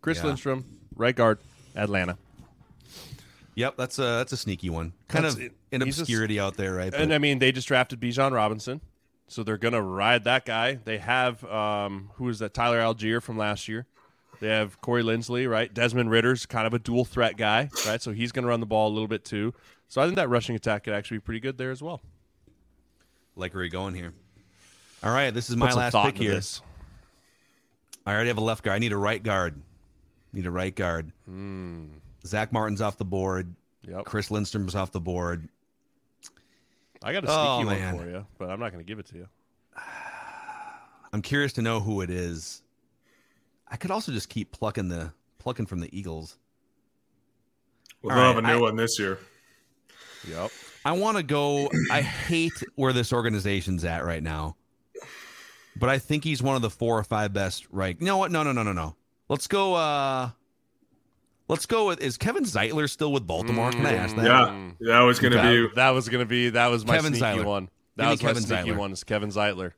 Chris 0.00 0.18
Yeah. 0.18 0.26
Lindstrom, 0.26 0.64
right 0.94 1.16
guard, 1.16 1.38
Atlanta. 1.74 2.18
Yep, 3.56 3.76
that's 3.78 3.98
a 3.98 4.02
that's 4.02 4.32
a 4.32 4.36
sneaky 4.36 4.68
one. 4.70 4.92
Kind 5.08 5.24
That's 5.24 5.34
of 5.34 5.40
it. 5.40 5.52
in 5.72 5.80
He's 5.80 5.98
a 5.98 6.02
obscurity 6.02 6.38
out 6.38 6.56
there, 6.58 6.74
right? 6.74 6.92
And 6.92 7.12
I 7.12 7.18
mean, 7.18 7.38
they 7.38 7.52
just 7.52 7.66
drafted 7.66 7.98
Bijan 7.98 8.32
Robinson, 8.32 8.82
so 9.28 9.42
they're 9.42 9.56
gonna 9.56 9.80
ride 9.82 10.24
that 10.24 10.44
guy. 10.44 10.74
They 10.84 10.98
have 10.98 11.42
um, 11.44 12.10
who 12.16 12.28
is 12.28 12.38
that? 12.40 12.52
Tyler 12.52 12.78
Allgeier 12.78 13.22
from 13.22 13.38
last 13.38 13.66
year. 13.66 13.86
They 14.40 14.48
have 14.48 14.78
Corey 14.82 15.02
Linsley, 15.02 15.50
right? 15.50 15.72
Desmond 15.72 16.10
Ridder's 16.10 16.44
kind 16.44 16.66
of 16.66 16.74
a 16.74 16.78
dual 16.78 17.06
threat 17.06 17.38
guy, 17.38 17.70
right? 17.86 18.02
So 18.02 18.12
he's 18.12 18.30
gonna 18.30 18.46
run 18.46 18.60
the 18.60 18.66
ball 18.66 18.88
a 18.88 18.92
little 18.92 19.08
bit 19.08 19.24
too. 19.24 19.54
So 19.88 20.02
I 20.02 20.04
think 20.04 20.16
that 20.16 20.28
rushing 20.28 20.54
attack 20.54 20.84
could 20.84 20.92
actually 20.92 21.16
be 21.16 21.22
pretty 21.22 21.40
good 21.40 21.56
there 21.56 21.70
as 21.70 21.82
well. 21.82 22.02
like 23.36 23.54
where 23.54 23.62
are 23.62 23.64
you 23.64 23.70
going 23.70 23.94
here? 23.94 24.12
All 25.02 25.12
right, 25.12 25.32
this 25.32 25.48
is 25.48 25.56
my 25.56 25.72
last 25.72 25.96
pick 26.04 26.18
here. 26.18 26.32
this. 26.32 26.60
I 28.04 28.12
already 28.12 28.28
have 28.28 28.38
a 28.38 28.42
left 28.42 28.62
guard. 28.62 28.76
I 28.76 28.78
need 28.80 28.92
a 28.92 28.96
right 28.98 29.22
guard. 29.22 29.62
Need 30.34 30.44
a 30.44 30.50
right 30.50 30.74
guard. 30.74 31.12
Hmm. 31.26 31.86
Zack 32.26 32.52
Martin's 32.52 32.80
off 32.80 32.96
the 32.98 33.04
board. 33.04 33.54
Yep. 33.88 34.04
Chris 34.04 34.28
Lindstrom's 34.30 34.74
off 34.74 34.90
the 34.92 35.00
board. 35.00 35.48
I 37.02 37.12
got 37.12 37.24
a 37.24 37.26
sneaky 37.26 37.38
Oh, 37.38 37.56
one 37.58 37.66
man. 37.66 37.98
for 37.98 38.08
you, 38.08 38.26
but 38.38 38.50
I'm 38.50 38.58
not 38.58 38.72
going 38.72 38.84
to 38.84 38.88
give 38.88 38.98
it 38.98 39.06
to 39.06 39.16
you. 39.16 39.28
I'm 41.12 41.22
curious 41.22 41.52
to 41.54 41.62
know 41.62 41.80
who 41.80 42.00
it 42.00 42.10
is. 42.10 42.62
I 43.68 43.76
could 43.76 43.90
also 43.90 44.12
just 44.12 44.28
keep 44.28 44.52
plucking 44.52 44.88
the 44.88 45.12
plucking 45.38 45.66
from 45.66 45.80
the 45.80 45.96
Eagles. 45.96 46.36
We'll 48.02 48.16
All 48.16 48.34
have 48.34 48.36
a 48.38 48.42
new 48.42 48.58
I- 48.58 48.60
one 48.60 48.76
this 48.76 48.98
year. 48.98 49.18
Yep. 50.28 50.50
I 50.84 50.92
want 50.92 51.16
to 51.16 51.22
go. 51.22 51.68
I 51.90 52.00
hate 52.00 52.52
where 52.76 52.92
this 52.92 53.12
organization's 53.12 53.84
at 53.84 54.04
right 54.04 54.22
now, 54.22 54.56
but 55.76 55.88
I 55.88 55.98
think 55.98 56.22
he's 56.24 56.42
one 56.42 56.54
of 56.56 56.62
the 56.62 56.70
four 56.70 56.98
or 56.98 57.04
five 57.04 57.32
best. 57.32 57.66
Right? 57.70 57.96
You 57.98 58.06
know 58.06 58.16
what? 58.18 58.30
No, 58.30 58.42
no, 58.44 58.52
no, 58.52 58.62
no, 58.62 58.72
no. 58.72 58.94
Let's 59.28 59.46
go. 59.48 59.74
uh 59.74 60.30
Let's 61.48 61.66
go 61.66 61.86
with. 61.86 62.00
Is 62.00 62.16
Kevin 62.16 62.44
Zeitler 62.44 62.90
still 62.90 63.12
with 63.12 63.26
Baltimore? 63.26 63.70
Can 63.70 63.86
I 63.86 63.92
ask 63.94 64.14
mm, 64.14 64.18
that? 64.18 64.24
Yeah, 64.26 64.48
mm. 64.48 64.74
that 64.80 65.00
was 65.00 65.18
going 65.20 65.32
to 65.32 65.38
That, 65.38 65.50
be. 65.50 65.68
that 65.76 65.90
was 65.90 66.08
going 66.08 66.20
to 66.20 66.26
be 66.26 66.50
that 66.50 66.66
was 66.68 66.84
my 66.84 66.96
Kevin 66.96 67.12
sneaky 67.14 67.38
Zeitler. 67.38 67.44
one. 67.44 67.68
That 67.96 68.02
Give 68.02 68.06
me 68.06 68.10
was 68.10 68.22
my 68.22 68.28
Kevin 68.28 68.42
sneaky 68.42 68.62
Zeitler. 68.70 68.76
one. 68.76 68.92
Is 68.92 69.04
Kevin 69.04 69.30
Zeitler. 69.30 69.72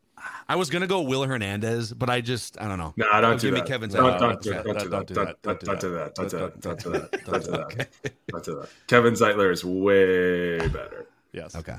I 0.49 0.57
was 0.57 0.69
gonna 0.71 0.89
go 0.89 1.03
Will 1.03 1.23
Hernandez, 1.25 1.93
but 1.93 2.11
I 2.11 2.21
just 2.21 2.61
I 2.61 2.67
don't 2.67 2.79
know. 2.79 2.93
Nah, 2.97 3.21
don't 3.21 3.39
do 3.41 3.49
give 3.49 3.55
that. 3.55 3.63
me 3.65 3.69
Kevin 3.69 3.91
Don't, 3.91 4.03
Zeitler. 4.03 4.19
don't, 4.19 4.43
do 4.43 4.51
Don't 4.51 4.65
that. 4.67 4.79
do 4.83 4.89
Don't 4.89 5.07
do 5.07 5.15
that. 5.15 5.43
that. 5.43 5.43
Don't 5.43 5.61
do 5.61 5.67
that. 5.67 5.81
do 5.81 5.91
that. 5.93 6.15
Don't 6.15 6.31
do 6.31 6.39
that. 6.39 6.61
Don't 6.61 6.63
Don't 6.63 6.79
do 6.79 6.85
do 6.85 6.91
that. 6.99 7.11
that. 7.13 7.25
Don't 7.25 7.45
do 7.45 7.51
that. 7.53 7.89
Don't 8.33 8.45
do 8.45 8.55
that. 8.57 8.69
Kevin 8.89 9.15
Zeitler 9.15 9.53
is 9.53 9.65
way 9.65 10.59
better. 10.69 11.07
Yes. 11.33 11.55
Okay, 11.55 11.77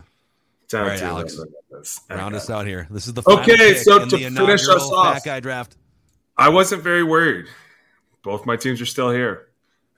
Down 0.69 0.83
All 0.83 0.87
right, 0.87 1.01
Alex. 1.01 1.37
round 2.09 2.35
us 2.35 2.49
out 2.49 2.65
here. 2.65 2.87
This 2.89 3.07
is 3.07 3.13
the 3.13 3.23
Okay, 3.27 3.75
so 3.75 4.05
to 4.05 4.17
finish 4.17 4.69
us 4.69 4.83
off- 4.83 5.23
Guy 5.25 5.39
Draft. 5.41 5.75
I 6.37 6.47
wasn't 6.47 6.81
very 6.81 7.03
worried. 7.03 7.47
Both 8.23 8.45
my 8.45 8.55
teams 8.55 8.79
are 8.79 8.85
still 8.85 9.09
here. 9.11 9.48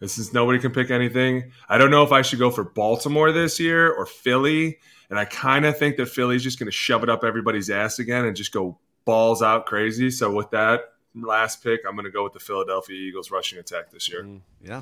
Is 0.02 0.34
nobody 0.34 0.60
can 0.60 0.72
pick 0.72 0.90
anything. 0.90 1.52
I 1.70 1.78
don't 1.78 1.92
know 1.92 2.04
if 2.04 2.12
I 2.12 2.24
should 2.24 2.40
go 2.40 2.50
for 2.50 2.64
Baltimore 2.64 3.32
this 3.32 3.60
year 3.60 3.92
or 3.92 4.06
Philly. 4.06 4.80
And 5.10 5.20
I 5.20 5.26
kind 5.26 5.66
of 5.66 5.78
think 5.78 5.98
that 5.98 6.08
Philly's 6.08 6.42
just 6.42 6.58
going 6.58 6.68
to 6.68 6.72
shove 6.72 7.04
it 7.04 7.10
up 7.10 7.24
everybody's 7.24 7.70
ass 7.70 8.00
again 8.00 8.26
and 8.26 8.36
just 8.36 8.52
go 8.52 8.80
balls 9.06 9.42
out 9.42 9.66
crazy. 9.66 10.10
So 10.10 10.32
with 10.32 10.50
that 10.52 10.94
last 11.14 11.62
pick, 11.64 11.82
I'm 11.88 11.96
going 11.96 12.06
to 12.06 12.12
go 12.12 12.24
with 12.24 12.34
the 12.34 12.40
Philadelphia 12.40 12.96
Eagles 12.96 13.30
rushing 13.30 13.60
attack 13.60 13.92
this 13.92 14.10
year. 14.10 14.24
Mm, 14.24 14.42
yeah, 14.64 14.82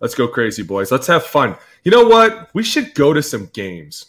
Let's 0.00 0.14
go 0.14 0.28
crazy, 0.28 0.62
boys. 0.62 0.92
Let's 0.92 1.06
have 1.06 1.24
fun. 1.24 1.56
You 1.82 1.90
know 1.90 2.06
what? 2.06 2.50
We 2.52 2.62
should 2.62 2.94
go 2.94 3.14
to 3.14 3.22
some 3.22 3.46
games. 3.46 4.06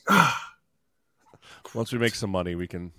Once 1.74 1.94
we 1.94 2.00
make 2.00 2.16
some 2.16 2.30
money, 2.30 2.56
we 2.56 2.68
can. 2.68 2.92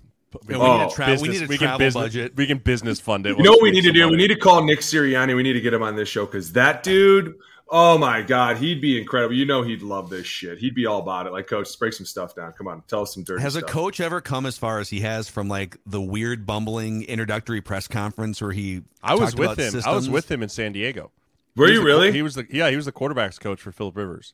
We 0.47 0.53
Yeah, 0.55 0.59
can 0.59 0.77
need 0.77 0.83
Oh, 0.83 0.87
a 0.87 0.91
tra- 0.91 1.05
we 1.07 1.11
business- 1.13 1.27
need 1.39 1.43
a 1.43 1.47
can 1.49 1.57
travel 1.57 1.77
business, 1.79 2.03
budget. 2.03 2.35
We 2.35 2.45
can 2.47 2.57
business 2.59 2.99
fund 2.99 3.25
it. 3.25 3.37
You 3.37 3.43
know 3.43 3.51
what 3.51 3.61
we 3.63 3.71
need 3.71 3.81
to 3.81 3.87
some 3.87 3.93
do? 3.95 4.09
We 4.09 4.17
need 4.17 4.27
to 4.27 4.35
call 4.35 4.63
Nick 4.63 4.79
Sirianni. 4.81 5.35
We 5.35 5.43
need 5.43 5.53
to 5.53 5.61
get 5.61 5.73
him 5.73 5.81
on 5.83 5.95
this 5.95 6.07
show 6.09 6.25
because 6.25 6.53
that 6.53 6.83
dude, 6.83 7.35
oh 7.69 7.97
my 7.97 8.21
God, 8.21 8.57
he'd 8.57 8.79
be 8.79 8.99
incredible. 8.99 9.33
You 9.35 9.45
know 9.45 9.63
he'd 9.63 9.81
love 9.81 10.09
this 10.11 10.27
shit. 10.27 10.59
He'd 10.59 10.75
be 10.75 10.85
all 10.85 10.99
about 10.99 11.25
it. 11.25 11.31
Like, 11.33 11.47
coach, 11.47 11.67
break 11.79 11.93
some 11.93 12.05
stuff 12.05 12.35
down. 12.35 12.53
Come 12.53 12.67
on, 12.67 12.83
tell 12.87 13.01
us 13.01 13.13
some 13.15 13.23
dirty 13.23 13.41
Has 13.41 13.55
a 13.55 13.61
coach 13.63 13.99
ever 13.99 14.21
come 14.21 14.45
as 14.45 14.57
far 14.57 14.79
as 14.79 14.89
he 14.89 14.99
has 14.99 15.27
from 15.29 15.47
like 15.47 15.77
the 15.87 16.01
weird 16.01 16.45
bumbling 16.45 17.03
introductory 17.03 17.61
press 17.61 17.87
conference 17.87 18.39
where 18.41 18.51
he 18.51 18.81
I 19.01 19.15
was 19.15 19.35
with 19.35 19.53
about 19.53 19.73
him. 19.73 19.81
I 19.85 19.95
was 19.95 20.09
with 20.09 20.29
him 20.31 20.43
in 20.43 20.49
San 20.49 20.73
Diego. 20.73 21.11
Were 21.55 21.65
He 21.67 21.73
you 21.73 21.79
was 21.79 21.83
the- 21.83 21.85
really? 21.87 22.11
He 22.11 22.21
was 22.21 22.35
the 22.35 22.45
yeah. 22.51 22.69
He 22.69 22.75
was 22.75 22.85
the 22.85 22.91
quarterbacks 22.91 23.39
coach 23.39 23.59
for 23.59 23.71
Philip 23.71 23.97
Rivers. 23.97 24.33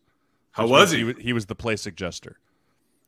How 0.51 0.67
was 0.67 0.91
He 0.91 1.05
he? 1.05 1.13
he 1.19 1.33
was 1.33 1.45
the 1.47 1.55
play 1.55 1.75
suggester. 1.75 2.33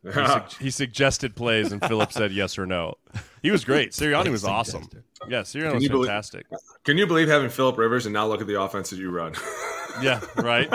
He, 0.08 0.26
sug- 0.28 0.52
he 0.54 0.72
suggested 0.72 1.36
plays, 1.36 1.72
and 1.72 1.82
Philip 1.84 2.12
said 2.12 2.32
yes 2.32 2.58
or 2.58 2.66
no. 2.66 2.96
He 3.42 3.52
was 3.52 3.64
great. 3.66 3.92
Sirianni 3.92 4.30
was 4.30 4.44
awesome. 4.46 4.90
Yeah, 5.28 5.42
Sirianni 5.42 5.76
was 5.76 5.84
you 5.84 5.90
believe- 5.90 6.08
fantastic. 6.08 6.46
Can 6.84 6.98
you 6.98 7.06
believe 7.08 7.28
having 7.28 7.50
Philip 7.50 7.78
Rivers 7.78 8.06
and 8.06 8.14
now 8.14 8.28
look 8.28 8.40
at 8.42 8.48
the 8.48 8.60
offense 8.62 8.90
that 8.92 8.98
you 9.00 9.10
run? 9.12 9.34
Yeah, 10.00 10.22
right. 10.36 10.70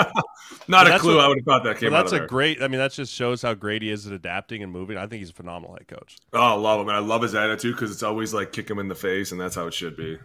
Not 0.66 0.88
a 0.88 0.98
clue. 0.98 1.14
what- 1.14 1.24
I 1.24 1.28
would 1.28 1.38
have 1.38 1.44
thought 1.44 1.62
that 1.62 1.78
came 1.78 1.94
out 1.94 2.06
that's 2.06 2.12
of 2.12 2.22
a 2.22 2.26
great. 2.26 2.60
I 2.60 2.66
mean, 2.66 2.78
that 2.80 2.90
just 2.90 3.12
shows 3.14 3.40
how 3.40 3.54
great 3.54 3.80
he 3.80 3.88
is 3.88 4.04
at 4.04 4.12
adapting 4.12 4.64
and 4.64 4.72
moving. 4.72 4.96
I 4.96 5.06
think 5.06 5.20
he's 5.20 5.30
a 5.30 5.34
phenomenal 5.34 5.76
head 5.76 5.86
coach. 5.86 6.16
oh, 6.32 6.40
I 6.40 6.54
love 6.54 6.80
him. 6.80 6.88
And 6.88 6.96
I 6.96 6.98
love 7.00 7.22
his 7.22 7.32
attitude 7.36 7.76
because 7.76 7.92
it's 7.92 8.02
always 8.02 8.34
like 8.34 8.50
kick 8.50 8.68
him 8.68 8.80
in 8.80 8.88
the 8.88 8.96
face, 8.96 9.30
and 9.30 9.40
that's 9.40 9.54
how 9.54 9.68
it 9.68 9.74
should 9.74 9.96
be. 9.96 10.18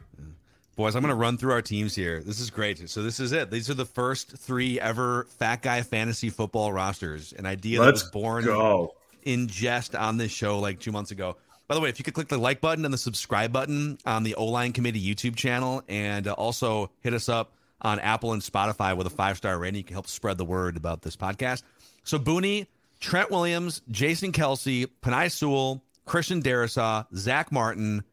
Boys, 0.75 0.95
I'm 0.95 1.03
going 1.03 1.09
to 1.11 1.15
run 1.15 1.37
through 1.37 1.51
our 1.51 1.61
teams 1.61 1.93
here. 1.93 2.23
This 2.23 2.39
is 2.39 2.49
great. 2.49 2.89
So 2.89 3.03
this 3.03 3.19
is 3.19 3.33
it. 3.33 3.51
These 3.51 3.69
are 3.69 3.75
the 3.75 3.85
first 3.85 4.35
three 4.35 4.79
ever 4.79 5.27
Fat 5.37 5.61
Guy 5.61 5.83
fantasy 5.83 6.31
football 6.31 6.73
rosters. 6.73 7.33
An 7.33 7.45
idea 7.45 7.79
Let's 7.81 8.01
that 8.01 8.05
was 8.07 8.11
born 8.11 8.45
go. 8.45 8.95
In 9.27 9.47
jest 9.47 9.93
on 9.93 10.15
this 10.15 10.31
show 10.31 10.57
like 10.59 10.79
two 10.79 10.93
months 10.93 11.11
ago. 11.11 11.35
By 11.67 11.75
the 11.75 11.81
way, 11.81 11.89
if 11.89 11.99
you 11.99 12.05
could 12.05 12.13
click 12.13 12.29
the 12.29 12.37
like 12.37 12.61
button 12.61 12.85
and 12.85 12.93
the 12.93 12.97
subscribe 12.97 13.51
button 13.51 13.97
on 14.05 14.23
the 14.23 14.35
O 14.35 14.45
Line 14.45 14.71
Committee 14.71 15.01
YouTube 15.01 15.35
channel, 15.35 15.83
and 15.89 16.27
uh, 16.27 16.31
also 16.31 16.89
hit 17.01 17.13
us 17.13 17.27
up 17.27 17.51
on 17.81 17.99
Apple 17.99 18.31
and 18.31 18.41
Spotify 18.41 18.95
with 18.95 19.05
a 19.05 19.09
five 19.09 19.35
star 19.35 19.59
rating, 19.59 19.79
you 19.79 19.83
can 19.83 19.95
help 19.95 20.07
spread 20.07 20.37
the 20.37 20.45
word 20.45 20.77
about 20.77 21.01
this 21.01 21.17
podcast. 21.17 21.63
So 22.05 22.17
Booney, 22.17 22.67
Trent 23.01 23.29
Williams, 23.29 23.81
Jason 23.91 24.31
Kelce, 24.31 24.87
Penei 25.01 25.29
Sewell, 25.29 25.83
Christian 26.05 26.41
Darrisaw, 26.41 27.05
Zack 27.13 27.51
Martin, 27.51 28.05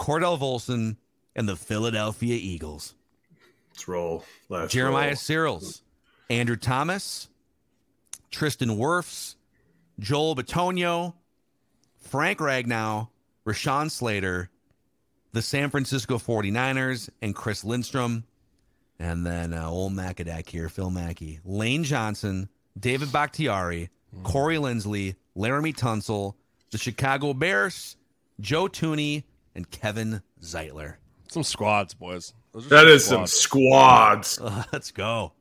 Cordell 0.00 0.36
Volson, 0.40 0.96
and 1.36 1.48
the 1.48 1.54
Philadelphia 1.54 2.34
Eagles. 2.34 2.96
Let's 3.70 3.86
roll. 3.86 4.24
Let's 4.48 4.72
Jeremiah 4.72 5.14
roll. 5.34 5.60
Sirles, 5.60 5.82
Andrew 6.28 6.56
Thomas, 6.56 7.28
Tristan 8.32 8.70
Wirfs, 8.70 9.36
Joel 9.98 10.34
Bitonio, 10.36 11.14
Frank 12.00 12.38
Ragnow, 12.38 13.08
Rashawn 13.46 13.90
Slater, 13.90 14.50
the 15.32 15.42
San 15.42 15.70
Francisco 15.70 16.18
49ers, 16.18 17.08
and 17.20 17.34
Chris 17.34 17.64
Lindstrom. 17.64 18.24
And 18.98 19.26
then 19.26 19.52
uh, 19.52 19.68
old 19.68 19.92
Macadac 19.92 20.48
here, 20.48 20.68
Phil 20.68 20.90
Mackey, 20.90 21.40
Lane 21.44 21.84
Johnson, 21.84 22.48
David 22.78 23.10
Bakhtiari, 23.12 23.90
Corey 24.22 24.56
Linsley, 24.56 25.16
Laremy 25.36 25.74
Tunsil, 25.74 26.34
the 26.70 26.78
Chicago 26.78 27.32
Bears, 27.34 27.96
Joe 28.40 28.68
Thuney, 28.68 29.24
and 29.54 29.68
Kevin 29.70 30.22
Zeitler. 30.40 30.96
Some 31.28 31.42
squads, 31.42 31.94
boys. 31.94 32.32
Those 32.52 32.66
are 32.66 32.68
That 32.68 32.86
is 32.88 33.04
some 33.04 33.26
squads. 33.26 34.28
squads. 34.28 34.40
Uh, 34.40 34.64
let's 34.72 34.90
go. 34.92 35.32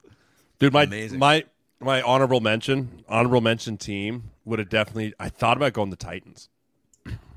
Dude, 0.59 0.73
my 0.73 0.83
Amazing. 0.83 1.19
my 1.19 1.43
my 1.79 2.01
honorable 2.01 2.39
mention, 2.39 3.03
honorable 3.09 3.41
mention 3.41 3.77
team 3.77 4.30
would 4.45 4.59
have 4.59 4.69
definitely. 4.69 5.13
I 5.19 5.29
thought 5.29 5.57
about 5.57 5.73
going 5.73 5.89
the 5.89 5.95
Titans. 5.95 6.49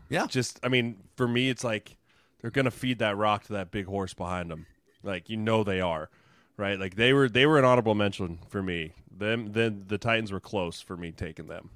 Yeah. 0.08 0.26
Just, 0.26 0.60
I 0.62 0.68
mean, 0.68 0.96
for 1.16 1.26
me, 1.26 1.48
it's 1.48 1.64
like 1.64 1.96
they're 2.40 2.50
gonna 2.50 2.70
feed 2.70 2.98
that 2.98 3.16
rock 3.16 3.44
to 3.44 3.54
that 3.54 3.70
big 3.70 3.86
horse 3.86 4.14
behind 4.14 4.50
them. 4.50 4.66
Like 5.02 5.28
you 5.30 5.36
know 5.36 5.64
they 5.64 5.80
are, 5.80 6.10
right? 6.56 6.78
Like 6.78 6.96
they 6.96 7.12
were 7.12 7.28
they 7.28 7.46
were 7.46 7.58
an 7.58 7.64
honorable 7.64 7.94
mention 7.94 8.38
for 8.48 8.62
me. 8.62 8.92
Them 9.10 9.52
then 9.52 9.84
the 9.86 9.98
Titans 9.98 10.32
were 10.32 10.40
close 10.40 10.80
for 10.80 10.96
me 10.96 11.12
taking 11.12 11.46
them. 11.46 11.70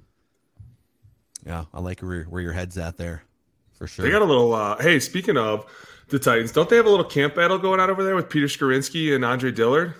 Yeah, 1.45 1.65
I 1.73 1.79
like 1.79 2.01
where, 2.01 2.23
where 2.23 2.41
your 2.41 2.53
head's 2.53 2.77
at 2.77 2.97
there, 2.97 3.23
for 3.77 3.87
sure. 3.87 4.05
They 4.05 4.11
got 4.11 4.21
a 4.21 4.25
little. 4.25 4.53
Uh, 4.53 4.77
hey, 4.77 4.99
speaking 4.99 5.37
of 5.37 5.65
the 6.09 6.19
Titans, 6.19 6.51
don't 6.51 6.69
they 6.69 6.75
have 6.75 6.85
a 6.85 6.89
little 6.89 7.05
camp 7.05 7.35
battle 7.35 7.57
going 7.57 7.79
on 7.79 7.89
over 7.89 8.03
there 8.03 8.15
with 8.15 8.29
Peter 8.29 8.47
Skoronski 8.47 9.15
and 9.15 9.23
Andre 9.23 9.51
Dillard? 9.51 9.93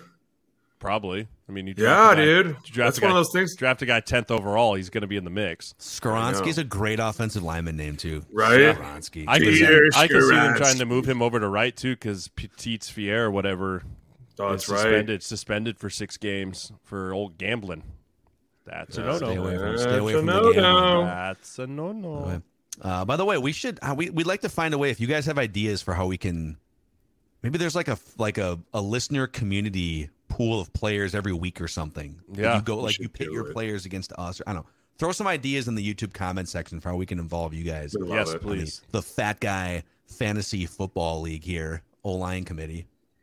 Probably. 0.78 1.28
I 1.50 1.52
mean, 1.52 1.66
you 1.66 1.74
Yeah, 1.76 1.84
draft 1.84 2.12
a 2.12 2.16
guy- 2.16 2.24
dude. 2.24 2.46
you 2.46 2.52
draft 2.52 2.74
That's 2.76 2.98
a 2.98 3.00
one 3.02 3.10
of 3.10 3.16
those 3.16 3.32
things. 3.32 3.56
Draft 3.56 3.82
a 3.82 3.86
guy 3.86 3.98
tenth 4.00 4.30
overall, 4.30 4.74
he's 4.74 4.88
going 4.88 5.02
to 5.02 5.08
be 5.08 5.16
in 5.16 5.24
the 5.24 5.30
mix. 5.30 5.74
Skoronski's 5.80 6.58
a 6.58 6.64
great 6.64 7.00
offensive 7.00 7.42
lineman 7.42 7.76
name 7.76 7.96
too. 7.96 8.24
Right? 8.32 8.76
Skoronski. 8.76 9.24
I 9.26 9.38
can 9.38 9.46
see, 9.52 9.60
Peter 9.60 9.88
I 9.96 10.06
can 10.06 10.20
see 10.22 10.28
them 10.30 10.54
trying 10.56 10.78
to 10.78 10.86
move 10.86 11.06
him 11.08 11.20
over 11.22 11.40
to 11.40 11.48
right 11.48 11.76
too, 11.76 11.94
because 11.96 12.28
Petit's 12.28 12.88
Fier 12.88 13.24
or 13.26 13.30
whatever 13.32 13.82
Oh, 14.38 14.52
is 14.52 14.64
that's 14.64 14.68
right. 14.68 14.78
suspended 14.78 15.22
suspended 15.22 15.78
for 15.78 15.90
six 15.90 16.16
games 16.16 16.70
for 16.84 17.12
old 17.12 17.36
gambling. 17.36 17.82
That's 18.64 18.96
a 18.96 19.02
no 19.02 19.16
Stay 19.16 19.34
away 19.34 19.54
no. 19.54 19.58
from, 19.58 19.78
stay 19.78 19.96
away 19.98 20.12
That's 20.12 20.20
from 20.22 20.28
a 20.28 20.32
the 20.32 20.40
no-no. 20.40 20.52
gambling. 20.52 21.06
That's 21.06 21.58
a 21.58 21.66
no 21.66 21.92
no. 21.92 22.42
Uh, 22.80 23.04
by 23.04 23.16
the 23.16 23.24
way, 23.24 23.36
we 23.38 23.50
should 23.52 23.78
uh, 23.82 23.94
we 23.96 24.08
we'd 24.10 24.26
like 24.26 24.42
to 24.42 24.48
find 24.48 24.72
a 24.72 24.78
way 24.78 24.90
if 24.90 25.00
you 25.00 25.08
guys 25.08 25.26
have 25.26 25.36
ideas 25.38 25.82
for 25.82 25.94
how 25.94 26.06
we 26.06 26.16
can 26.16 26.56
maybe 27.42 27.58
there's 27.58 27.74
like 27.74 27.88
a 27.88 27.98
like 28.16 28.38
a, 28.38 28.58
a 28.72 28.80
listener 28.80 29.26
community 29.26 30.08
pool 30.30 30.60
of 30.60 30.72
players 30.72 31.14
every 31.14 31.34
week 31.34 31.60
or 31.60 31.68
something. 31.68 32.18
Yeah, 32.32 32.56
you 32.56 32.62
go 32.62 32.78
like 32.78 32.98
you 32.98 33.08
pit 33.08 33.28
your 33.30 33.50
it. 33.50 33.52
players 33.52 33.84
against 33.84 34.12
us. 34.14 34.40
Or, 34.40 34.44
I 34.46 34.52
don't 34.54 34.62
know. 34.62 34.70
Throw 34.98 35.12
some 35.12 35.26
ideas 35.26 35.68
in 35.68 35.74
the 35.74 35.94
YouTube 35.94 36.12
comment 36.12 36.48
section 36.48 36.80
for 36.80 36.90
how 36.90 36.96
we 36.96 37.06
can 37.06 37.18
involve 37.18 37.54
you 37.54 37.64
guys. 37.64 37.94
Yes, 38.06 38.32
it. 38.32 38.42
please. 38.42 38.82
The 38.90 39.02
Fat 39.02 39.40
Guy 39.40 39.82
Fantasy 40.06 40.66
Football 40.66 41.22
League 41.22 41.44
here, 41.44 41.82
O 42.04 42.12
Line 42.12 42.44
Committee. 42.44 42.86